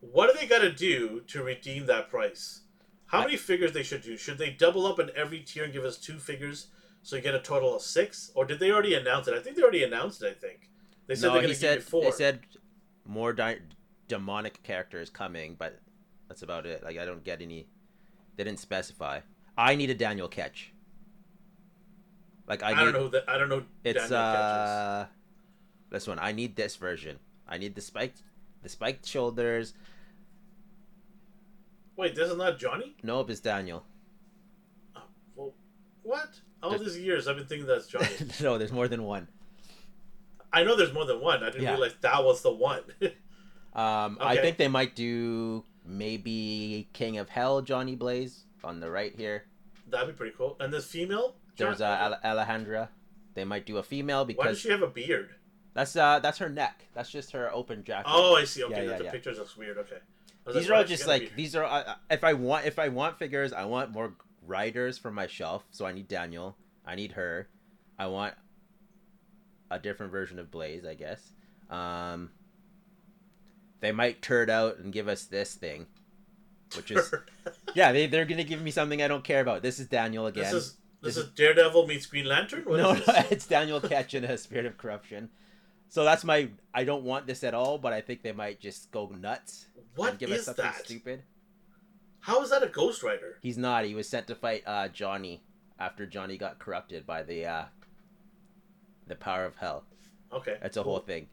[0.00, 2.62] What do they got to do to redeem that price?
[3.04, 4.16] How I- many figures they should do?
[4.16, 6.68] Should they double up in every tier and give us two figures
[7.06, 9.34] so you get a total of six, or did they already announce it?
[9.34, 10.36] I think they already announced it.
[10.36, 10.68] I think
[11.06, 12.02] they said no, they're said give four.
[12.02, 12.40] they said
[13.04, 13.60] more di-
[14.08, 15.78] demonic characters coming, but
[16.26, 16.82] that's about it.
[16.82, 17.68] Like, I don't get any.
[18.34, 19.20] They didn't specify.
[19.56, 20.72] I need a Daniel Ketch.
[22.48, 22.90] Like, I, I, need.
[22.90, 23.08] don't know.
[23.08, 23.62] The, I don't know.
[23.84, 25.06] It's Daniel uh,
[25.90, 26.18] this one.
[26.18, 27.20] I need this version.
[27.46, 28.22] I need the spiked,
[28.64, 29.74] the spiked shoulders.
[31.94, 32.96] Wait, this is not that Johnny.
[33.04, 33.84] Nope, it's Daniel.
[35.36, 35.54] Well,
[36.02, 36.40] what?
[36.62, 38.08] All these years I've been thinking that's Johnny.
[38.40, 39.28] no, there's more than one.
[40.52, 41.42] I know there's more than one.
[41.42, 41.72] I didn't Yeah.
[41.72, 42.82] realize that was the one.
[43.74, 49.14] Um, I think they might do maybe King of Hell, Johnny Blaze on the right
[49.14, 49.44] here.
[49.88, 50.56] That'd be pretty cool.
[50.58, 52.88] And this female, There's uh, Alejandra.
[53.34, 54.38] They might do a female because.
[54.38, 55.34] Why does she have a beard?
[55.74, 56.86] that's uh that's her neck.
[56.94, 58.10] That's just her open jacket.
[58.10, 58.64] Oh, I see.
[58.64, 59.10] Okay, Yeah, yeah, the yeah.
[59.10, 59.76] pictures looks weird.
[59.76, 59.98] Okay.
[60.46, 61.64] These like, are all just like these are.
[61.64, 64.14] Uh, if I want if I want figures, I want more
[64.46, 65.64] riders for my shelf.
[65.70, 66.56] So I need Daniel.
[66.84, 67.48] I need her.
[67.98, 68.34] I want
[69.70, 71.32] a different version of Blaze, I guess.
[71.70, 72.30] Um,
[73.80, 75.86] they might turd out and give us this thing,
[76.76, 77.12] which is
[77.74, 77.92] yeah.
[77.92, 79.62] They they're gonna give me something I don't care about.
[79.62, 80.44] This is Daniel again.
[80.44, 82.62] this is this, This is Daredevil meets Green Lantern.
[82.64, 85.28] What no, is no, it's Daniel Ketch in a spirit of corruption.
[85.88, 86.48] So that's my.
[86.74, 90.10] I don't want this at all, but I think they might just go nuts What
[90.10, 90.84] and give us something that?
[90.84, 91.22] stupid.
[92.26, 93.38] How is that a Ghost Rider?
[93.40, 93.84] He's not.
[93.84, 95.44] He was sent to fight uh, Johnny
[95.78, 97.64] after Johnny got corrupted by the uh,
[99.06, 99.84] the power of hell.
[100.32, 100.94] Okay, That's a cool.
[100.94, 101.28] whole thing.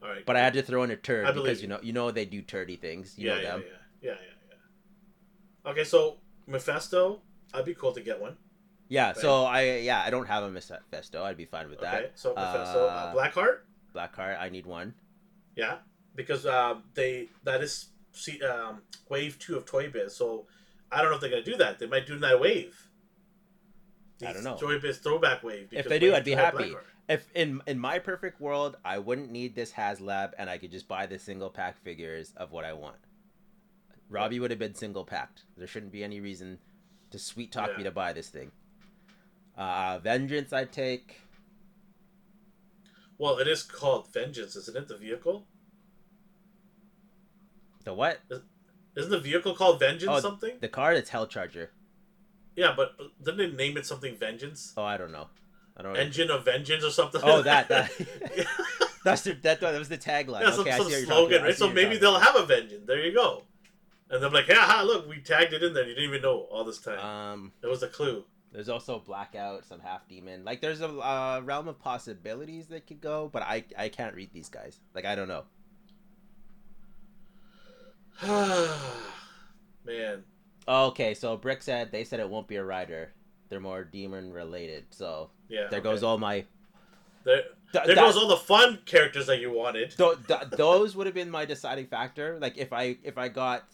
[0.00, 1.66] All right, But I had to throw in a turd I because you.
[1.66, 3.14] know you know they do turdy things.
[3.18, 3.64] You yeah, know yeah, them.
[3.66, 4.56] yeah, yeah, yeah,
[5.64, 5.70] yeah.
[5.72, 7.20] Okay, so Mephisto,
[7.52, 8.36] I'd be cool to get one.
[8.88, 9.12] Yeah.
[9.14, 11.24] So I yeah I don't have a Mephisto.
[11.24, 12.12] I'd be fine with Okay, that.
[12.14, 13.58] so Mephisto, uh, Uh, Blackheart,
[13.92, 14.38] Blackheart.
[14.40, 14.94] I need one.
[15.56, 15.78] yeah,
[16.14, 17.88] because um, they that is
[18.42, 20.14] um, wave two of Toy Biz.
[20.14, 20.46] So
[20.90, 21.78] I don't know if they're gonna do that.
[21.78, 22.88] They might do that wave.
[24.26, 24.56] I don't know.
[24.56, 25.70] Toy Biz throwback wave.
[25.70, 26.74] because they do, I'd be happy.
[27.08, 30.86] If in in my perfect world, I wouldn't need this HasLab, and I could just
[30.86, 32.96] buy the single pack figures of what I want.
[34.08, 35.44] Robbie would have been single packed.
[35.56, 36.58] There shouldn't be any reason
[37.10, 38.52] to sweet talk me to buy this thing.
[39.56, 41.20] Uh, Vengeance, I'd take.
[43.18, 44.88] Well, it is called Vengeance, isn't it?
[44.88, 45.46] The vehicle
[47.84, 48.20] The what?
[48.96, 50.58] isn't the vehicle called Vengeance Oh, something?
[50.60, 51.70] The car that's Hell Charger.
[52.56, 54.74] Yeah, but didn't they name it something Vengeance?
[54.76, 55.28] Oh, I don't know.
[55.76, 55.94] I don't.
[55.94, 55.98] know.
[55.98, 57.20] Engine of Vengeance or something?
[57.24, 57.90] Oh, that that.
[59.04, 60.48] That's the, that, that was the tagline.
[60.52, 61.42] some, okay, some see what you're talking slogan.
[61.42, 61.56] Right?
[61.56, 62.86] So maybe they'll have a Vengeance.
[62.86, 63.42] There you go.
[64.10, 65.82] And they're like, yeah, ha, look, we tagged it in there.
[65.88, 66.98] You didn't even know all this time.
[67.00, 68.24] Um, it was a clue.
[68.52, 70.44] There's also Blackout, some half demon.
[70.44, 74.30] Like there's a uh, realm of possibilities that could go, but I I can't read
[74.34, 74.78] these guys.
[74.94, 75.44] Like I don't know.
[79.84, 80.24] Man,
[80.68, 83.12] Okay, so Brick said they said it won't be a rider.
[83.48, 84.86] They're more demon related.
[84.90, 85.66] So yeah.
[85.70, 85.84] there okay.
[85.90, 86.44] goes all my.
[87.24, 87.42] There,
[87.72, 89.90] Th- there goes all the fun characters that you wanted.
[89.96, 92.38] Th- th- those would have been my deciding factor.
[92.40, 93.64] Like if I if I got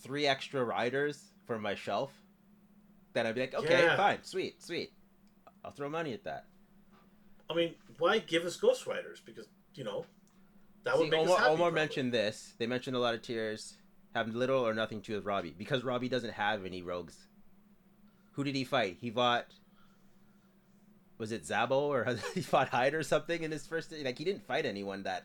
[0.00, 2.12] three extra riders for my shelf,
[3.14, 3.96] then I'd be like, okay, Yeah.
[3.96, 4.92] fine, sweet, sweet.
[5.64, 6.44] I'll throw money at that.
[7.50, 9.20] I mean, why give us Ghost Riders?
[9.24, 10.04] Because you know,
[10.86, 11.36] that would make Omar.
[11.40, 11.72] Omar probably.
[11.72, 12.54] mentioned this.
[12.58, 13.76] They mentioned a lot of tiers
[14.14, 17.26] have little or nothing to do with Robbie because Robbie doesn't have any rogues.
[18.32, 18.98] Who did he fight?
[19.00, 19.46] He fought.
[21.18, 23.92] Was it Zabo or he fought Hyde or something in his first?
[23.92, 25.24] Like he didn't fight anyone that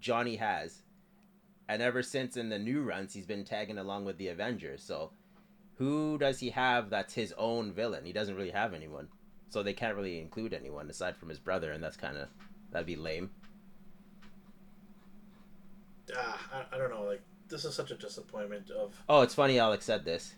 [0.00, 0.82] Johnny has,
[1.68, 4.82] and ever since in the new runs he's been tagging along with the Avengers.
[4.82, 5.12] So,
[5.76, 8.04] who does he have that's his own villain?
[8.04, 9.06] He doesn't really have anyone,
[9.50, 12.28] so they can't really include anyone aside from his brother, and that's kind of
[12.72, 13.30] that'd be lame.
[16.14, 17.04] Ah, I, I don't know.
[17.04, 18.70] Like this is such a disappointment.
[18.70, 20.34] Of Oh, it's funny Alex said this.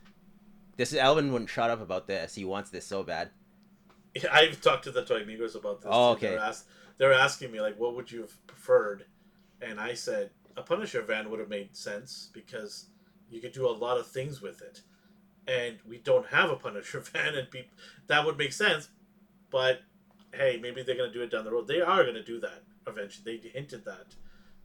[0.76, 2.34] This is Elvin wouldn't shut up about this.
[2.36, 3.30] He wants this so bad.
[4.14, 5.90] Yeah, I've talked to the Toy Amigos about this.
[5.92, 6.20] Oh, too.
[6.20, 6.42] They're, okay.
[6.42, 9.04] ask, they're asking me like, what would you have preferred?
[9.60, 12.86] And I said a Punisher van would have made sense because
[13.28, 14.82] you could do a lot of things with it,
[15.46, 17.66] and we don't have a Punisher van, and peop
[18.06, 18.88] that would make sense.
[19.50, 19.80] But
[20.32, 21.66] hey, maybe they're gonna do it down the road.
[21.66, 23.40] They are gonna do that eventually.
[23.42, 24.14] They hinted that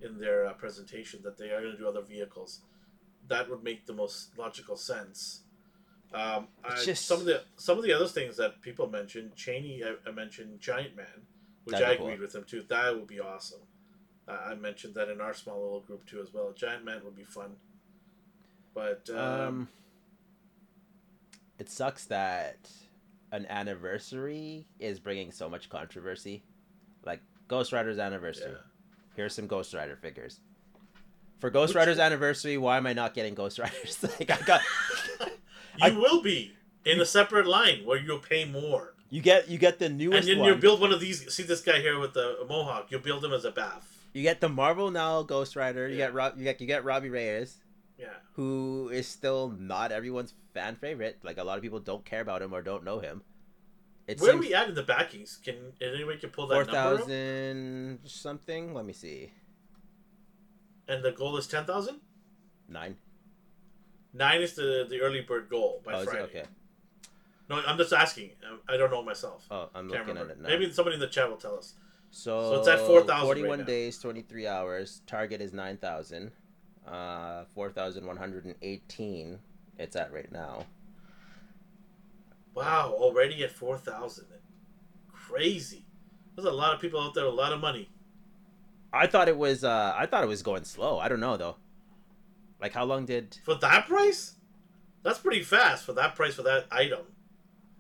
[0.04, 2.62] in their uh, presentation that they are gonna do other vehicles.
[3.28, 5.41] That would make the most logical sense.
[6.14, 9.36] Um, I, just- some of the some of the other things that people mentioned.
[9.36, 11.06] Cheney, I, I mentioned Giant Man,
[11.64, 12.08] which That'd I cool.
[12.08, 12.64] agreed with him too.
[12.68, 13.62] That would be awesome.
[14.28, 16.54] Uh, I mentioned that in our small little group too as well.
[16.56, 17.56] Giant Man would be fun.
[18.74, 19.68] But um, Um,
[21.60, 22.70] it sucks that
[23.32, 26.43] an anniversary is bringing so much controversy.
[27.06, 28.51] Like Ghost Rider's anniversary.
[28.51, 28.58] yeah.
[29.16, 30.39] Here's some Ghost Rider figures.
[31.39, 33.97] For Ghost Which- Rider's anniversary, why am I not getting Ghost Riders?
[34.20, 34.61] like I got
[35.20, 35.28] you
[35.82, 36.53] I- will be
[36.86, 40.28] in a separate line where you'll pay more, you get you get the and newest
[40.28, 40.47] then one.
[40.49, 41.32] you build one of these.
[41.34, 42.88] See this guy here with the mohawk.
[42.89, 43.89] You'll build him as a bath.
[44.14, 45.88] You get the Marvel now Ghost Rider.
[45.88, 46.05] You Yeah.
[46.07, 46.38] get Rob.
[46.38, 47.57] You get you get Robbie Reyes,
[47.99, 48.07] Yeah.
[48.34, 51.20] who is still not everyone's fan favorite.
[51.24, 53.22] Like a lot of people don't care about him or don't know him.
[54.08, 55.38] It Where are seems we at in the backings?
[55.43, 56.99] Can anyone can pull that four number up?
[57.01, 58.74] thousand something.
[58.74, 59.32] Let me see.
[60.88, 62.01] And the goal is ten thousand.
[62.68, 62.97] Nine.
[64.14, 66.04] Nine is the the early bird goal by oh?
[66.04, 66.22] Friday.
[66.24, 66.43] okay.
[67.49, 68.32] No, I'm just asking.
[68.70, 69.45] I don't know myself.
[69.51, 70.32] Oh, I'm Can't looking remember.
[70.32, 70.49] at it now.
[70.49, 71.74] Maybe somebody in the chat will tell us.
[72.10, 73.66] So, So it's at 4,000 right 41 now.
[73.66, 75.01] days, 23 hours.
[75.08, 76.32] Target is 9,000.
[76.88, 79.39] Uh, 4,118
[79.80, 80.66] it's at right now.
[82.56, 84.28] Wow, already at four thousand.
[85.12, 85.86] Crazy.
[86.36, 87.89] There's a lot of people out there, a lot of money.
[88.91, 90.99] I thought it was uh I thought it was going slow.
[90.99, 91.56] I don't know though.
[92.62, 94.36] Like how long did For that price?
[95.01, 97.01] That's pretty fast for that price for that item.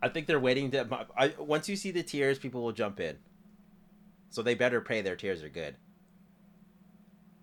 [0.01, 3.17] I think they're waiting to I once you see the tiers people will jump in.
[4.29, 5.75] So they better pay their tiers are good.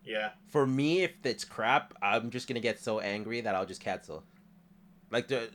[0.05, 0.31] Yeah.
[0.49, 3.81] For me if it's crap, I'm just going to get so angry that I'll just
[3.81, 4.25] cancel.
[5.11, 5.51] Like the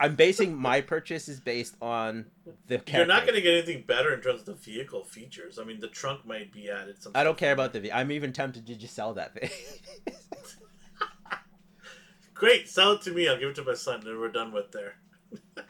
[0.00, 2.26] I'm basing my purchase is based on
[2.66, 2.98] the character.
[2.98, 5.58] You're not going to get anything better in terms of the vehicle features.
[5.58, 7.02] I mean, the trunk might be added.
[7.02, 7.92] Some I don't care about the.
[7.92, 9.50] I'm even tempted to just sell that thing.
[12.34, 13.28] Great, sell it to me.
[13.28, 14.96] I'll give it to my son, and we're done with there.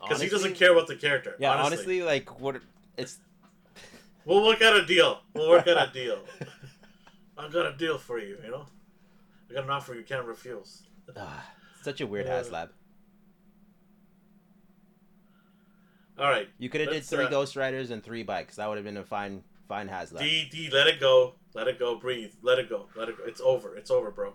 [0.00, 1.34] Because he doesn't care about the character.
[1.40, 2.00] Yeah, honestly.
[2.00, 2.60] honestly, like what
[2.96, 3.18] it's.
[4.24, 5.20] We'll work out a deal.
[5.34, 6.20] We'll work out a deal.
[7.38, 8.66] I've got a deal for you, you know?
[9.50, 10.82] I got an offer you can't refuse.
[11.16, 11.44] Ah,
[11.82, 12.68] such a weird Uh, HasLab.
[16.18, 16.48] All right.
[16.58, 18.56] You could have did three uh, Ghost Riders and three bikes.
[18.56, 20.18] That would have been a fine, fine HasLab.
[20.18, 21.34] D, D, let it go.
[21.54, 21.96] Let it go.
[21.96, 22.32] Breathe.
[22.42, 22.86] Let it go.
[22.96, 23.24] Let it go.
[23.24, 23.76] It's over.
[23.76, 24.32] It's over, bro.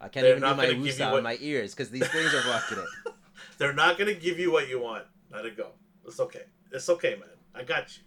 [0.00, 2.34] I can't they're even do my gonna you what- in my ears because these things
[2.34, 3.12] are blocking it.
[3.58, 5.04] They're not going to give you what you want.
[5.32, 5.68] Let it go.
[6.06, 6.42] It's okay.
[6.72, 7.28] It's okay, man.
[7.54, 8.02] I got you.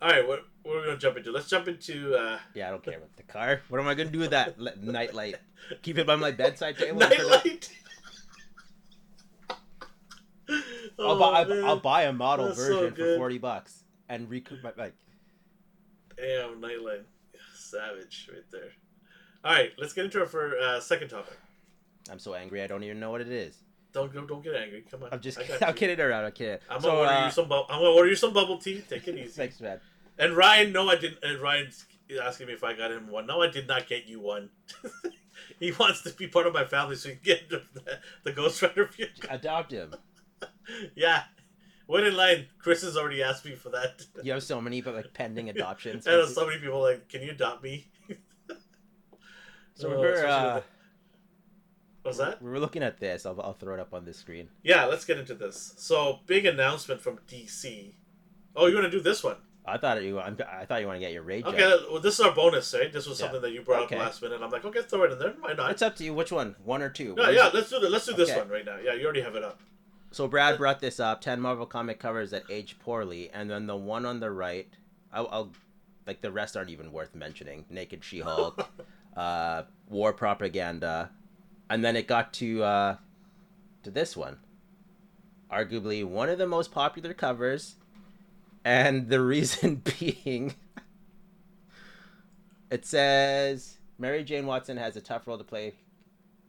[0.00, 1.32] All right, what, what are we going to jump into?
[1.32, 3.62] Let's jump into uh, Yeah, I don't care about the car.
[3.68, 5.36] What am I gonna do with that nightlight?
[5.82, 7.02] Keep it by my bedside table.
[7.02, 7.70] and put it- Nightlight.
[10.98, 11.44] I'll buy.
[11.44, 11.64] Oh, man.
[11.64, 14.94] I'll buy a model That's so version for forty bucks and recoup my like.
[16.16, 17.06] Damn, Nightlight.
[17.54, 18.70] Savage right there.
[19.44, 21.36] All right, let's get into our for, uh, second topic.
[22.10, 22.62] I'm so angry.
[22.62, 23.56] I don't even know what it is.
[23.92, 24.24] Don't go.
[24.24, 24.84] Don't get angry.
[24.90, 25.08] Come on.
[25.12, 25.38] I'm just.
[25.62, 25.74] I'm you.
[25.74, 26.24] kidding around.
[26.24, 26.58] I'm kidding.
[26.68, 27.48] I'm gonna order uh, you some.
[27.48, 28.82] Bu- I'm gonna order you some bubble tea.
[28.88, 29.28] Take it easy.
[29.28, 29.80] Thanks, man.
[30.18, 31.18] And Ryan, no, I didn't.
[31.22, 31.86] And Ryan's
[32.22, 33.26] asking me if I got him one.
[33.26, 34.50] No, I did not get you one.
[35.60, 37.62] he wants to be part of my family, so he can get the,
[38.24, 39.28] the Ghost Rider vehicle.
[39.30, 39.94] Adopt him.
[40.94, 41.22] Yeah,
[41.88, 42.46] wait in line.
[42.58, 44.04] Chris has already asked me for that.
[44.22, 46.06] You have so many, but like pending adoptions.
[46.06, 47.86] and so many people like, can you adopt me?
[49.76, 50.60] So Oh, we're especially uh,
[52.02, 52.40] What's that?
[52.42, 53.26] we were looking at this.
[53.26, 54.48] I'll, I'll throw it up on the screen.
[54.62, 55.74] Yeah, let's get into this.
[55.78, 57.94] So, big announcement from DC.
[58.54, 59.36] Oh, you want to do this one?
[59.66, 60.20] I thought you.
[60.20, 61.44] I'm, I thought you want to get your rage.
[61.44, 61.80] Okay, up.
[61.90, 62.92] well, this is our bonus, right?
[62.92, 63.24] This was Yeah.
[63.26, 63.96] something that you brought Okay.
[63.96, 64.40] up last minute.
[64.42, 65.34] I'm like, okay, throw it in there.
[65.40, 65.70] Why not?
[65.70, 66.12] It's up to you.
[66.14, 66.54] Which one?
[66.62, 67.14] One or two?
[67.16, 67.50] Yeah, One's- yeah.
[67.52, 68.38] Let's do the, Let's do this Okay.
[68.38, 68.76] one right now.
[68.76, 69.58] Yeah, you already have it up.
[70.14, 71.20] So Brad brought this up.
[71.22, 74.68] Ten Marvel comic covers that age poorly, and then the one on the right.
[75.12, 75.52] I'll, I'll
[76.06, 77.64] like the rest aren't even worth mentioning.
[77.68, 78.64] Naked She-Hulk,
[79.16, 81.10] uh, War Propaganda,
[81.68, 82.96] and then it got to uh,
[83.82, 84.38] to this one,
[85.52, 87.74] arguably one of the most popular covers,
[88.64, 90.54] and the reason being,
[92.70, 95.74] it says Mary Jane Watson has a tough role to play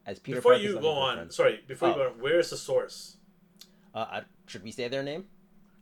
[0.06, 0.38] as Peter.
[0.38, 1.98] before Parker's you go on, sorry, before you Oh.
[1.98, 3.15] go on, where's the source?
[3.96, 5.26] Uh, should we say their name?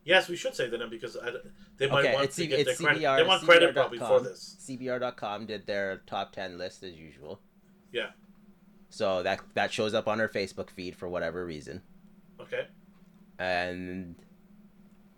[0.06, 1.32] Yes, we should say that because I,
[1.78, 3.02] they might Okay, want to C- get their credit.
[3.02, 3.74] CBR they want credit CBR.com.
[3.74, 4.58] probably for this.
[4.68, 7.40] CBR.com did their top 10 list as usual.
[7.92, 8.08] Yeah.
[8.90, 11.82] So that that shows up on our Facebook feed for whatever reason.
[12.40, 12.68] Okay.
[13.40, 14.16] And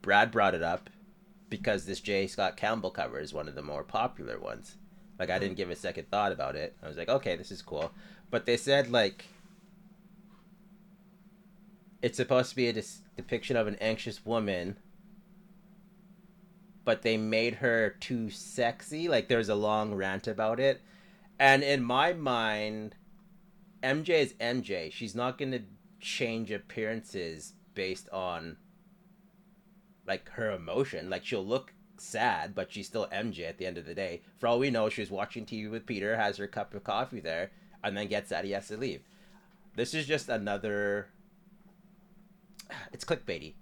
[0.02, 0.89] Brad brought it up
[1.50, 2.28] because this J.
[2.28, 4.78] Scott Campbell cover is one of the more popular ones.
[5.20, 6.76] Like I didn't give a second thought about it.
[6.84, 7.91] I was like, okay, this is cool.
[8.30, 9.26] But they said like
[12.02, 14.78] it's supposed to be a dis- depiction of an anxious woman
[16.86, 20.82] but they made her too sexy like there's a long rant about it.
[21.38, 22.96] And in my mind
[23.84, 25.62] mj is mj she's not going to
[26.00, 28.58] change appearances based on
[30.08, 31.10] like her emotion.
[31.10, 34.22] Like she'll look sad but she's still mj at the end of the day.
[34.38, 37.52] For all we know she's watching tv with peter has her cup of coffee there
[37.84, 39.02] and then gets sad he has to leave.
[39.76, 41.08] This is just another
[42.91, 43.55] it's clickbaity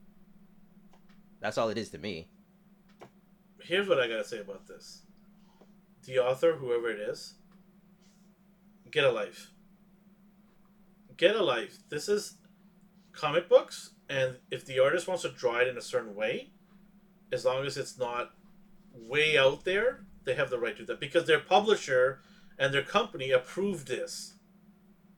[1.39, 2.27] that's all it is to me
[3.63, 5.03] Here's what I gotta say about this:
[6.05, 7.35] the author, whoever it is,
[8.91, 9.51] get a life.
[11.15, 11.77] Get a life.
[11.89, 12.35] This is
[13.13, 16.51] comic books, and if the artist wants to draw it in a certain way,
[17.31, 18.33] as long as it's not
[18.93, 22.19] way out there, they have the right to that because their publisher
[22.59, 24.33] and their company approved this.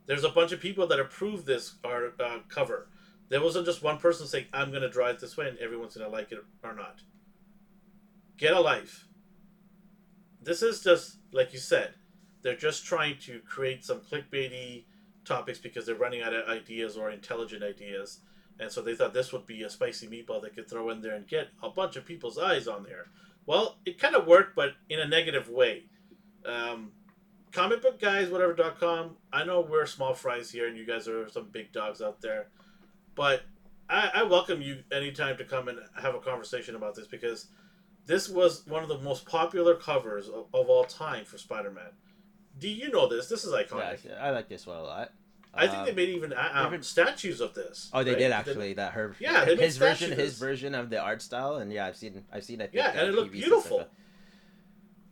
[0.05, 2.89] There's a bunch of people that approved this art uh, cover.
[3.30, 6.09] There wasn't just one person saying, "I'm going to it this way," and everyone's going
[6.09, 7.01] to like it or not.
[8.38, 9.07] Get a life.
[10.41, 11.95] This is just like you said.
[12.41, 14.86] They're just trying to create some clickbaity
[15.23, 18.19] topics because they're running out of ideas or intelligent ideas,
[18.59, 21.15] and so they thought this would be a spicy meatball they could throw in there
[21.15, 23.07] and get a bunch of people's eyes on there.
[23.47, 25.86] Well, it kind of worked, but in a negative way.
[26.45, 26.91] Um,
[27.51, 29.17] comic book guys, whatever.com.
[29.32, 32.49] I know we're small fries here, and you guys are some big dogs out there,
[33.16, 33.43] but
[33.89, 37.47] I, I welcome you anytime to come and have a conversation about this because
[38.05, 41.91] this was one of the most popular covers of, of all time for Spider-Man.
[42.59, 43.28] Do you know this?
[43.28, 44.05] This is iconic.
[44.05, 45.11] yeah i like this one a lot
[45.57, 47.89] I think Um, they made even, uh, um, even- statues of this.
[47.93, 48.20] Oh, they right?
[48.20, 48.74] did actually.
[48.74, 51.95] That her, Yeah, they his version, his version of the art style, and yeah, I've
[51.95, 52.61] seen, I've seen.
[52.61, 53.78] I think, Yeah, uh, and it looked TV beautiful.
[53.78, 53.89] that.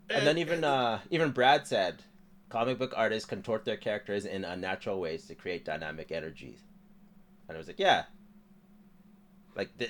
[0.09, 2.03] And, then even, uh, even Brad said,
[2.49, 6.59] comic book artists contort their characters in unnatural ways to create dynamic energies,
[7.47, 8.03] and I was like, yeah,
[9.55, 9.89] like the,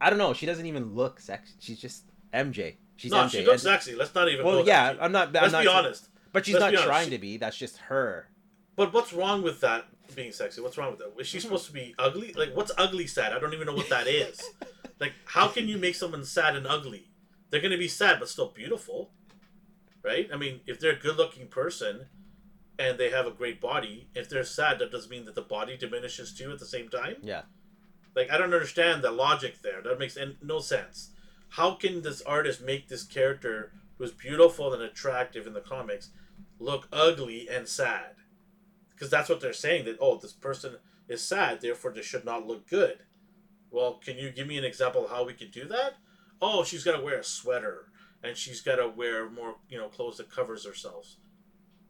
[0.00, 1.54] I don't know, she doesn't even look sexy.
[1.58, 2.76] She's just MJ.
[2.96, 3.30] She's no, MJ.
[3.30, 3.94] she looks and- sexy.
[3.94, 4.44] Let's not even.
[4.44, 4.94] well, yeah.
[5.00, 5.28] I'm not.
[5.28, 6.08] I'm Let's not be honest.
[6.32, 7.38] But she's Let's not trying to be.
[7.38, 8.28] That's just her.
[8.76, 10.60] But what's wrong with that being sexy?
[10.60, 11.12] What's wrong with that?
[11.20, 12.32] Is she supposed to be ugly?
[12.34, 13.32] Like, what's ugly sad?
[13.32, 14.40] I don't even know what that is.
[15.00, 17.08] like, how can you make someone sad and ugly?
[17.50, 19.10] They're gonna be sad but still beautiful,
[20.02, 20.28] right?
[20.32, 22.06] I mean, if they're a good-looking person
[22.80, 25.76] and they have a great body, if they're sad, that doesn't mean that the body
[25.76, 27.16] diminishes too at the same time.
[27.22, 27.42] Yeah.
[28.16, 29.80] Like, I don't understand the logic there.
[29.82, 31.10] That makes no sense.
[31.50, 36.10] How can this artist make this character who's beautiful and attractive in the comics
[36.58, 38.16] look ugly and sad?
[39.00, 40.76] because that's what they're saying that oh this person
[41.08, 42.98] is sad therefore they should not look good
[43.70, 45.94] well can you give me an example of how we could do that
[46.42, 47.86] oh she's got to wear a sweater
[48.22, 51.16] and she's got to wear more you know clothes that covers herself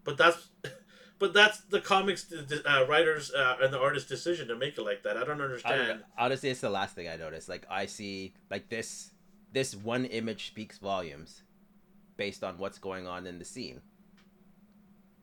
[0.05, 0.51] but that's
[1.21, 5.05] but that's the comics uh, writers uh, and the artist's decision to make it like
[5.05, 6.03] that i don't I understand don't.
[6.19, 7.49] Honestly, it's the last thing I noticed.
[7.49, 9.11] Like I see, like this,
[9.53, 11.43] this one image speaks volumes,
[12.17, 13.81] based on what's going on in the scene.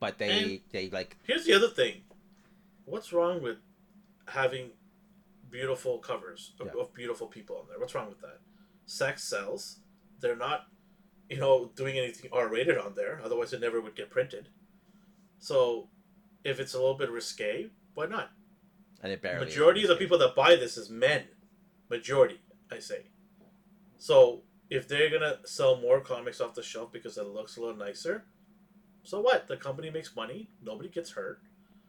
[0.00, 2.02] But they, And- they like, here's the other thing
[2.86, 3.58] what's wrong with
[4.28, 4.70] having
[5.50, 6.80] beautiful covers of, Yeah.
[6.80, 8.38] of beautiful people on there what's wrong with that
[8.86, 9.80] sex sells
[10.20, 10.66] they're not
[11.28, 14.48] you know doing anything r-rated on there otherwise it never would get printed
[15.38, 15.88] so
[16.44, 18.30] if it's a little bit risque why not
[19.02, 19.44] and it barely.
[19.44, 21.22] majority of the people that buy this is men
[21.90, 22.40] majority
[22.72, 23.02] i say
[23.98, 27.76] so if they're gonna sell more comics off the shelf because it looks a little
[27.76, 28.24] nicer
[29.02, 31.40] so what the company makes money nobody gets hurt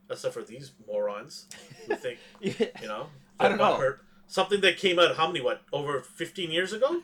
[0.10, 1.46] except for these morons
[1.88, 3.08] who think you know
[3.40, 3.76] I don't know.
[3.76, 4.02] hurt.
[4.28, 7.02] something that came out how many what over 15 years ago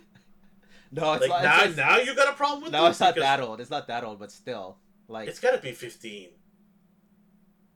[0.92, 1.44] no, it's like not.
[1.44, 3.60] now it's- now you got a problem with no, it's not that old.
[3.60, 4.78] It's not that old, but still,
[5.08, 6.30] like it's got to be fifteen.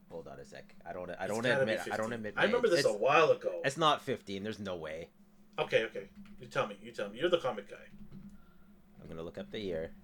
[0.10, 0.76] Hold on a sec.
[0.88, 1.12] I don't.
[1.20, 1.82] I don't admit.
[1.92, 2.34] I don't admit.
[2.36, 3.62] I remember this it's, a while ago.
[3.64, 4.44] It's not fifteen.
[4.44, 5.10] There's no way.
[5.60, 5.84] Okay.
[5.84, 6.10] Okay.
[6.40, 6.78] You tell me.
[6.82, 7.20] You tell me.
[7.20, 7.78] You're the comic guy.
[9.02, 9.92] I'm gonna look up the year.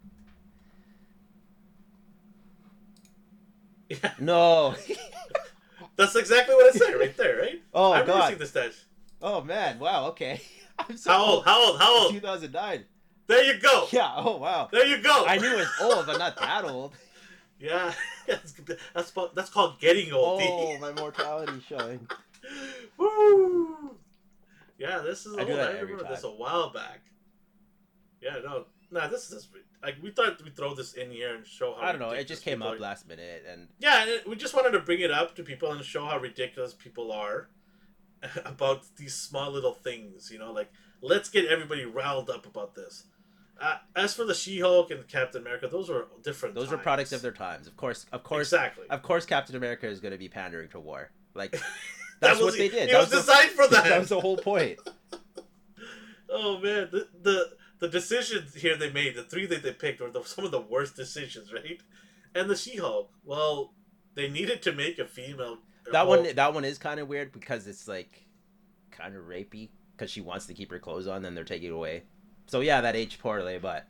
[3.88, 4.14] Yeah.
[4.20, 4.74] No.
[5.96, 7.62] That's exactly what I said right there, right?
[7.74, 8.74] Oh I've never seen the stash.
[9.22, 9.78] Oh man!
[9.78, 10.08] Wow.
[10.08, 10.42] Okay.
[10.80, 11.36] I'm so how old?
[11.36, 11.46] old?
[11.46, 11.80] How old?
[11.80, 12.14] How old?
[12.14, 12.86] 2009.
[13.28, 13.88] There you go.
[13.92, 14.12] Yeah.
[14.16, 14.70] Oh wow.
[14.72, 15.26] There you go.
[15.28, 16.94] I knew it was old, but not that old.
[17.66, 17.93] Yeah,
[18.28, 18.53] that's
[18.93, 20.41] that's called- that's called getting old.
[20.43, 22.07] Oh, my mortality showing.
[22.97, 23.95] Woo!
[24.78, 25.47] Yeah, this is I old.
[25.47, 27.01] do I, that every remember this a while back.
[28.22, 29.47] Yeah, no, nah, this is
[29.84, 31.88] like we thought we'd throw this in here and show how.
[31.88, 32.11] I don't know.
[32.11, 32.80] It just came people up are.
[32.80, 36.05] last minute, and Yeah, we just wanted to bring it up to people and show
[36.05, 37.49] how ridiculous people are
[38.45, 40.30] about these small little things.
[40.32, 43.05] You know, like let's get everybody riled up about this.
[43.62, 46.56] Uh, as for the She-Hulk and Captain America, those were different.
[46.56, 47.68] those were products of their times.
[47.68, 48.86] Of course, of course, exactly.
[48.89, 51.10] of course, Captain America is going to be pandering to war.
[51.34, 51.51] Like
[52.22, 52.89] That that's was- what they did.
[52.89, 53.86] It That was, the- designed for that.
[53.86, 54.80] that was the whole point.
[56.30, 57.49] Oh man, the, the
[57.80, 60.60] the decisions here they made, the three that they picked, were the, some of the
[60.60, 61.82] worst decisions, right?
[62.34, 63.74] And the She-Hulk, well,
[64.16, 65.60] they needed to make a female.
[65.91, 68.26] That one, that one is kind of weird because it's like
[68.91, 71.74] kind of rapey because she wants to keep her clothes on, then they're taking it
[71.74, 72.03] away.
[72.48, 73.86] So yeah, that aged poorly, but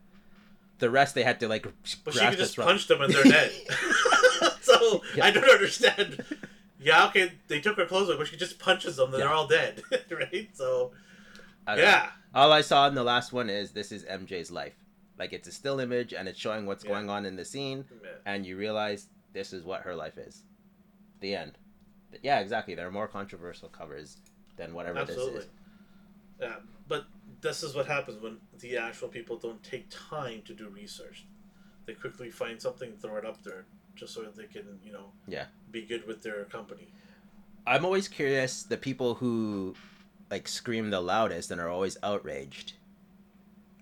[0.80, 1.64] the rest they had to like.
[2.04, 3.52] but she could just punch them and they're dead.
[4.62, 5.26] so Yeah.
[5.26, 6.24] I don't understand.
[6.80, 9.48] Yeah, okay, they took her clothes away, but she just punches them, and they're all
[9.48, 9.82] dead,
[10.12, 10.50] right?
[10.54, 10.92] So
[11.68, 11.76] know.
[11.76, 14.76] yeah, All I saw in the last one is this is MJ's life.
[15.18, 16.92] Like it's a still image and it's showing what's Yeah.
[16.92, 17.86] going on in the scene,
[18.26, 20.44] and you realize this is what her life is.
[21.22, 21.54] The end.
[22.22, 22.76] Yeah, exactly.
[22.76, 24.18] There are more controversial covers
[24.58, 25.34] than whatever absolutely.
[25.36, 25.50] this is.
[26.42, 26.56] Yeah,
[26.88, 27.06] but
[27.46, 31.26] this is what happens when the actual people don't take time to do research.
[31.86, 33.66] They quickly find something, throw it up there,
[33.96, 35.46] just so that they can, you know, Yeah.
[35.72, 36.88] be good with their company.
[37.68, 39.76] I'm always curious the people who
[40.32, 42.74] like scream the loudest and are always outraged.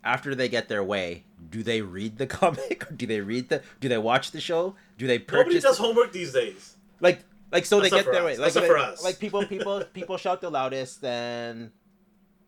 [0.04, 2.86] After they get their way, do they read the comic?
[2.90, 3.62] Or do they read the?
[3.80, 4.76] Do they watch the show?
[4.98, 6.76] Do they Nobody does homework these days.
[7.00, 7.20] like
[7.52, 8.26] like so they get their us.
[8.26, 8.38] way.
[8.38, 9.04] Like Except they- for us.
[9.04, 11.72] like people people people shout the loudest, then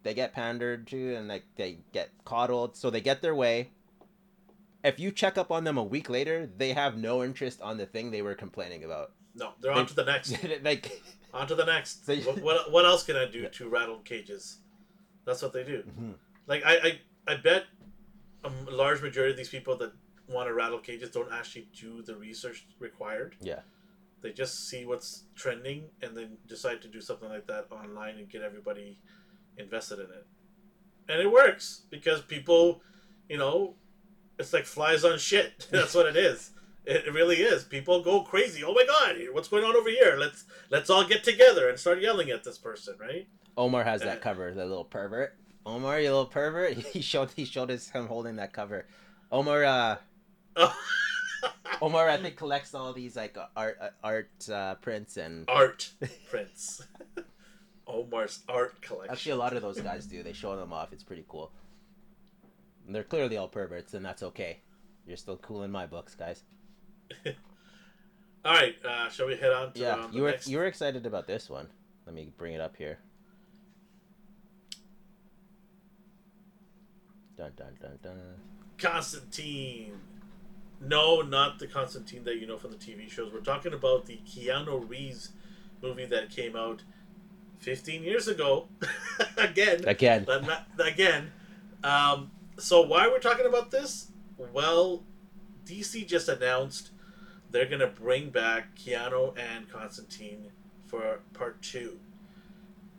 [0.06, 2.78] they get pandered to and like they get coddled.
[2.78, 3.72] So they get their way.
[4.84, 7.88] If you check up on them a week later, they have no interest on the
[7.88, 9.14] thing they were complaining about.
[9.34, 10.38] No, they're They- on to the next.
[10.64, 11.02] like
[11.34, 12.06] on to the next.
[12.06, 14.60] They- what, what, what else can I do to rattle cages?
[15.26, 15.82] That's what they do.
[16.00, 16.14] Mhm.
[16.46, 16.76] Like I,
[17.28, 17.64] I, I bet
[18.44, 19.92] a large majority of these people that
[20.30, 23.38] want to rattle cages don't actually do the research required.
[23.42, 23.62] Yeah.
[24.22, 28.30] They just see what's trending and then decide to do something like that online and
[28.30, 29.00] get everybody
[29.58, 30.26] invested in it.
[31.08, 32.82] And it works because people,
[33.30, 33.76] you know,
[34.40, 35.68] it's like flies on shit.
[35.72, 36.52] That's what it is.
[36.88, 37.64] It really is.
[37.64, 38.64] People go crazy.
[38.64, 40.18] Oh my god, what's going on over here?
[40.20, 43.28] Let's let's all get together and start yelling at this person, right?
[43.58, 45.36] Omar has that cover, that little pervert.
[45.66, 46.78] Omar, you little pervert.
[46.94, 48.86] He showed he showed us him holding that cover.
[49.32, 49.96] Omar, uh,
[50.58, 50.76] Oh.
[51.82, 55.90] Omar, I think collects all these like art uh, art uh, prints and art
[56.30, 56.84] prints.
[57.88, 59.12] Omar's art collection.
[59.12, 60.24] actually a lot of those guys do.
[60.24, 60.92] They show them off.
[60.94, 61.52] It's pretty cool.
[62.86, 64.60] And they're clearly all perverts, and that's okay.
[65.08, 66.44] You're still cool in my books, guys.
[68.46, 70.48] All right, uh, shall we head on to Yeah, um, you were next?
[70.48, 71.68] you were excited about this one.
[72.06, 73.00] Let me bring it up here.
[77.38, 78.20] Dun dun dun dun.
[78.78, 80.00] Constantine.
[80.82, 83.32] No, not the Constantine that you know from the TV shows.
[83.34, 85.32] We're talking about the Keanu Reeves
[85.82, 86.84] movie that came out
[87.60, 88.68] 15 years ago.
[89.38, 91.32] again, Again, not, again.
[91.84, 94.12] Um, so why we're talking about this?
[94.38, 95.04] Well,
[95.66, 96.92] DC just announced
[97.52, 100.52] they're gonna bring back Keanu and Constantine
[100.88, 102.00] for part two,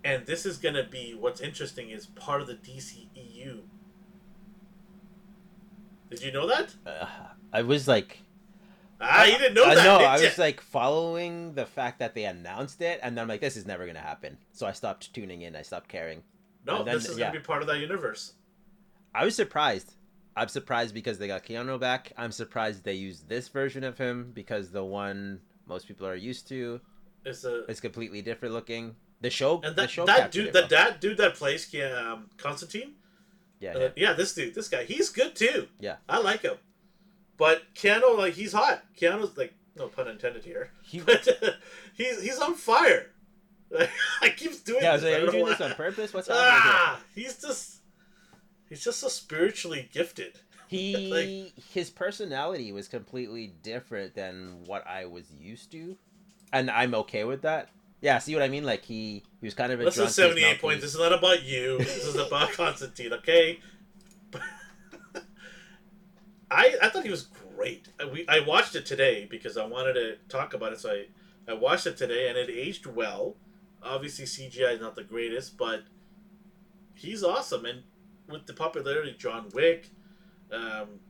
[0.05, 3.63] and this is gonna be what's interesting is part of the DCEU.
[6.11, 6.75] Did you know that?
[6.87, 7.07] uh,
[7.53, 8.21] I was like,
[9.01, 9.99] Ah, you didn't know I that.
[9.99, 13.41] did I was like following the fact that they announced it, and then I'm like,
[13.41, 14.39] this is never gonna happen.
[14.53, 15.55] So I stopped tuning in.
[15.57, 16.23] I stopped caring.
[16.65, 17.27] no, then- this is yeah.
[17.29, 18.35] gonna be part of that universe.
[19.15, 19.95] I was surprised.
[20.37, 22.13] I'm surprised because they got Keanu back.
[22.19, 26.47] I'm surprised they used this version of him because the one most people are used
[26.49, 26.81] to
[27.25, 28.97] It's a is completely different looking.
[29.23, 30.85] The show, and the that show that dude, that well.
[30.91, 32.97] that dude that plays um, Constantine.
[33.61, 33.89] yeah, Uh, yeah.
[33.97, 35.69] yeah, this dude, this guy, he's good too.
[35.81, 35.97] Yeah.
[36.07, 36.57] I like him.
[37.37, 38.83] But Keanu, like, he's hot.
[38.99, 41.29] Keanu's like, no pun intended here, He, but
[41.95, 43.11] he's he's on fire.
[44.23, 45.05] I keep doing yeah, I this.
[45.05, 46.15] was like, are you doing this on purpose?
[46.15, 46.73] What's happening here?
[46.75, 47.81] Ah, he's just
[48.69, 50.39] he's just so spiritually gifted.
[50.69, 55.97] He his personality was completely different than what I was used to,
[56.53, 57.69] and I'm okay with that.
[58.01, 58.65] Yeah, see what I mean?
[58.65, 60.83] Like he he was kind of a he was seventy eight points.
[60.83, 61.79] This is not about you.
[61.79, 63.13] This is about Constantine.
[63.13, 63.61] Okay.
[66.51, 67.25] I I thought he was
[67.55, 67.89] great.
[68.01, 71.07] I- We I watched it today because I wanted to talk about it, so I
[71.49, 73.37] I watched it today and it aged well.
[73.83, 75.85] Obviously, CGI is not the greatest, but
[76.95, 77.65] he's awesome.
[77.65, 77.83] And
[78.29, 79.91] with the popularity, of John Wick,
[80.51, 81.01] um,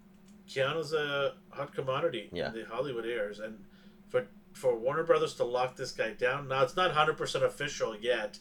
[0.46, 2.48] Keanu's a hot commodity Yeah.
[2.48, 3.64] in the Hollywood airs, and
[4.08, 7.94] for for Warner Brothers to lock this guy down now, it's not hundred percent official
[7.96, 8.38] yet,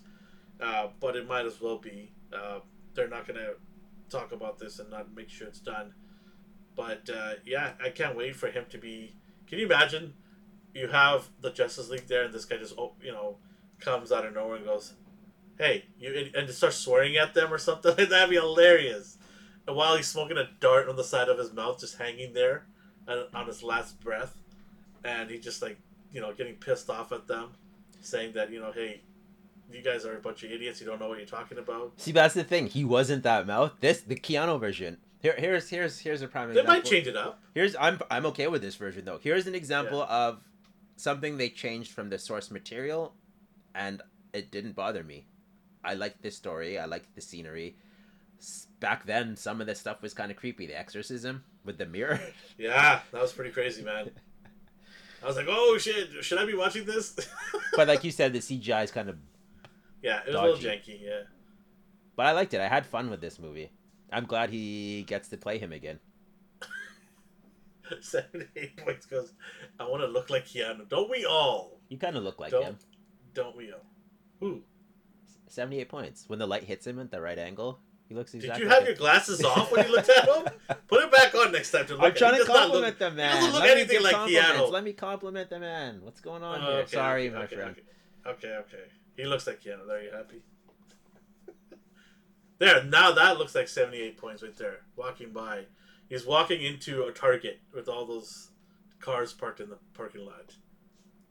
[0.61, 2.13] uh, but it might as well be.
[2.31, 2.59] Uh,
[2.93, 3.53] they're not gonna
[4.09, 5.93] talk about this and not make sure it's done.
[6.75, 9.15] But uh, yeah, I can't wait for him to be.
[9.47, 10.13] Can you imagine?
[10.73, 13.37] You have the Justice League there, and this guy just oh, you know
[13.79, 14.93] comes out of nowhere and goes,
[15.57, 17.95] "Hey," you and just starts swearing at them or something.
[17.95, 19.17] That'd be hilarious.
[19.67, 22.65] And while he's smoking a dart on the side of his mouth, just hanging there,
[23.07, 24.35] on on his last breath,
[25.03, 25.77] and he just like
[26.11, 27.51] you know getting pissed off at them,
[28.01, 29.01] saying that you know, hey,
[29.71, 30.79] you guys are a bunch of idiots.
[30.81, 31.93] You don't know what you're talking about.
[31.97, 32.67] See, that's the thing.
[32.67, 33.73] He wasn't that mouth.
[33.79, 34.97] This the Keanu version.
[35.25, 36.75] Here, here's here's here's a prime They example.
[36.75, 37.39] might change it up.
[37.55, 39.17] Here's I'm I'm okay with this version though.
[39.17, 40.39] Here's an example of
[40.97, 43.15] something they changed from the source material,
[43.73, 44.03] and
[44.33, 45.25] it didn't bother me.
[45.83, 46.77] I liked this story.
[46.77, 47.75] I liked the scenery.
[48.79, 50.67] Back then, some of this stuff was kind of creepy.
[50.67, 52.19] The exorcism with the mirror.
[52.59, 54.11] Yeah, that was pretty crazy, man.
[55.23, 57.15] I was like, oh shit, should I be watching this?
[57.75, 59.17] but like you said, the CGI is kind of.
[60.03, 61.01] yeah, it was a little janky.
[61.01, 61.21] Yeah.
[62.15, 62.61] But I liked it.
[62.61, 63.71] I had fun with this movie.
[64.11, 65.99] I'm glad he gets to play him again.
[68.01, 69.33] 78 points goes,
[69.79, 70.87] I want to look like Keanu.
[70.89, 71.79] Don't we all?
[71.89, 72.77] You kind of look like Don't- him.
[73.33, 73.85] Don't we all?
[74.39, 74.61] Who?
[75.47, 76.23] 78 points.
[76.27, 78.59] When the light hits him at the right angle, he looks exactly.
[78.59, 80.45] Did you have like your glasses off when you looked at him?
[80.87, 83.11] Put it back on next time to look I'm trying He to compliment look- the
[83.11, 83.35] man.
[83.35, 84.15] doesn't look Let me anything like.
[84.15, 84.71] Keanu.
[84.71, 85.99] Let me compliment the man.
[86.01, 86.79] What's going on Oh, here?
[86.81, 87.75] okay, Sorry, okay, my okay, friend.
[88.25, 88.47] Okay.
[88.47, 88.83] okay, okay.
[89.17, 89.85] He looks like Keanu.
[89.87, 90.41] There, you happy?
[92.59, 94.79] There, now that looks like 78 points right there.
[94.95, 95.65] Walking by.
[96.07, 98.49] He's walking into a Target with all those
[98.99, 100.53] cars parked in the parking lot.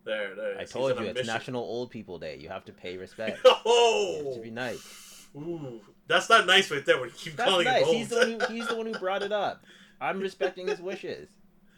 [0.05, 0.59] There, there.
[0.59, 1.33] I told you it's mission.
[1.33, 2.37] National Old People Day.
[2.39, 3.39] You have to pay respect.
[3.47, 4.17] Oh!
[4.19, 4.25] You Oh!
[4.27, 5.27] have to be nice.
[5.37, 7.87] Ooh, that's not nice right there when you keep That's calling nice.
[7.87, 9.65] He's the one who he's the one who brought it up.
[10.01, 11.29] I'm respecting his wishes.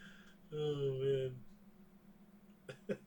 [0.54, 1.32] oh
[2.88, 2.98] man.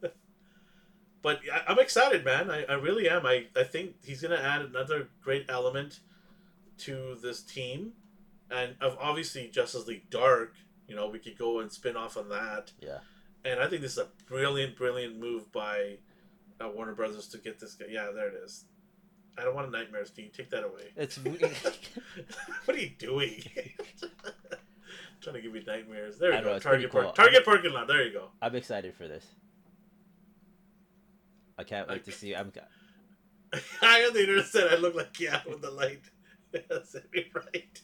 [1.22, 2.50] but I, I'm excited, man.
[2.50, 3.26] I, I really am.
[3.26, 6.00] I, I think he's gonna add another great element
[6.80, 7.94] to this team,
[8.50, 10.56] and of obviously Justice League Dark.
[10.88, 12.72] You know, we could go and spin off on that.
[12.82, 13.00] Yeah.
[13.46, 15.98] And I think this is a brilliant, brilliant move by
[16.60, 17.86] uh, Warner Brothers to get this guy.
[17.90, 18.66] Yeah, there it is.
[19.38, 20.32] I don't want a nightmare, Steve.
[20.34, 20.92] Take that away.
[20.96, 21.18] It's
[22.66, 23.44] what are you doing?
[25.22, 26.18] Trying to give me nightmares.
[26.18, 26.60] There you go.
[26.60, 27.14] pretty Target, park, cool.
[27.14, 27.88] Target parking lot.
[27.88, 28.30] There you go.
[28.42, 29.26] I'm excited for this.
[31.58, 32.34] I can't wait to see.
[32.36, 32.52] I'm
[33.82, 36.02] I on the internet said I look like Keanu with the light.
[36.70, 37.82] That's it, right.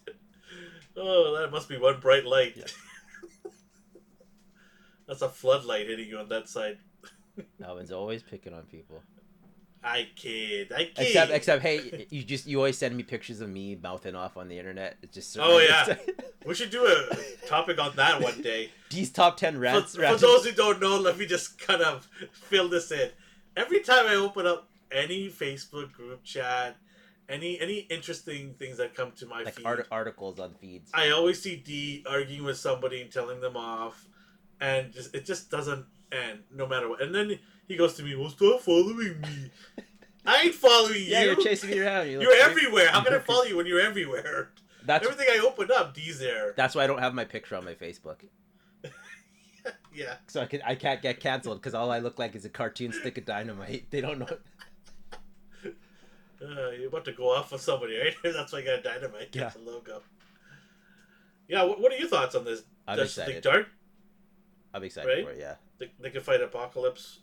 [0.98, 2.54] Oh, that must be one bright light.
[2.56, 2.64] Yeah.
[5.08, 6.78] That's a floodlight hitting you on that side.
[7.64, 9.02] Alvin's always picking on people.
[9.84, 10.72] I kid.
[10.76, 10.94] I kid.
[10.98, 14.48] Except, except, hey, you just you always send me pictures of me mouthing off on
[14.48, 14.98] the internet.
[15.04, 15.96] It's just Oh, yeah.
[16.46, 18.72] we should do a topic on that one day.
[18.90, 19.96] These top ten For, rants.
[19.96, 23.10] for those who don't know, let me just kind of fill this in.
[23.56, 26.78] Every time I open up any Facebook group chat,
[27.30, 30.92] any any interesting things that come to my like feed, art- articles on feeds.
[30.94, 34.06] I always see D arguing with somebody and telling them off,
[34.62, 37.02] and just it just doesn't end no matter what.
[37.02, 39.52] And then he goes to me, "Well, stop following me."
[40.28, 41.28] I ain't following yeah, you.
[41.28, 42.08] you're chasing me around.
[42.08, 42.88] You You're look- everywhere.
[42.90, 44.52] How can I follow you when you're everywhere?
[44.84, 46.54] That's Everything I opened up, D's there.
[46.56, 48.18] that's why I don't have my picture on my Facebook.
[49.94, 50.16] Yeah.
[50.28, 52.92] So I can I can't get canceled because all I look like is a cartoon
[52.92, 53.90] stick of dynamite.
[53.92, 54.28] They don't know.
[56.42, 58.14] Uh, you're about to go off with somebody, right?
[58.24, 59.30] That's why I got dynamite.
[59.34, 59.50] Yeah.
[59.50, 60.02] The logo.
[61.48, 61.64] Yeah.
[61.64, 62.64] What, what are your thoughts on this?
[62.88, 63.42] I'm excited.
[63.44, 63.68] Dark.
[64.74, 65.24] I'm excited Right?
[65.26, 65.38] for it.
[65.40, 65.56] Yeah.
[65.80, 67.20] They, they can fight Apocalypse.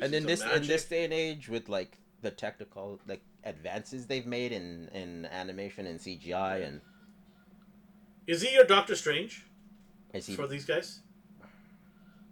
[0.00, 4.26] and in this in this day and age with like the technical like advances they've
[4.26, 6.80] made in in animation and CGI and
[8.26, 9.44] is he your Doctor Strange
[10.14, 11.00] is he for these guys?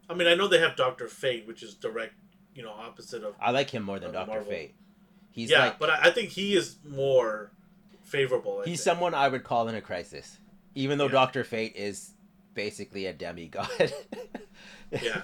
[0.09, 2.15] I mean, I know they have Doctor Fate, which is direct,
[2.55, 3.35] you know, opposite of.
[3.41, 4.75] I like him more than Doctor Fate.
[5.33, 7.51] He's yeah, like but I, think he is more
[8.03, 8.61] favorable.
[8.65, 8.95] I he's think.
[8.95, 10.39] someone I would call in a crisis,
[10.75, 11.13] even though Yeah.
[11.13, 12.13] Doctor Fate is
[12.55, 13.69] basically a demigod.
[14.91, 15.23] Yeah.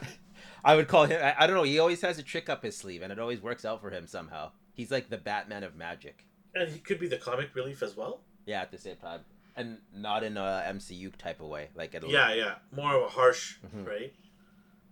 [0.64, 1.20] I would call him.
[1.22, 1.62] I, I don't know.
[1.62, 4.06] He always has a trick up his sleeve, and it always works out for him
[4.06, 4.50] somehow.
[4.72, 6.24] He's like the Batman of magic.
[6.54, 8.20] and he could be the comic relief as well.
[8.46, 9.20] Yeah, at the same time,
[9.56, 11.68] and not in a MCU type of way.
[11.74, 13.86] Like Yeah, yeah, more of a harsh, Mhm.
[13.86, 14.14] right?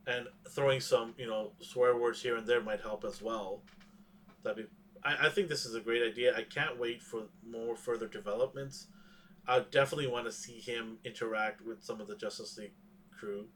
[0.07, 3.63] And throwing some, you know, swear words here and there might help as well.
[4.43, 4.71] That'd be.
[5.07, 6.37] I, I think this is a great idea.
[6.37, 8.89] I can't wait for more further developments.
[9.47, 12.75] I definitely want to see him interact with some of the Justice League
[13.17, 13.47] crew.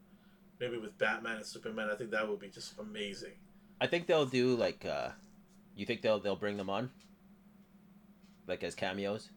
[0.59, 1.89] maybe with Batman and Superman.
[1.91, 3.33] I think that would be just amazing.
[3.81, 4.85] I think they'll do like.
[4.85, 5.09] uh
[5.75, 6.91] You think they'll they'll bring them on?
[8.47, 9.29] Like as cameos.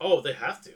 [0.00, 0.72] Oh, they have to.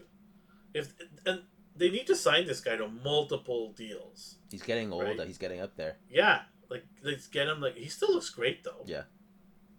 [0.75, 0.95] If
[1.27, 1.43] and
[1.77, 4.37] they need to sign this guy to multiple deals.
[4.51, 5.05] He's getting old.
[5.05, 5.27] Right.
[5.27, 5.97] He's getting up there.
[6.11, 7.61] Yeah, like let's get him.
[7.61, 8.85] Like he still looks great though.
[8.87, 9.03] Yeah.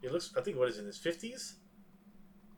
[0.01, 0.33] He looks.
[0.37, 1.55] I think what is it, in his fifties.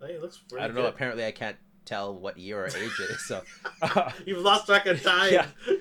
[0.05, 0.41] He looks.
[0.51, 0.85] Really I don't know.
[0.87, 3.25] Apparently, I can't tell what year or age it is.
[3.25, 3.41] So.
[4.25, 5.31] You've lost track of time.
[5.31, 5.45] Yeah.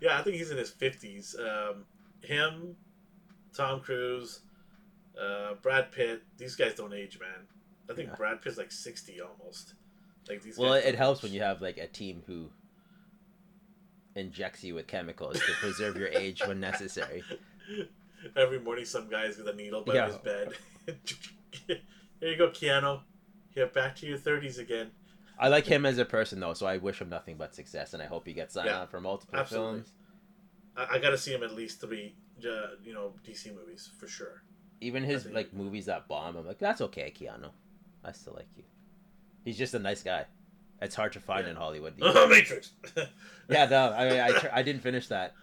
[0.00, 1.36] yeah, I think he's in his fifties.
[1.38, 1.84] Um,
[2.22, 2.76] him,
[3.54, 4.40] Tom Cruise,
[5.20, 6.22] uh, Brad Pitt.
[6.38, 7.46] These guys don't age, man.
[7.90, 8.16] I think Yeah.
[8.16, 9.74] Brad Pitt's like sixty almost.
[10.28, 10.56] Like these.
[10.58, 11.24] well, guys it, it helps age.
[11.24, 12.48] when you have like a team who
[14.14, 17.22] injects you with chemicals to preserve your age when necessary.
[18.36, 20.06] Every morning, some guy's with a needle by Yeah.
[20.06, 20.52] his bed.
[21.66, 23.00] there you go, Keanu.
[23.54, 24.90] You're back to your thirties again.
[25.38, 28.02] I like him as a person though, so I wish him nothing but success, and
[28.02, 29.78] I hope he gets signed Yeah, on for multiple absolutely.
[29.78, 29.92] films.
[30.76, 34.06] I, I got to see him at least three, uh, you know, DC movies for
[34.06, 34.42] sure.
[34.80, 37.50] Even his like movies that bomb, I'm like, that's okay, Keanu.
[38.04, 38.64] I still like you.
[39.44, 40.26] He's just a nice guy.
[40.80, 41.50] It's hard to find Yeah.
[41.50, 41.94] in Hollywood.
[42.28, 42.72] Matrix.
[43.48, 45.34] yeah, no, I mean, I, I didn't finish that.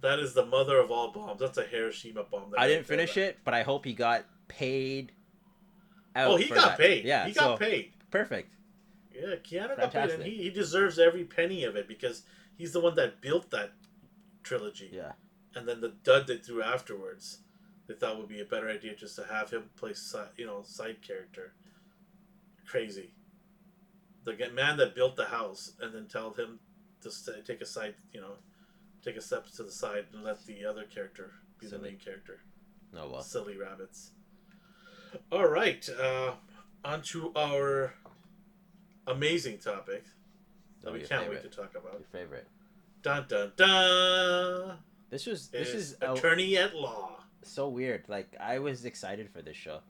[0.00, 1.40] That is the mother of all bombs.
[1.40, 2.50] That's a Hiroshima bomb.
[2.50, 5.12] that I didn't finish it, but I hope he got paid.
[6.14, 6.78] Oh, he got that.
[6.78, 7.04] paid.
[7.04, 7.92] Yeah, he so got paid.
[8.10, 8.50] perfect.
[9.14, 12.22] Yeah, Keanu got paid, and he, he deserves every penny of it because
[12.56, 13.72] he's the one that built that
[14.42, 14.90] trilogy.
[14.92, 15.12] Yeah,
[15.54, 17.38] And then the dud they threw afterwards,
[17.86, 19.92] they thought would be a better idea just to have him play,
[20.36, 21.52] you know, side character.
[22.66, 23.12] Crazy.
[24.24, 26.58] The man that built the house, and then tell him
[27.02, 27.10] to
[27.44, 28.34] take a side, you know,
[29.02, 32.40] take a step to the side and let the other character be the main character.
[32.96, 33.22] oh well.
[33.22, 34.10] Silly rabbits.
[35.30, 36.32] All right, uh,
[36.84, 37.92] on to our
[39.06, 40.04] amazing topic
[40.82, 41.42] that Oh, we can't favorite.
[41.42, 41.92] wait to talk about.
[41.94, 42.46] Your favorite.
[43.02, 44.78] Dun dun dun!
[45.10, 47.18] This was this Is is a- attorney at law.
[47.42, 48.04] so weird.
[48.08, 49.80] Like I was excited for this show,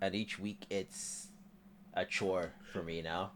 [0.00, 1.28] and each week it's
[1.94, 3.32] a chore for me now.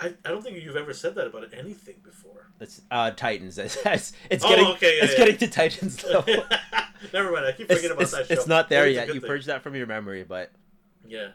[0.00, 2.50] I, I don't think you've ever said that about anything before.
[2.60, 3.58] It's uh Titans.
[3.58, 5.18] It's it's, it's Oh, getting okay, yeah, it's yeah.
[5.18, 6.44] getting to Titans level.
[7.12, 7.46] Never mind.
[7.46, 8.34] I keep it's, forgetting about it's, that show.
[8.34, 9.08] it's not there it's yet.
[9.08, 9.28] You thing.
[9.28, 10.50] purged that from your memory, but
[11.06, 11.28] Yeah.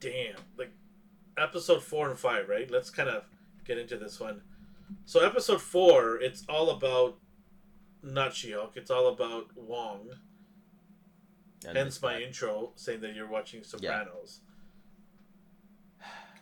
[0.00, 0.36] Damn.
[0.58, 0.70] Like
[1.38, 2.70] episode four and five, right?
[2.70, 3.24] Let's kind of
[3.64, 4.42] get into this one.
[5.04, 7.18] So episode four, it's all about
[8.02, 8.72] not She-Hulk.
[8.76, 10.10] It's all about Wong.
[11.66, 14.40] and Hence my guy- intro saying that you're watching Sopranos.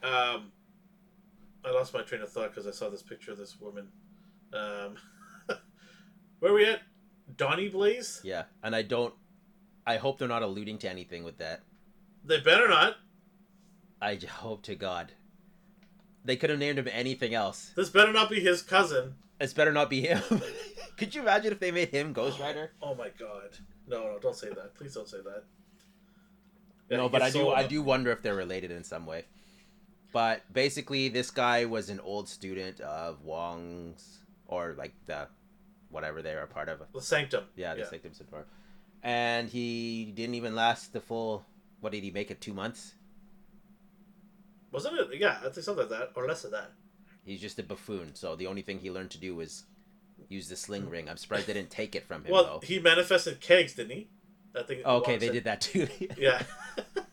[0.03, 0.53] Um,
[1.65, 3.89] I lost my train of thought because I saw this picture of this woman.
[4.53, 4.97] Um,
[6.39, 6.81] where are we at?
[7.37, 8.21] Donny Blaze?
[8.25, 9.15] yeah, and I don't.
[9.87, 11.61] I hope they're not alluding to anything with that.
[12.25, 12.97] They better not.
[14.03, 15.13] I hope to God.
[16.25, 17.73] They could have named him anything else.
[17.77, 19.15] This better not be his cousin.
[19.41, 20.23] It's better not be him.
[20.99, 22.73] could you imagine if they made him Ghost Rider?
[22.83, 23.57] Oh my god.
[23.87, 24.75] No, no, don't say that.
[24.75, 25.45] Please don't say that.
[26.91, 27.39] no, but I do.
[27.39, 29.25] so- I do wonder if they're related in some way.
[30.13, 35.29] But basically, this guy was an old student of Wong's, or like the,
[35.91, 36.83] whatever they were a part of.
[36.93, 37.45] The Sanctum.
[37.57, 37.89] Yeah, the Yeah.
[37.89, 38.45] Sanctum Sanctorum.
[39.03, 41.47] And he didn't even last the full.
[41.81, 42.41] What did he make it?
[42.41, 42.95] Two months.
[44.73, 45.09] Wasn't it?
[45.19, 46.73] Yeah, I think something like that, or less of that.
[47.25, 48.15] He's just a buffoon.
[48.15, 49.65] So the only thing he learned to do was
[50.29, 51.09] use the sling ring.
[51.09, 52.67] I'm surprised they didn't take it from him well, though.
[52.67, 54.09] he manifested kegs, didn't he?
[54.59, 54.85] I think.
[54.85, 55.89] Okay, they said- did that too.
[56.19, 56.43] Yeah.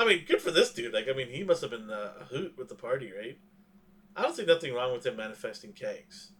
[0.00, 0.94] I mean, good for this dude.
[0.94, 3.38] Like, I mean, he must have been uh, a hoot with the party, right?
[4.16, 6.32] I don't see nothing wrong with him manifesting kegs,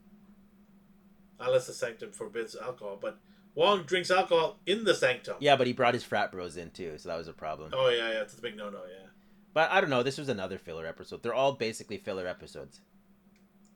[1.39, 2.99] unless the sanctum forbids alcohol.
[3.01, 3.19] But
[3.55, 5.37] Wong drinks alcohol in the sanctum.
[5.41, 7.73] yeah, but he brought his frat bros in too, so that was a problem.
[7.75, 8.23] Oh yeah, yeah.
[8.23, 8.79] It's a big no-no.
[8.79, 9.09] Yeah.
[9.53, 10.03] But I don't know.
[10.03, 11.23] This was another filler episode.
[11.23, 12.81] They're all basically filler episodes.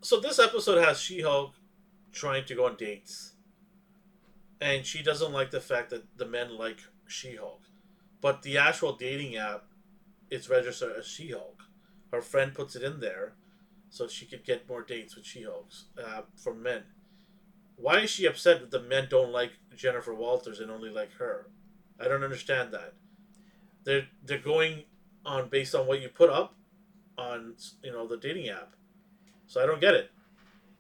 [0.01, 1.55] So this episode has She-Hulk
[2.13, 3.33] trying to go on dates,
[4.61, 7.63] and she doesn't like the fact that the men like She-Hulk,
[8.21, 9.65] but the actual dating app,
[10.35, 11.63] it's registered as She-Hulk.
[12.13, 13.35] Her friend puts it in there,
[13.89, 16.83] so she could get more dates with She-Hulks uh, from men.
[17.77, 21.49] Why is she upset that the men don't like Jennifer Walters and only like her?
[22.01, 22.95] I don't understand that.
[23.85, 24.85] They're they're going
[25.25, 26.55] on based on what you put up
[27.19, 28.75] on you know the dating app.
[29.47, 30.11] So I don't get it.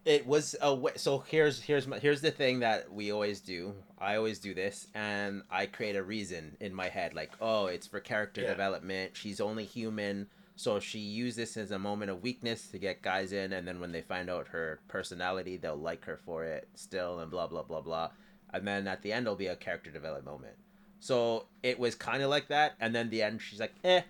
[0.05, 3.75] It was a way, so here's here's my, here's the thing that we always do.
[3.99, 7.87] I always do this, and I create a reason in my head, like, oh, it's
[7.87, 8.49] for character Yeah.
[8.51, 9.17] development.
[9.17, 10.27] She's only human,
[10.57, 13.81] so she used this as a moment of weakness to get guys in, and then
[13.81, 17.63] when they find out her personality, they'll like her for it still, and blah blah
[17.63, 18.11] blah blah.
[18.53, 20.57] And then at the end, it'll be a character development moment.
[21.01, 24.03] So it was kind of like that, and then the end, she's like, eh,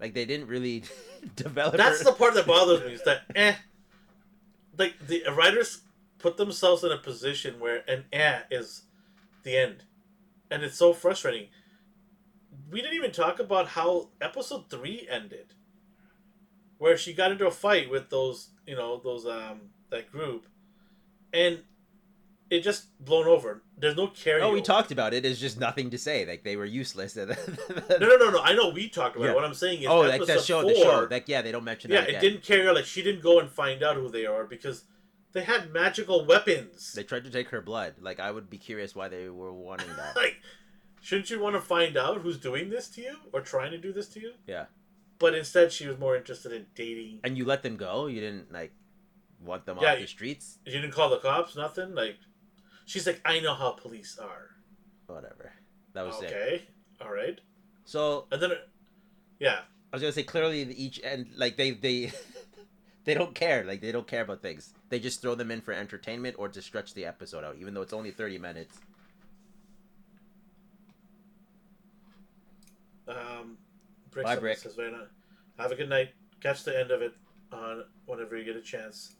[0.00, 0.84] like they didn't really
[1.36, 1.76] develop.
[1.76, 2.04] That's her.
[2.04, 2.94] the part that bothers me.
[2.94, 3.54] Is that eh?
[4.80, 5.82] Like the writers
[6.18, 8.82] put themselves in a position where an eh is
[9.44, 9.84] the end,
[10.50, 11.48] and it's so frustrating.
[12.70, 15.54] We didn't even talk about how episode three ended,
[16.78, 20.46] where she got into a fight with those, you know, those um that group,
[21.32, 21.60] and
[22.50, 23.62] it just blown over.
[23.78, 24.42] There's no carry.
[24.42, 25.24] Oh, we talked about it.
[25.24, 26.26] It's just nothing to say.
[26.26, 27.16] Like they were useless.
[27.16, 27.26] No,
[27.98, 28.40] no, no, no.
[28.42, 29.30] I know we talked about Yeah.
[29.32, 29.34] it.
[29.36, 30.62] What I'm saying is, oh, like the show.
[30.62, 31.08] four, The show.
[31.10, 31.94] Like yeah, they don't mention that.
[31.94, 32.20] yeah, it again.
[32.20, 32.70] didn't carry.
[32.72, 34.84] Like she didn't go and find out who they are because
[35.32, 36.92] they had magical weapons.
[36.92, 37.94] They tried to take her blood.
[38.00, 40.16] Like I would be curious why they were wanting that.
[40.24, 40.36] like,
[41.00, 43.92] shouldn't you want to find out who's doing this to you or trying to do
[43.92, 44.32] this to you?
[44.46, 44.64] Yeah.
[45.20, 47.20] But instead, she was more interested in dating.
[47.22, 48.06] and you let them go.
[48.06, 48.72] You didn't like
[49.40, 50.58] want them Yeah, off the streets.
[50.66, 51.54] You didn't call the cops.
[51.56, 51.94] Nothing.
[51.94, 52.16] Like,
[52.90, 54.50] she's like, I know how police are.
[55.06, 55.52] Whatever.
[55.92, 56.26] That was it.
[56.26, 56.62] Okay.
[57.00, 57.40] All right.
[57.84, 58.50] So And then,
[59.38, 59.60] yeah.
[59.92, 62.12] I was gonna say clearly each end like they they
[63.04, 64.74] they don't care like they don't care about things.
[64.88, 67.82] They just throw them in for entertainment or to stretch the episode out, even though
[67.82, 68.78] it's only thirty minutes.
[73.08, 73.56] Um,
[74.10, 74.58] Brick Bye, Brick.
[74.58, 75.06] says now.
[75.58, 76.10] Have a good night.
[76.40, 77.14] Catch the end of it
[77.52, 79.16] on whenever you get a chance.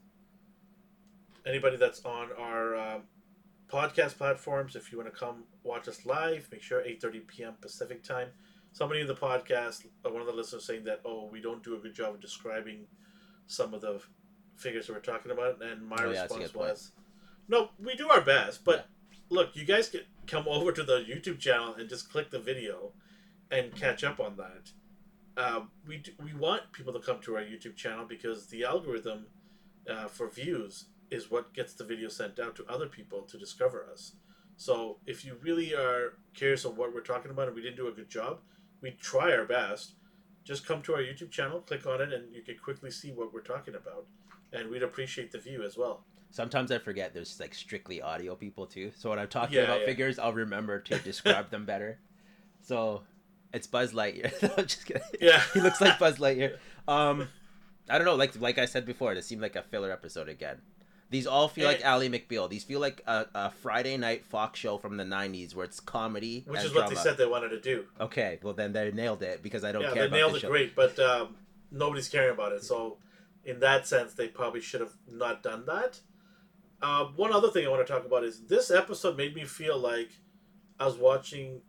[1.44, 3.02] Anybody that's on our um,
[3.70, 7.54] podcast platforms, if you want to come watch us live, make sure 8:30 p.m.
[7.60, 8.28] Pacific time.
[8.72, 11.74] Somebody in the podcast, uh, one of the listeners, saying that oh, we don't do
[11.74, 12.86] a good job of describing
[13.46, 14.00] some of the
[14.56, 16.92] figures that we're talking about, and my Oh, yeah, response was,
[17.48, 18.86] no, we do our best, but
[19.28, 22.92] look, you guys can come over to the YouTube channel and just click the video
[23.50, 24.70] and catch up on that.
[25.36, 29.26] Uh, we do, we want people to come to our YouTube channel because the algorithm
[29.88, 33.86] uh, for views is what gets the video sent out to other people to discover
[33.90, 34.12] us.
[34.56, 37.88] So if you really are curious of what we're talking about and we didn't do
[37.88, 38.40] a good job,
[38.82, 39.94] we try our best.
[40.44, 43.32] Just come to our YouTube channel, click on it, and you can quickly see what
[43.32, 44.06] we're talking about.
[44.52, 46.04] And we'd appreciate the view as well.
[46.30, 48.92] Sometimes I forget there's like strictly audio people too.
[48.96, 49.86] So when I'm talking Yeah, about yeah.
[49.86, 51.98] figures, I'll remember to describe them better.
[52.62, 53.02] So
[53.52, 54.32] it's Buzz Lightyear.
[54.58, 55.02] I'm just kidding.
[55.20, 55.42] Yeah.
[55.54, 56.56] he looks like Buzz Lightyear.
[56.86, 57.28] Um,
[57.88, 58.14] I don't know.
[58.14, 60.60] Like like I said before, it seemed like a filler episode again.
[61.10, 61.88] These all feel like Eh.
[61.88, 62.48] Ally McBeal.
[62.48, 66.44] These feel like a, a Friday night Fox show from the '90s where it's comedy
[66.46, 67.84] Which and is what they said they wanted to do.
[68.00, 69.96] Okay, well then they nailed it because I don't care about it.
[69.96, 70.48] yeah, care they nailed it show.
[70.48, 71.34] great, but um,
[71.72, 72.62] nobody's caring about it.
[72.62, 72.98] So,
[73.44, 75.98] in that sense, they probably should have not done that.
[76.80, 79.76] Uh, one other thing I want to talk about is this episode made me feel
[79.78, 80.10] like
[80.78, 81.60] I was watching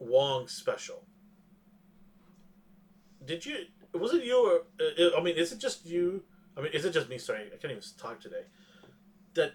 [0.00, 1.04] Wong's special.
[3.24, 3.58] Did you?
[3.94, 4.36] Was it you?
[4.36, 6.24] Or, uh, I mean, is it just you?
[6.58, 7.18] I mean, is it just me?
[7.18, 8.42] Sorry, I can't even talk today.
[9.34, 9.52] That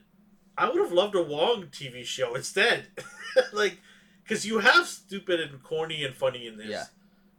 [0.58, 2.88] I would have loved a Wong TV show instead,
[3.54, 3.78] like
[4.24, 6.86] because you have stupid and corny and funny in this Yeah.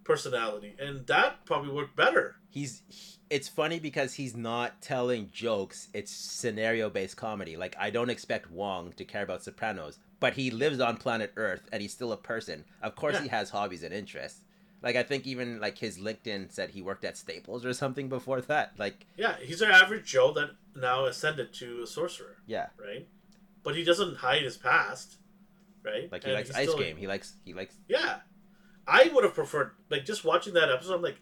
[0.04, 2.36] personality, and that probably worked better.
[2.50, 5.88] He's he- it's funny because he's not telling jokes.
[5.94, 7.56] It's scenario based comedy.
[7.56, 11.66] Like I don't expect Wong to care about Sopranos, but he lives on planet Earth
[11.72, 12.64] and he's still a person.
[12.82, 13.22] Of course, Yeah.
[13.22, 14.40] he has hobbies and interests.
[14.84, 18.40] Like I think even like his LinkedIn said he worked at Staples or something before
[18.42, 18.74] that.
[18.78, 23.08] Like Yeah, he's our average Joe that now ascended to a sorcerer, yeah, right?
[23.62, 25.16] But he doesn't hide his past,
[25.82, 26.12] right?
[26.12, 26.96] like he And likes ice still- game.
[26.98, 28.20] He likes he likes Yeah,
[28.86, 30.96] I would have preferred like just watching that episode.
[30.96, 31.18] I'm like,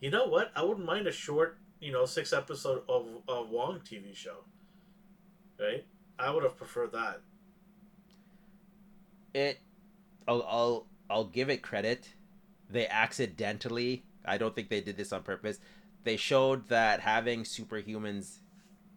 [0.00, 0.52] you know what?
[0.54, 4.44] I wouldn't mind a short, you know, six episode of a Wong TV show,
[5.58, 5.84] right?
[6.18, 7.22] I would have preferred that.
[9.34, 9.58] it.
[10.28, 12.14] I'll I'll I'll give it credit.
[12.70, 14.04] They accidentally.
[14.24, 15.58] I don't think they did this on purpose.
[16.04, 18.38] They showed that having superhumans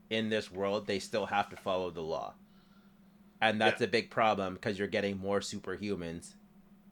[0.09, 2.35] in this world, they still have to follow the law,
[3.41, 6.35] and that's a big problem because you're getting more superhumans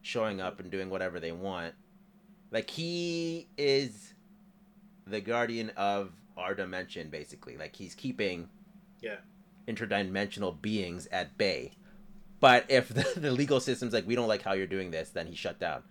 [0.01, 1.75] showing up and doing whatever they want.
[2.51, 4.13] Like he is
[5.05, 7.57] the guardian of our dimension, basically.
[7.57, 8.49] Like he's keeping
[9.01, 9.17] Yeah.
[9.67, 11.73] interdimensional beings at bay.
[12.39, 15.27] But if the, the legal system's like, we don't like how you're doing this, then
[15.27, 15.83] he's shut down.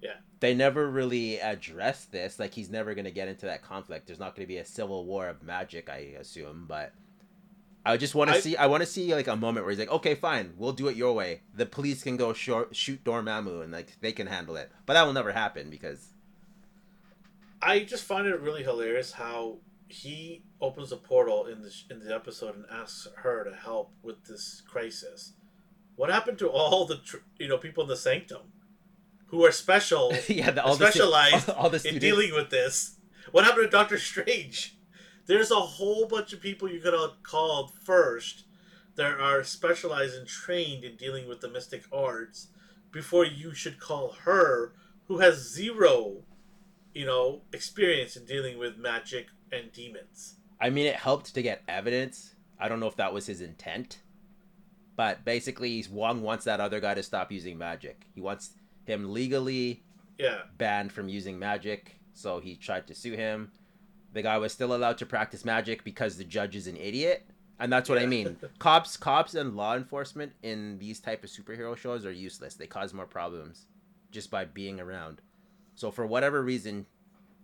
[0.00, 0.14] Yeah.
[0.40, 2.38] They never really address this.
[2.38, 4.06] Like, he's never going to get into that conflict.
[4.06, 6.64] There's not going to be a civil war of magic, I assume.
[6.66, 6.92] But
[7.84, 9.90] I just want to see, I want to see, like, a moment where he's like,
[9.90, 11.42] okay, fine, we'll do it your way.
[11.54, 14.70] The police can go short, shoot Dormammu and, like, they can handle it.
[14.86, 16.08] But that will never happen because,
[17.62, 19.58] I just find it really hilarious how
[19.88, 24.24] he opens a portal in the in the episode and asks her to help with
[24.24, 25.34] this crisis.
[25.96, 28.52] What happened to all the tr- you know people in the sanctum
[29.30, 32.96] who are special yeah, the, all the, specialized all, the in dealing with this?
[33.32, 34.76] What happened to Doctor Strange?
[35.26, 38.44] There's a whole bunch of people you could have called first
[38.96, 42.48] that are specialized and trained in dealing with the mystic arts
[42.92, 44.74] before you should call her
[45.06, 46.24] who has zero
[46.92, 51.62] you know experience in dealing with magic and demons I mean, it helped to get
[51.66, 52.34] evidence.
[52.58, 54.00] I don't know if that was his intent,
[54.94, 58.06] but basically, he's Wong wants that other guy to stop using magic.
[58.14, 58.50] He wants
[58.84, 59.82] him legally
[60.18, 60.42] Yeah.
[60.58, 63.52] banned from using magic, so he tried to sue him.
[64.12, 67.26] The guy was still allowed to practice magic because the judge is an idiot,
[67.58, 68.36] and that's what I mean.
[68.58, 72.54] cops, cops, and law enforcement in these type of superhero shows are useless.
[72.54, 73.66] They cause more problems
[74.10, 75.20] just by being around.
[75.76, 76.86] So for whatever reason,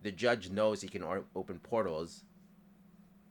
[0.02, 2.24] the judge knows he can or- open portals,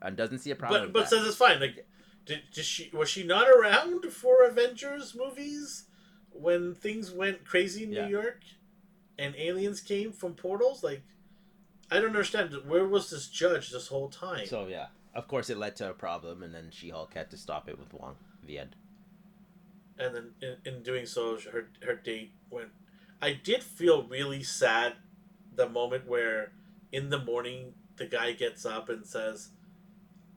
[0.02, 0.84] and doesn't see a problem.
[0.84, 1.10] But but that.
[1.10, 1.60] says it's fine.
[1.60, 1.86] Like,
[2.26, 5.86] did, did she was she not around for Avengers movies
[6.40, 8.06] when things went crazy in Yeah.
[8.06, 8.42] New York
[9.18, 10.84] and aliens came from portals?
[10.84, 11.02] Like,
[11.90, 12.54] I don't understand.
[12.68, 14.46] Where was this judge this whole time?
[14.48, 17.70] So yeah, of course it led to a problem, and then She-Hulk had to stop
[17.70, 18.16] it with Wong.
[18.44, 18.76] The end.
[19.98, 22.70] and then in, in doing so, her her date went.
[23.22, 24.94] I did feel really sad
[25.56, 26.52] the moment where
[26.92, 29.50] in the morning the guy gets up and says,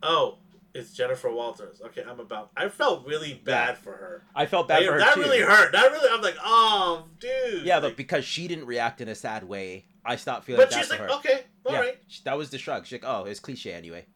[0.03, 0.39] "Oh,
[0.75, 2.51] it's Jennifer Walters." Okay, I'm about.
[2.57, 4.25] I felt really bad for her.
[4.35, 5.21] I felt bad Like, for her that too.
[5.23, 5.73] really hurt.
[5.73, 7.65] That really, I'm like, oh, dude.
[7.65, 10.71] Yeah, Like, but because she didn't react in a sad way, I stopped feeling but
[10.71, 11.11] bad she's like, her.
[11.13, 11.99] okay, all yeah, right.
[12.25, 12.87] that was the shrug.
[12.87, 14.07] She's like, "Oh, it's cliche anyway."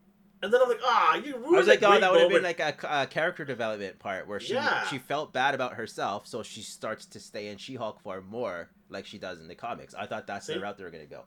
[0.45, 2.43] And then I'm like, ah, you ruined I was like, "Oh, that would have been
[2.43, 4.85] like a, a character development part where she Yeah.
[4.89, 9.07] she felt bad about herself, so she starts to stay in She-Hulk for more, like
[9.07, 10.55] she does in the comics." I thought that's See?
[10.55, 11.25] the route they were gonna go.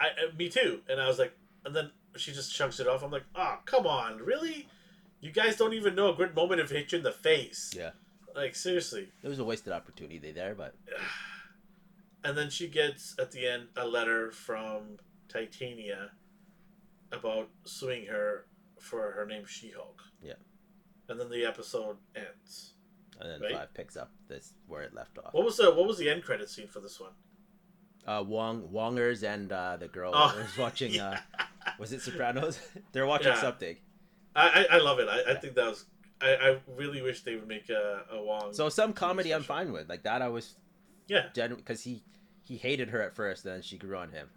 [0.00, 0.80] I, uh, me too.
[0.88, 1.36] And I was like,
[1.66, 3.02] and then she just chunks it off.
[3.02, 4.68] I'm like, oh, come on, really?
[5.20, 7.72] You guys don't even know a good moment if it hit you in the face.
[7.76, 7.90] Yeah.
[8.34, 9.08] Like seriously.
[9.22, 10.74] It was a wasted opportunity there, but
[12.24, 14.96] And then she gets at the end a letter from
[15.28, 16.10] Titania
[17.12, 18.46] about suing her
[18.80, 20.00] for her name She-Hulk.
[20.22, 20.32] Yeah.
[21.08, 22.72] And then the episode ends.
[23.20, 23.52] and then Right.
[23.58, 25.32] five picks up this where it left off.
[25.34, 27.12] What was the what was the end credit scene for this one?
[28.06, 30.92] Uh, Wong Wongers and uh, the girl Oh, was watching.
[30.94, 31.20] yeah.
[31.38, 31.44] Uh,
[31.78, 32.58] was it Sopranos?
[32.92, 33.40] They're watching Yeah.
[33.40, 33.76] something.
[34.36, 35.08] I, I, I love it.
[35.08, 35.84] I, I think that was.
[36.20, 38.52] I, I really wish they would make a, a Wong.
[38.54, 39.88] So some comedy I'm fine with.
[39.88, 40.54] Like that I was
[41.06, 42.02] yeah, because he
[42.42, 44.28] he hated her at first, then she grew on him.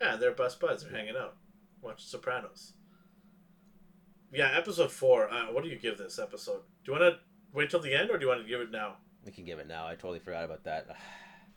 [0.00, 0.82] yeah, they're best buds.
[0.84, 1.36] They're hanging out,
[1.82, 2.72] watching Sopranos.
[4.32, 5.28] Yeah, episode four.
[5.30, 6.60] Uh, what do you give this episode?
[6.84, 7.20] Do you want to
[7.52, 8.96] wait till the end, or do you want to give it now?
[9.26, 9.86] We can give it now.
[9.86, 10.86] I totally forgot about that.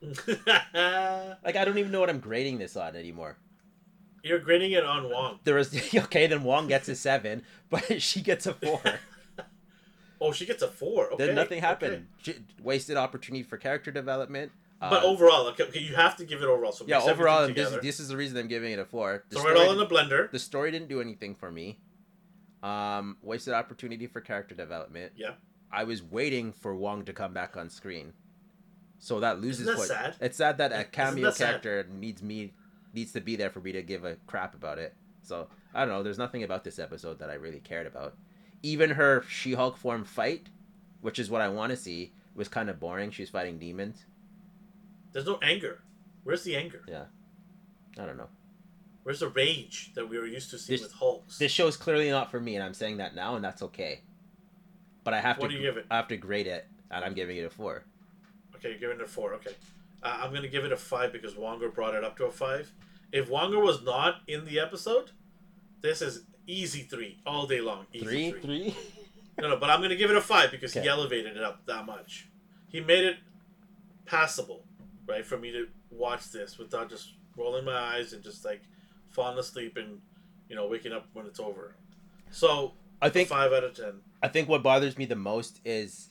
[1.45, 3.38] Like I don't even know what I'm grading this on anymore.
[4.23, 5.39] You're grading it on Wong.
[5.43, 8.81] There was okay, then Wong gets a seven, but she gets a four.
[10.21, 11.11] Oh, she gets a four.
[11.11, 11.67] Okay, then nothing okay.
[11.67, 12.07] happened.
[12.21, 14.53] She, wasted opportunity for character development.
[14.79, 16.71] But Uh, overall, okay, okay, you have to give it overall.
[16.71, 19.25] So yeah, overall, this, this is the reason I'm giving it a four.
[19.27, 20.31] The throw it all in the blender.
[20.31, 21.77] the story didn't do anything for me.
[22.61, 25.11] Um, wasted opportunity for character development.
[25.17, 25.31] Yeah.
[25.69, 28.13] I was waiting for Wong to come back on screen,
[28.99, 29.67] so that loses.
[29.67, 30.15] Isn't that sad?
[30.21, 31.61] It's sad that a cameo that sad?
[31.61, 32.53] character needs me
[32.94, 34.94] needs to be there for me to give a crap about it.
[35.22, 36.03] So I don't know.
[36.03, 38.15] There's nothing about this episode that I really cared about.
[38.61, 40.48] Even her She-Hulk form fight,
[41.02, 43.11] which is what I want to see, was kind of boring.
[43.11, 44.06] She's fighting demons.
[45.11, 45.82] There's no anger.
[46.24, 46.82] Where's the anger?
[46.88, 47.06] Yeah,
[47.99, 48.30] I don't know.
[49.03, 51.38] Where's the rage that we were used to seeing This- with Hulks?
[51.38, 54.02] This show is clearly not for me, and I'm saying that now, and that's okay.
[55.03, 55.52] But I have What to.
[55.52, 55.86] do you give it?
[55.91, 57.84] I have to grade it, and I'm giving it a four.
[58.56, 59.34] Okay, you're giving it a four.
[59.34, 59.52] Okay,
[60.03, 62.71] uh, I'm gonna give it a five because Wonger brought it up to a five.
[63.11, 65.11] If Wonger was not in the episode,
[65.81, 67.85] this is easy three all day long.
[67.93, 68.41] Easy Three, three.
[68.71, 68.75] three.
[69.41, 71.88] No, no, but I'm gonna give it a five because he elevated it up that
[71.88, 72.27] much.
[72.67, 73.17] He made it
[74.05, 74.63] passable,
[75.07, 78.61] right, for me to watch this without just rolling my eyes and just like
[79.09, 79.99] falling asleep and
[80.49, 81.75] you know waking up when it's over.
[82.30, 84.01] So I think five out of ten.
[84.21, 86.09] I think what bothers me the most is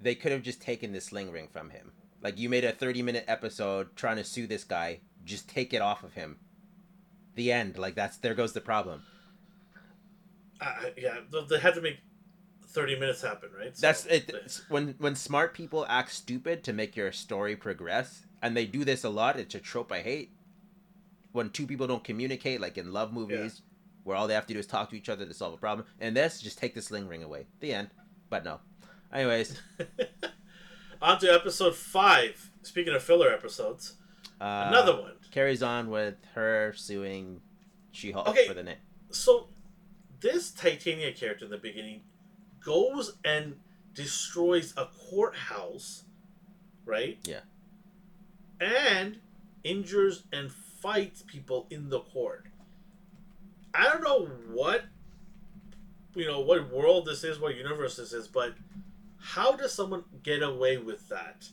[0.00, 1.92] they could have just taken the sling ring from him.
[2.22, 5.82] Like you made a 30 minute episode trying to sue this guy, just take it
[5.82, 6.38] off of him.
[7.34, 7.76] The end.
[7.78, 9.02] Like that's there goes the problem.
[10.60, 11.16] I, I- yeah,
[11.48, 11.98] they- had to make
[12.68, 13.76] thirty minutes happen, right?
[13.76, 14.26] So That's it.
[14.28, 18.84] they- when when smart people act stupid to make your story progress, and they do
[18.84, 19.38] this a lot.
[19.38, 20.30] It's a trope I hate.
[21.32, 23.62] When two people don't communicate, like in love movies,
[24.04, 25.86] where all they have to do is talk to each other to solve a problem.
[26.00, 27.46] And this, just take the sling ring away.
[27.60, 27.88] The end.
[28.28, 28.60] But no.
[29.12, 29.58] Anyways,
[31.02, 32.50] On to episode five.
[32.62, 33.94] Speaking of filler episodes,
[34.40, 35.14] uh, another one.
[35.32, 37.40] carries on with her suing
[37.90, 38.46] She-Hulk Okay.
[38.46, 38.76] for the name.
[39.10, 39.48] So,
[40.20, 42.02] this Titania character in the beginning
[42.64, 43.56] goes and
[43.94, 46.04] destroys a courthouse,
[46.84, 47.18] right?
[47.24, 47.40] Yeah.
[48.60, 49.18] And
[49.64, 52.46] injures and fights people in the court.
[53.74, 54.84] I don't know what,
[56.14, 58.54] you know, what world this is, what universe this is, but
[59.22, 61.48] how does someone get away with that?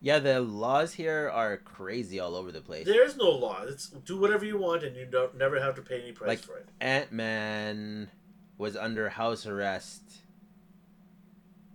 [0.00, 2.86] Yeah, the laws here are crazy all over the place.
[2.86, 3.62] There is no law.
[3.62, 6.38] It's do whatever you want, and you don't never have to pay any price Like-
[6.40, 6.68] for it.
[6.80, 8.10] Ant Man
[8.58, 10.02] was under house arrest,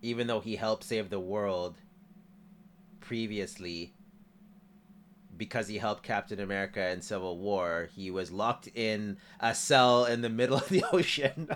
[0.02, 1.78] even though he helped save the world
[2.99, 3.94] previously.
[5.36, 10.22] Because he helped Captain America in Civil War, he was locked in a cell in
[10.22, 11.49] the middle of the ocean.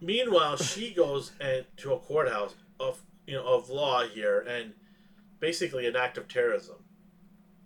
[0.00, 4.72] Meanwhile, she goes and to a courthouse of you know of law here, and
[5.40, 6.76] basically an act of terrorism,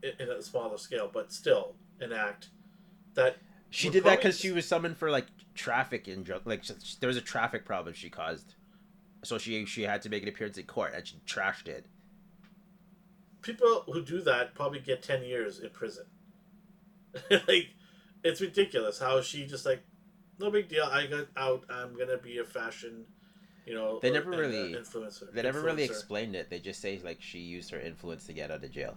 [0.02, 2.48] in, in a smaller scale, but still an act
[3.14, 3.36] that
[3.70, 6.42] she did that because she was summoned for like traffic and drug.
[6.46, 6.64] Like
[7.00, 8.54] there was a traffic problem she caused,
[9.22, 11.86] so she she had to make an appearance in court and she trashed it.
[13.42, 16.06] people who do that probably get 10 years in prison.
[17.30, 17.68] like,
[18.24, 19.82] it's ridiculous how she just like,
[20.38, 20.84] no big deal.
[20.84, 21.64] I got out.
[21.70, 23.04] I'm gonna be a fashion,
[23.66, 23.98] you know.
[24.00, 25.32] They never uh, really- influencer.
[25.32, 26.50] They never really explained it.
[26.50, 28.96] They just say like she used her influence to get out of jail.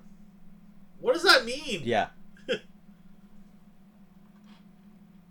[1.00, 1.82] What does that mean?
[1.84, 2.08] Yeah,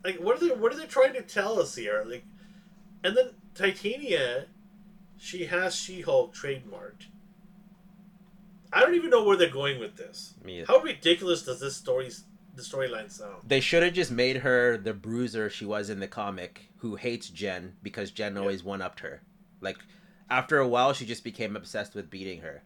[0.05, 0.55] Like, what are they?
[0.55, 2.05] What are they trying to tell us here?
[2.07, 2.25] Like,
[3.03, 4.47] and then Titania,
[5.17, 7.07] she has She-Hulk trademarked.
[8.73, 10.35] I don't even know where they're going with this.
[10.45, 10.65] me.
[10.67, 12.25] How ridiculous does this story's
[12.55, 13.43] the storyline sound?
[13.47, 17.29] They should have just made her the bruiser she was in the comic, who hates
[17.29, 18.41] Jen because Jen Yeah.
[18.41, 19.23] always one upped her.
[19.61, 19.79] Like
[20.31, 22.63] after a while, she just became obsessed with beating her,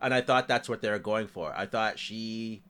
[0.00, 1.52] and I thought that's what they were going for.
[1.56, 2.62] I thought she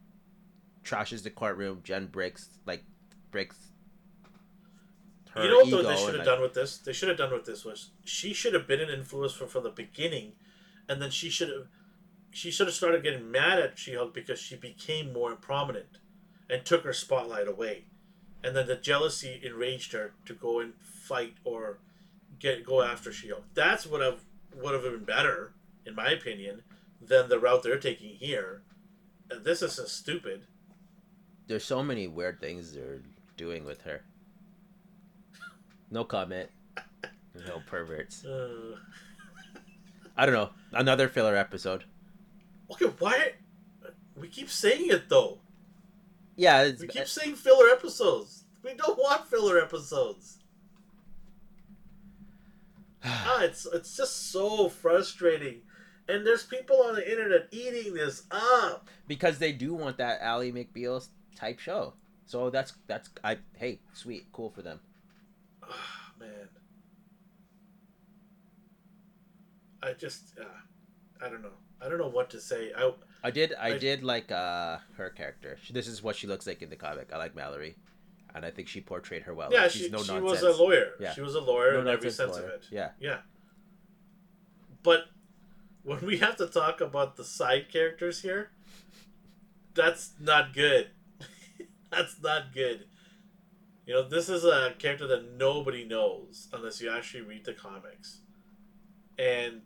[0.84, 1.80] trashes the courtroom.
[1.82, 2.84] Jen breaks like
[3.30, 3.56] breaks.
[5.30, 6.78] Her you know what they should have like- done with this?
[6.78, 9.70] They should have done with this was she should have been an influence from, the
[9.70, 10.32] beginning,
[10.88, 11.66] and then she should have
[12.30, 15.98] she should have started getting mad at She-Hulk because she became more prominent,
[16.48, 17.84] and took her spotlight away,
[18.42, 21.78] and then the jealousy enraged her to go and fight or
[22.38, 23.44] get go after She-Hulk.
[23.54, 24.20] That's what have
[24.54, 25.52] would have been better,
[25.84, 26.62] in my opinion,
[27.00, 28.62] than the route they're taking here.
[29.30, 30.46] And this is just stupid.
[31.46, 33.02] There's so many weird things they're
[33.36, 34.02] doing with her.
[35.90, 36.50] No comment.
[37.46, 38.24] No perverts.
[38.34, 38.76] Uh,
[40.18, 40.50] I don't know.
[40.72, 41.84] Another filler episode.
[42.72, 43.32] okay, why?
[44.16, 45.40] We keep saying it though.
[46.36, 48.44] Yeah, it's, We keep saying filler episodes.
[48.62, 50.38] We don't want filler episodes.
[53.08, 55.60] Ah, it's it's just so frustrating.
[56.08, 58.88] And there's people on the internet eating this up.
[59.06, 61.06] because they do want that Ally McBeal
[61.36, 61.92] type show.
[62.26, 64.80] So that's that's I hey sweet cool for them.
[65.62, 66.48] Ah, man.
[69.82, 71.50] I just, uh, I don't know.
[71.80, 72.72] I don't know what to say.
[72.76, 72.92] I
[73.22, 75.56] I did I, I- did like uh her character.
[75.62, 77.10] She, this is what she looks like in the comic.
[77.12, 77.76] I like Mallory,
[78.34, 79.50] and I think she portrayed her well.
[79.52, 80.92] yeah, Like, she, no she was a lawyer.
[81.00, 81.12] Yeah.
[81.14, 82.44] She was a lawyer No in every sense lawyer.
[82.44, 82.66] of it.
[82.70, 82.90] Yeah.
[83.00, 83.18] Yeah.
[84.82, 85.06] But
[85.82, 88.50] when we have to talk about the side characters here,
[89.74, 90.88] that's not good.
[91.90, 92.86] that's not good.
[93.86, 98.20] You know, this is a character that nobody knows unless you actually read the comics.
[99.18, 99.62] And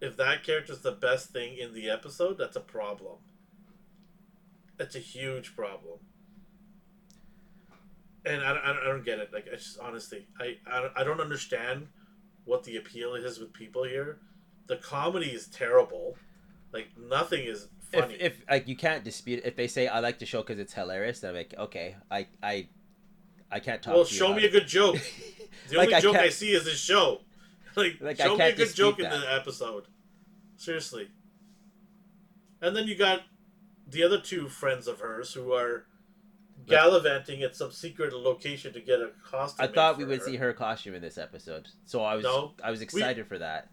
[0.00, 3.16] if that character's the best thing in the episode, that's a problem.
[4.76, 5.98] That's a huge problem.
[8.26, 9.32] And I, I, don't- I don't get it.
[9.32, 11.88] Like, I just honestly, I, I, don't- I don't understand
[12.44, 14.18] what the appeal is with people here.
[14.66, 16.16] The comedy is terrible.
[16.72, 18.14] Like, nothing is If, funny.
[18.14, 21.20] if like you can't dispute if they say I like the show because it's hilarious,
[21.20, 22.66] then I'm like okay, I I
[23.52, 23.94] I can't talk.
[23.94, 24.96] well, show me a good joke.
[25.68, 27.20] The Like, only I joke I can't- see is this show.
[27.76, 29.86] Like, Like, show me a good joke in the episode.
[30.56, 31.08] Seriously.
[32.62, 33.22] And then you got
[33.88, 35.86] the other two friends of hers who are
[36.66, 39.64] gallivanting at some secret location to get a costume.
[39.68, 40.24] I thought we would her.
[40.24, 42.52] see her costume in this episode, so I was No.
[42.62, 43.68] I was excited for that.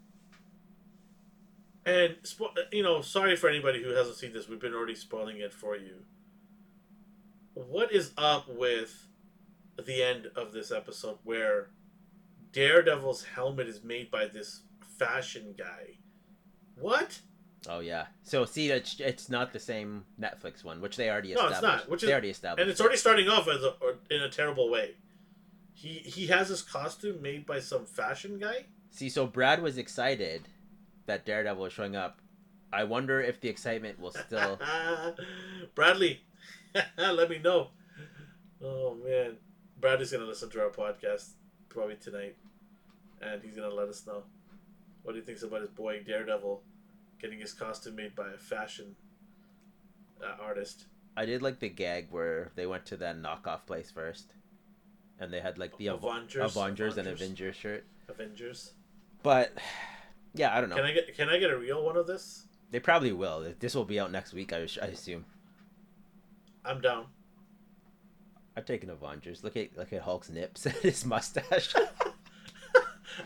[1.86, 4.48] And spo- you know, sorry for anybody who hasn't seen this.
[4.48, 6.04] We've been already spoiling it for you.
[7.54, 9.08] What is up with
[9.84, 11.70] the end of this episode where
[12.54, 14.62] Daredevil's helmet is made by this
[15.00, 15.98] fashion guy?
[16.80, 17.20] What?
[17.70, 18.08] Oh yeah.
[18.24, 21.86] So see, it's, it's not the same Netflix one, which they already No, it's established.
[21.86, 22.62] not, which they is- already established.
[22.62, 23.74] And it's already starting off as a,
[24.10, 24.96] in a terrible way.
[25.74, 28.66] He he has his costume made by some fashion guy.
[28.92, 30.48] See, so Brad was excited
[31.06, 32.20] that Daredevil was showing up.
[32.74, 34.60] I wonder if the excitement will still.
[35.76, 36.22] Bradley,
[36.98, 37.70] let me know.
[38.64, 39.38] Oh man,
[39.80, 41.32] Bradley's gonna listen to our podcast
[41.70, 42.36] probably tonight,
[43.22, 44.24] and he's gonna let us know
[45.04, 46.62] what he thinks about his boy Daredevil
[47.20, 48.96] getting his costume made by a fashion
[50.24, 50.86] uh, artist.
[51.16, 54.34] I did like the gag where they went to that knockoff place first,
[55.20, 57.22] and they had like the Av- Avengers, Avengers and Avengers.
[57.22, 57.86] Avengers shirt.
[58.10, 58.74] Avengers.
[59.24, 59.54] But
[60.34, 60.78] Yeah, I don't know.
[60.78, 62.48] Can I get can I get a real one of this?
[62.72, 63.54] They probably will.
[63.60, 64.54] This will be out next week.
[64.54, 65.26] I, I assume.
[66.64, 67.08] I'm down.
[68.56, 69.44] I've taken Avengers.
[69.44, 71.74] Look at look at Hulk's nips and his mustache.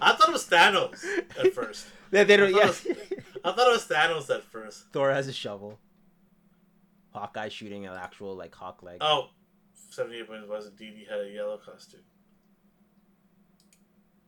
[0.01, 1.03] I thought it was Thanos
[1.39, 1.87] at first.
[2.11, 2.53] they, they don't.
[2.53, 2.67] I Yeah.
[2.67, 2.95] thought
[3.43, 4.85] I thought it was Thanos at first.
[4.91, 5.79] Thor has a shovel.
[7.13, 8.97] Hawkeye shooting an actual like hawk leg.
[9.01, 9.29] Oh,
[9.91, 12.01] 78 points was indeed he had a yellow costume.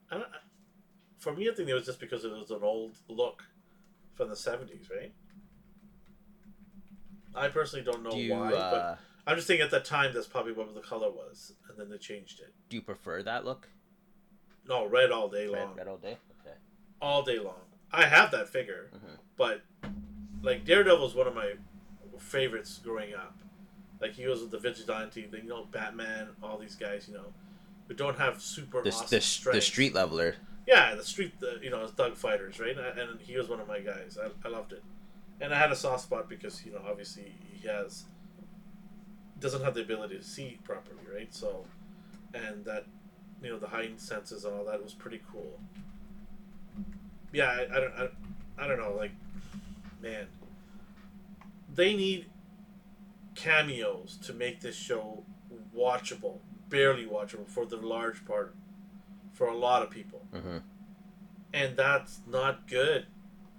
[0.10, 0.28] I don't,
[1.18, 3.44] for me, I think it was just because it was an old look
[4.16, 5.12] from the 70s, right?
[7.36, 10.14] I personally don't know do you why, uh, but I'm just thinking at that time
[10.14, 12.54] that's probably what the color was, and then they changed it.
[12.70, 13.68] do you prefer that look?
[14.68, 15.76] No, red all day Red, long.
[15.76, 16.18] red all day.
[16.42, 16.56] Okay.
[17.02, 17.62] All day long.
[17.92, 19.18] I have that figure, Mhm.
[19.38, 19.62] but
[20.44, 21.54] like Daredevil's one of my
[22.20, 23.38] favorites growing up.
[24.02, 27.34] Like he was with the vigilante, you know, Batman, all these guys, you know,
[27.88, 30.36] who don't have super The, awesome the, the street leveler.
[30.68, 32.78] Yeah, the street, the, you know, thug fighters, right?
[32.78, 34.18] And, and he was one of my guys.
[34.22, 34.84] I, I loved it,
[35.40, 38.04] and I had a soft spot because you know, obviously he has
[39.40, 41.34] doesn't have the ability to see properly, right?
[41.34, 41.66] So,
[42.34, 42.86] and that,
[43.42, 45.60] you know, the heightened senses and all that was pretty cool.
[47.32, 49.12] Yeah, I, I don't, I, I don't know, like,
[50.02, 50.28] man,
[51.74, 52.26] they need
[53.36, 55.24] cameos to make this show
[55.76, 56.40] watchable,
[56.70, 58.56] barely watchable for the large part,
[59.34, 60.58] for a lot of people hmm
[61.54, 63.08] and that's not good.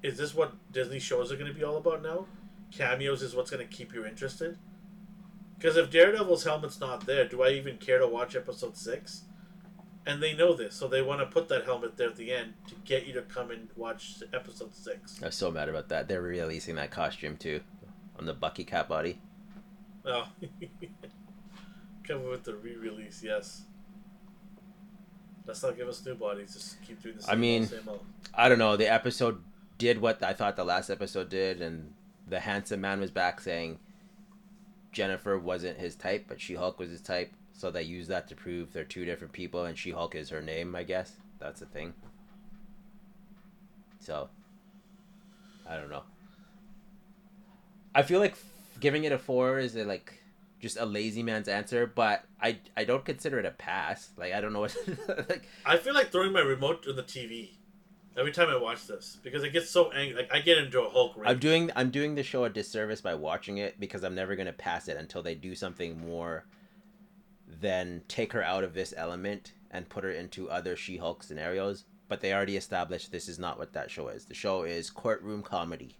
[0.02, 2.26] Is this what Disney shows are going to be all about now?
[2.70, 4.58] Cameos is what's going to keep you interested.
[5.56, 9.22] Because if Daredevil's helmet's not there, do I even care to watch episode six?
[10.08, 12.54] And they know this, so they want to put that helmet there at the end
[12.68, 15.20] to get you to come and watch episode six.
[15.22, 16.08] I'm so mad about that.
[16.08, 17.60] They're releasing that costume too,
[18.18, 19.20] on the Bucky Cap body.
[20.06, 20.26] Oh,
[22.06, 23.64] coming with the re-release, yes.
[25.46, 26.54] Let's not give us new bodies.
[26.54, 28.06] Just keep doing the I same mean- old, same old.
[28.34, 28.76] I don't know.
[28.76, 29.42] The episode
[29.76, 31.92] did what I thought the last episode did, and
[32.26, 33.78] the handsome man was back saying
[34.90, 37.32] Jennifer wasn't his type, but She Hulk was his type.
[37.58, 40.40] So they use that to prove they're two different people, and She Hulk is her
[40.40, 40.76] name.
[40.76, 41.92] I guess that's the thing.
[43.98, 44.28] So
[45.68, 46.04] I don't know.
[47.96, 48.36] I feel like
[48.78, 50.22] giving it a four is a, like
[50.60, 54.10] just a lazy man's answer, but I I don't consider it a pass.
[54.16, 54.76] Like I don't know what
[55.28, 57.54] like I feel like throwing my remote to the TV
[58.16, 60.16] every time I watch this because it gets so angry.
[60.16, 61.28] Like I get into a Hulk rage.
[61.28, 64.52] I'm doing I'm doing the show a disservice by watching it because I'm never gonna
[64.52, 66.44] pass it until they do something more
[67.60, 71.84] than take her out of this element and put her into other She-Hulk scenarios.
[72.08, 74.24] But they already established this is not what that show is.
[74.24, 75.96] The show is courtroom comedy,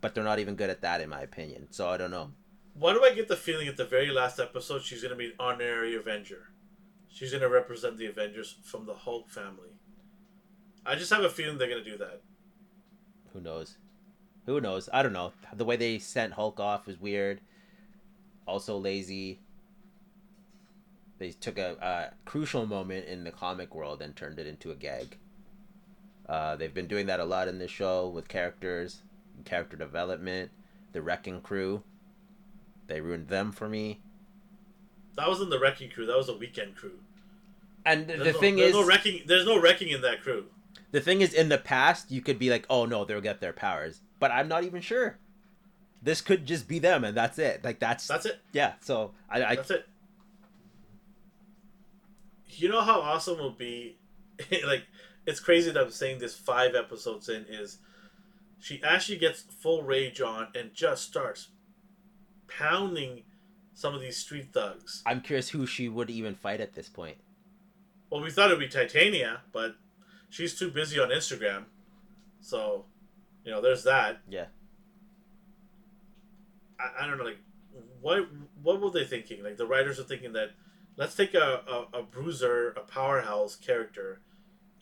[0.00, 1.66] but they're not even good at that in my opinion.
[1.70, 2.30] So I don't know.
[2.74, 5.32] Why do I get the feeling at the very last episode she's gonna be an
[5.38, 6.48] honorary Avenger?
[7.08, 9.70] She's gonna represent the Avengers from the Hulk family.
[10.86, 12.22] I just have a feeling they're gonna do that.
[13.34, 13.76] Who knows?
[14.46, 14.88] Who knows?
[14.92, 15.32] I don't know.
[15.52, 17.40] The way they sent Hulk off was weird.
[18.46, 19.40] Also lazy.
[21.20, 24.74] They took a, a crucial moment in the comic world and turned it into a
[24.74, 25.18] gag.
[26.26, 29.02] Uh, they've been doing that a lot in this show with characters,
[29.44, 30.50] character development,
[30.92, 31.82] the Wrecking Crew.
[32.86, 34.00] They ruined them for me.
[35.16, 36.06] That wasn't the wrecking crew.
[36.06, 36.98] That was a weekend crew.
[37.84, 39.22] And There's the no, thing there's is, no wrecking.
[39.26, 40.46] There's no wrecking in that crew.
[40.90, 43.52] the thing is, in the past, you could be like, "Oh no, they'll get their
[43.52, 45.18] powers," but I'm not even sure.
[46.02, 47.62] This could just be them, and that's it.
[47.62, 48.40] Like that's That's it.
[48.52, 49.86] Yeah, so I, I That's it.
[52.52, 53.98] You know how awesome it would be,
[54.66, 54.84] like
[55.26, 57.78] it's crazy that I'm saying this five episodes in is
[58.58, 61.48] she actually gets full rage on and just starts
[62.48, 63.22] pounding
[63.74, 65.02] some of these street thugs.
[65.06, 67.16] I'm curious who she would even fight at this point.
[68.10, 69.76] Well, we thought it'd be Titania, but
[70.28, 71.64] she's too busy on Instagram,
[72.40, 72.84] so
[73.44, 74.20] you know there's that.
[74.28, 74.46] Yeah.
[76.78, 77.38] I, I don't know, like
[78.00, 78.28] what
[78.62, 79.42] what were they thinking?
[79.42, 80.50] Like the writers are thinking that
[81.00, 84.20] let's take a, a, a bruiser, a powerhouse character,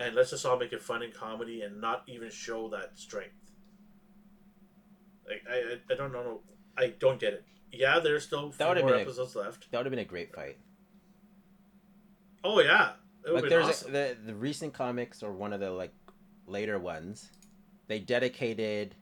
[0.01, 3.53] and let's just all make it fun and comedy and not even show that strength.
[5.27, 6.41] Like I I, don't know
[6.77, 7.45] I don't get it.
[7.73, 9.71] Yeah, there's still four more been a- episodes left.
[9.71, 10.59] That would have been a great fight.
[12.43, 12.93] Oh yeah,
[13.31, 13.91] Like there's awesome.
[13.91, 15.93] a, the the recent comics or one of the like
[16.47, 17.31] later ones,
[17.87, 18.95] they dedicated.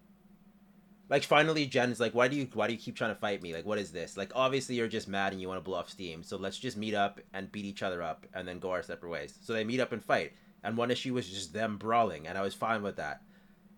[1.08, 3.54] Like finally, Jen's like, "Why do you why do you keep trying to fight me?
[3.54, 4.16] Like, what is this?
[4.16, 6.22] Like, obviously you're just mad and you want to blow off steam.
[6.22, 9.10] So let's just meet up and beat each other up and then go our separate
[9.10, 10.32] ways." So they meet up and fight.
[10.64, 13.22] And one issue was just them brawling, and I was fine with that.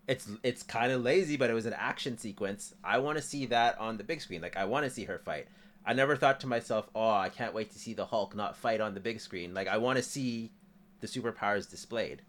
[0.07, 2.73] It's it's kind of lazy, but it was an action sequence.
[2.83, 4.41] I want to see that on the big screen.
[4.41, 5.47] Like, I want to see her fight.
[5.85, 8.81] I never thought to myself, "Oh, I can't wait to see the Hulk not fight
[8.81, 10.51] on the big screen." Like, I want to see
[10.99, 12.23] the superpowers displayed.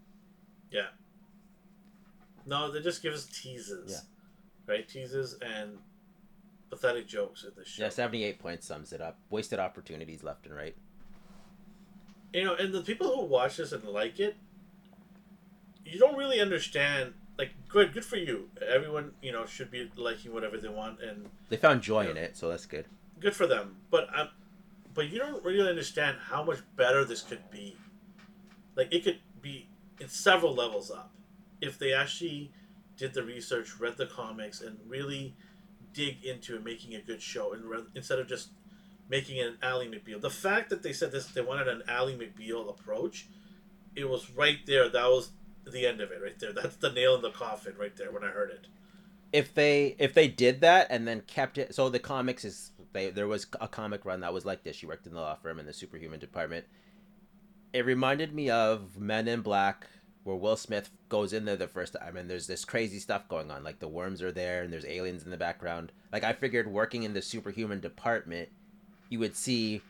[0.70, 0.88] Yeah.
[2.44, 3.90] No, they just give us teases.
[3.92, 4.19] Yeah.
[4.70, 4.88] Right?
[4.88, 5.78] Teases and
[6.70, 7.82] pathetic jokes in this show.
[7.82, 9.18] Yeah, seventy-eight points sums it up.
[9.28, 10.76] Wasted opportunities left and right.
[12.32, 14.36] You know, and the people who watch this and like it,
[15.84, 17.14] you don't really understand.
[17.36, 18.50] Like, good, good for you.
[18.68, 22.10] Everyone, you know, should be liking whatever they want, and They found joy Yeah.
[22.10, 22.84] in it, so that's good.
[23.18, 23.76] good for them.
[23.90, 24.28] But um,
[24.94, 27.76] but you don't really understand how much better this could be.
[28.76, 29.68] Like, it could be
[29.98, 31.12] in several levels up
[31.60, 32.52] if they actually
[33.00, 35.34] did the research, read the comics, and really
[35.94, 38.50] dig into making a good show, and re- instead of just
[39.08, 40.20] making an Ally McBeal.
[40.20, 43.26] The fact that they said this, they wanted an Ally McBeal approach.
[43.96, 44.88] It was right there.
[44.88, 45.30] That was
[45.66, 46.52] the end of it, right there.
[46.52, 48.12] That's the nail in the coffin, right there.
[48.12, 48.66] When I heard it.
[49.32, 53.10] If they if they did that and then kept it, so the comics is they
[53.10, 54.76] there was a comic run that was like this.
[54.76, 56.66] She worked in the law firm in the superhuman department.
[57.72, 59.86] It reminded me of Men in Black,
[60.24, 63.50] where Will Smith goes in there the first time, and there's this crazy stuff going
[63.50, 63.64] on.
[63.64, 65.92] Like the worms are there, and there's aliens in the background.
[66.12, 68.50] Like I figured, working in the superhuman department,
[69.08, 69.82] you would see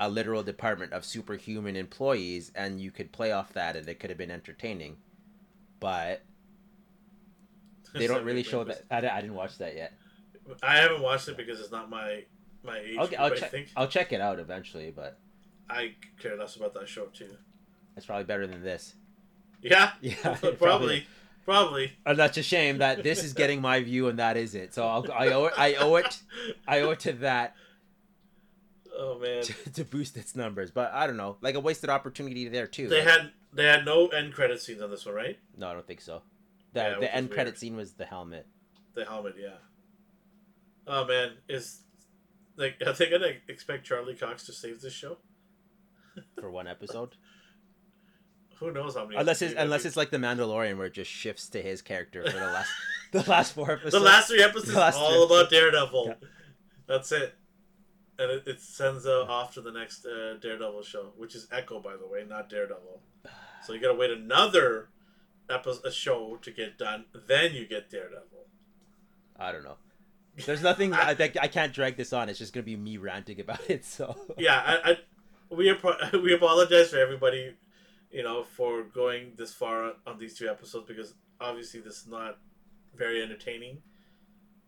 [0.00, 4.10] a literal department of superhuman employees, and you could play off that, and it could
[4.10, 4.96] have been entertaining.
[5.78, 6.22] But
[7.94, 8.84] they don't really show that.
[8.90, 9.92] I, I didn't watch that yet.
[10.62, 12.24] I haven't watched it because it's not my
[12.64, 12.96] my age.
[12.98, 13.50] I'll, group, I'll I check.
[13.50, 15.18] think I'll check it out eventually, but
[15.68, 17.28] I care less about that show too.
[17.96, 18.94] it's probably better than this.
[19.62, 20.14] Yeah, Yeah,
[20.58, 21.06] probably,
[21.44, 21.92] probably.
[22.06, 24.72] And uh, that's a shame that this is getting my view and that is it.
[24.74, 25.54] So I'll, I owe it.
[25.56, 26.20] I owe it.
[26.66, 27.54] I owe it to that
[28.98, 30.70] Oh man, to, to boost its numbers.
[30.70, 32.88] But I don't know, like a wasted opportunity there too.
[32.88, 35.38] they Like- had they had no end credit scenes on this one, right?
[35.56, 36.22] no, I don't think so.
[36.72, 37.58] The Yeah, the is end credit weird.
[37.58, 38.46] scene was the helmet.
[38.94, 39.56] The helmet, yeah.
[40.86, 41.80] Oh man, is
[42.56, 45.16] like are they gonna expect Charlie Cox to save this show?
[46.38, 47.16] for one episode.
[48.60, 49.16] Who knows how many?
[49.16, 52.38] unless it's unless it's like the Mandalorian where it just shifts to his character for
[52.38, 52.70] the last
[53.12, 53.94] the last four episodes.
[53.94, 56.06] the last three episodes last all three about Daredevil.
[56.06, 56.28] Yeah.
[56.86, 57.34] That's it.
[58.18, 61.80] And it, it sends uh, off to the next uh, Daredevil show, which is Echo,
[61.80, 63.00] by the way, not Daredevil.
[63.64, 64.88] So you gotta wait another
[65.48, 67.06] episode, a show to get done.
[67.26, 68.46] Then you get Daredevil.
[69.38, 69.76] I don't know.
[70.46, 72.28] There's nothing I think I can't drag this on.
[72.28, 73.84] It's just gonna be me ranting about it.
[73.84, 74.96] So yeah, I, I
[75.50, 75.74] we
[76.22, 77.54] we apologize for everybody,
[78.10, 82.38] you know, for going this far on, these two episodes because obviously this is not
[82.94, 83.78] very entertaining.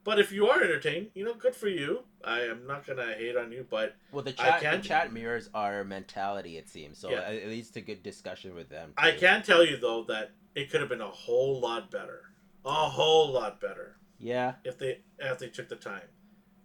[0.04, 2.00] But if you are entertained, you know, good for you.
[2.24, 5.48] I am not gonna hate on you, but well, the I chat the chat mirrors
[5.54, 6.56] our mentality.
[6.56, 7.10] It seems so.
[7.10, 7.28] Yeah.
[7.30, 8.92] It leads to good discussion with them.
[8.96, 12.22] I can tell you though that it could have been a whole lot better,
[12.64, 16.08] a whole lot better Yeah, if they if they took the time,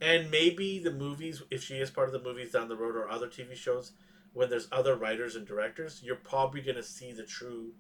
[0.02, 3.10] and maybe the movies, if she is part of the movies down the road or
[3.10, 3.94] other TV shows,
[4.38, 7.74] when there's other writers and directors, you're probably gonna see the true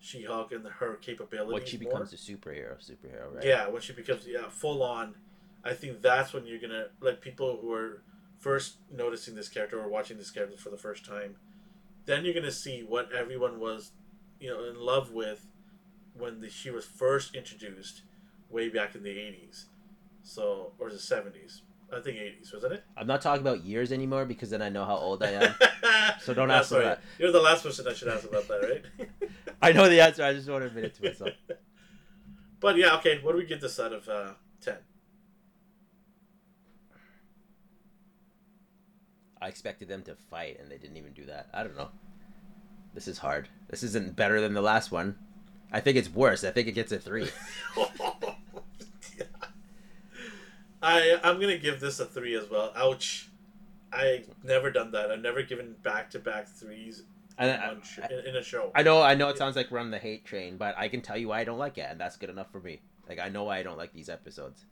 [0.00, 1.52] She-Hulk and her capabilities.
[1.52, 1.92] when she more.
[1.92, 3.44] becomes a superhero, superhero, right?
[3.44, 5.14] Yeah, when she becomes yeah full on,
[5.62, 8.02] I think that's when you're gonna like people who are
[8.36, 11.36] first noticing this character or watching this character for the first time.
[12.04, 13.92] Then you're gonna see what everyone was,
[14.40, 15.46] you know, in love with
[16.14, 18.02] when the, she was first introduced,
[18.50, 19.66] way back in the '80s,
[20.24, 21.60] so or the '70s.
[21.94, 22.84] I think '80s wasn't it?
[22.96, 25.54] I'm not talking about years anymore because then I know how old I am.
[26.20, 26.84] So don't Ah, ask me sorry.
[26.84, 27.00] that.
[27.18, 29.08] You're the last person I should ask about that, right?
[29.62, 30.22] I know the answer.
[30.22, 31.30] I just want to admit it to myself.
[32.60, 33.18] but yeah, okay.
[33.22, 34.76] What do we get this out of uh, ten?
[39.40, 41.48] I expected them to fight, and they didn't even do that.
[41.52, 41.88] I don't know.
[42.94, 43.48] This is hard.
[43.68, 45.16] This isn't better than the last one.
[45.72, 46.44] I think it's worse.
[46.44, 47.28] I think it gets a three.
[50.82, 52.72] I I'm gonna give this a three as well.
[52.76, 53.28] Ouch!
[53.92, 55.10] I never done that.
[55.10, 57.02] I've never given back to back threes
[57.38, 58.70] I, sh- in, in a show.
[58.74, 61.00] I know, I know, it sounds like we're on the hate train, but I can
[61.00, 62.80] tell you why I don't like it, and that's good enough for me.
[63.08, 64.64] Like I know why I don't like these episodes.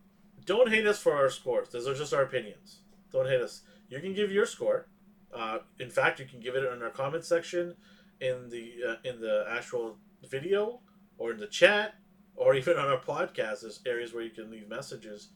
[0.47, 1.69] Don't hate us for our scores.
[1.71, 2.81] Those are just our opinions.
[3.13, 3.63] Don't hate us.
[3.89, 4.87] You can give your score.
[5.35, 7.77] Uh, in fact, you can give it in our comment section,
[8.21, 9.97] in the uh, in the actual
[10.29, 10.81] video,
[11.19, 11.95] or in the chat,
[12.37, 13.63] or even on our podcast.
[13.63, 15.29] There's areas where you can leave messages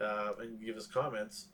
[0.00, 1.48] uh, and give us comments.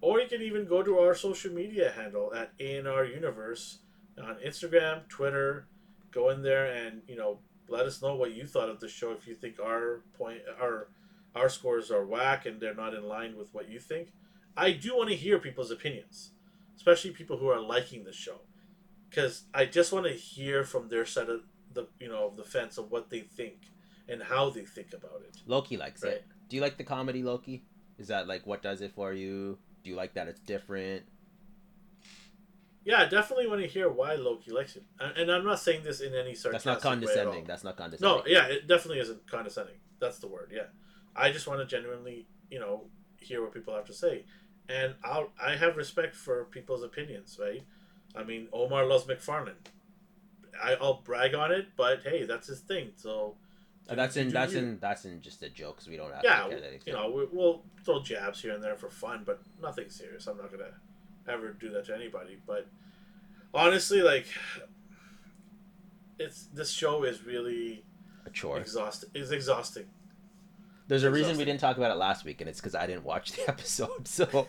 [0.00, 3.80] Or you can even go to our social media handle at ANR Universe
[4.22, 5.66] on Instagram, Twitter.
[6.10, 7.38] Go in there and you know
[7.68, 9.12] let us know what you thought of the show.
[9.12, 10.88] If you think our point our
[11.36, 14.12] our scores are whack and they're not in line with what you think,
[14.56, 16.32] I do want to hear people's opinions,
[16.76, 18.40] especially people who are liking the show,
[19.08, 21.42] because I just want to hear from their side of
[21.72, 23.58] the you know of the fence of what they think
[24.08, 25.36] and how they think about it.
[25.46, 26.14] Loki likes Right.
[26.14, 26.24] it.
[26.50, 27.64] Do you like the comedy Loki?
[27.96, 29.58] Is that like what does it for you?
[29.82, 31.04] Do you like that it's different?
[32.84, 34.84] yeah, I definitely want to hear why Loki likes him.
[34.98, 36.92] And, I'm not saying this in any sarcastic That's not way at all.
[36.92, 37.44] condescending.
[37.44, 38.16] That's not condescending.
[38.16, 39.76] No, yeah, it definitely isn't condescending.
[40.00, 40.50] That's the word.
[40.54, 40.68] Yeah,
[41.14, 42.84] I just want to genuinely, you know,
[43.18, 44.24] hear what people have to say,
[44.68, 47.62] and I'll I have respect for people's opinions, right?
[48.16, 49.52] I mean, Omar loves McFarlane.
[50.60, 52.92] I, I'll brag on it, but hey, that's his thing.
[52.96, 53.36] So
[53.90, 54.58] Uh, that's in that's you.
[54.60, 56.92] in that's in just a joke because we don't have yeah, to care that you
[56.92, 60.28] know, we, we'll throw jabs here and there for fun, but nothing serious.
[60.28, 60.70] I'm not gonna
[61.28, 62.38] ever do that to anybody.
[62.46, 62.68] But
[63.52, 64.26] honestly, like,
[66.20, 67.84] it's this show is really
[68.26, 68.58] a chore.
[68.58, 69.10] exhausting.
[69.12, 69.86] It's exhausting.
[70.86, 73.04] There's a reason we didn't talk about it last week, and it's because I didn't
[73.04, 74.06] watch the episode.
[74.06, 74.46] So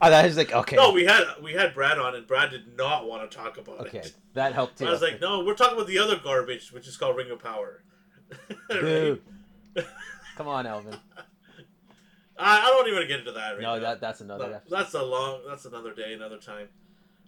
[0.00, 3.06] I was like, okay, No, we had we had Brad on, and Brad did not
[3.06, 4.14] want to talk about okay, it.
[4.32, 4.86] that helped too.
[4.86, 7.38] I was like, no, we're talking about the other garbage, which is called Ring of
[7.38, 7.82] Power.
[8.68, 9.18] Boo.
[10.36, 10.96] Come on, Elvin.
[12.38, 13.80] I, I don't even get into that right No, now.
[13.80, 14.48] that that's another.
[14.48, 14.76] No, episode.
[14.76, 15.40] that's a long.
[15.48, 16.68] That's another day, another time.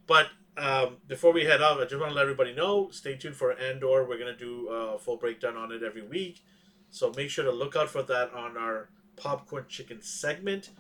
[0.07, 2.91] But um, before we head out, I just want to let everybody know.
[2.91, 4.05] Stay tuned for Andor.
[4.09, 6.43] We're gonna do a full breakdown on it every week,
[6.91, 10.71] so make sure to look out for that on our popcorn chicken segment.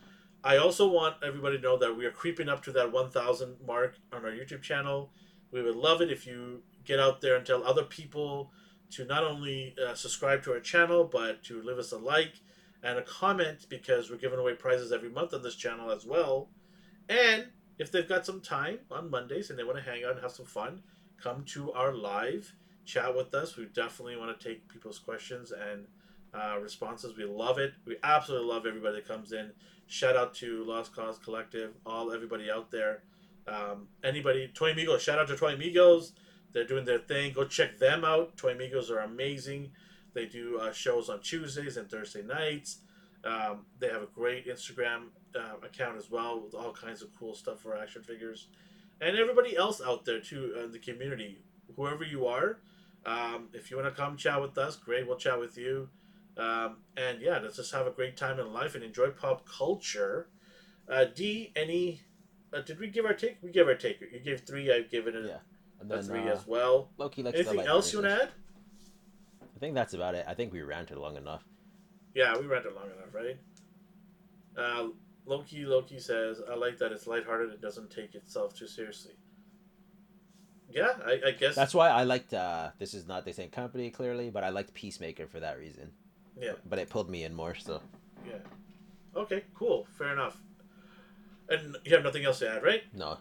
[0.43, 3.97] I also want everybody to know that we are creeping up to that 1,000 mark
[4.13, 5.11] on our YouTube channel.
[5.53, 8.51] We would love it if you get out there and tell other people
[8.97, 12.35] to not only uh, subscribe to our channel, but to leave us a like
[12.83, 16.51] and a comment because we're giving away prizes every month on this channel as well.
[17.09, 17.47] And
[17.79, 20.33] if they've got some time on Mondays and they want to hang out and have
[20.33, 20.83] some fun,
[21.21, 22.55] come to our live,
[22.85, 23.57] chat with us.
[23.57, 25.87] We definitely want to take people's questions and
[26.35, 27.17] uh, responses.
[27.17, 27.73] We love it.
[27.87, 29.53] We absolutely love everybody that comes in.
[29.87, 33.03] Shout out to Lost Cause Collective, all everybody out there.
[33.47, 36.13] Um, anybody, Toy Amigos, shout out to Toy Amigos.
[36.55, 37.33] They're doing their thing.
[37.35, 38.37] Go check them out.
[38.37, 39.73] Toy Amigos are amazing.
[40.15, 42.79] They do uh, shows on Tuesdays and Thursday nights.
[43.25, 47.35] Um, they have a great Instagram uh, account as well with all kinds of cool
[47.35, 48.47] stuff for action figures.
[49.01, 51.43] And everybody else out there too in the community,
[51.75, 52.61] whoever you are,
[53.05, 55.07] um, if you want to come chat with us, great.
[55.07, 55.89] We'll chat with you.
[56.37, 60.29] Um, and yeah, let's just have a great time in life and enjoy pop culture.
[60.89, 62.03] Uh, D, any?
[62.53, 63.39] Uh, did we give our take?
[63.43, 64.01] We gave our take.
[64.01, 64.73] You gave three.
[64.73, 65.39] I've given it Yeah.
[65.91, 66.89] And then three uh, as well.
[66.97, 68.29] Loki likes Anything else you want to add?
[69.55, 70.25] I think that's about it.
[70.27, 71.45] I think we ranted long enough.
[72.15, 73.37] Yeah, we ranted long enough, right?
[74.57, 74.89] Uh,
[75.27, 77.53] Loki Loki says, "I like that it's lighthearted.
[77.53, 79.13] It doesn't take itself too seriously."
[80.71, 81.55] Yeah, I, I guess.
[81.55, 82.33] That's why I liked.
[82.35, 85.93] uh This is not the same company clearly, but I liked Peacemaker for that reason.
[86.41, 86.53] Yeah.
[86.67, 87.55] But it pulled me in more.
[87.55, 87.81] So
[88.27, 88.39] yeah.
[89.15, 89.87] Okay, cool.
[89.99, 90.41] Fair enough.
[91.49, 92.83] And you have nothing else to add, right?
[92.95, 93.19] no,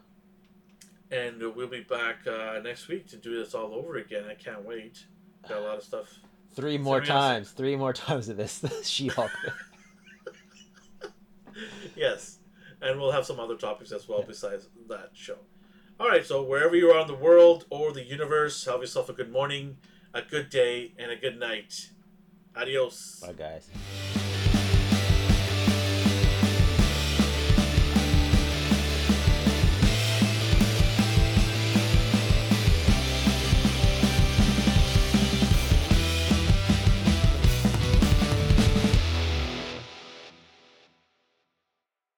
[1.14, 4.24] And we'll be back uh, next week to do this all over again.
[4.28, 5.06] I can't wait.
[5.48, 6.08] Got a lot of stuff.
[6.56, 7.08] three more else?
[7.08, 7.52] times.
[7.52, 9.30] Three more times of this She-Hulk.
[11.96, 12.40] yes,
[12.82, 15.38] and we'll have some other topics as well besides that show.
[16.00, 19.14] All right, so wherever you are in the world or the universe, have yourself a
[19.14, 19.78] good morning,
[20.16, 21.92] a good day, and a good night.
[22.56, 23.20] Adios.
[23.22, 23.70] Bye, guys.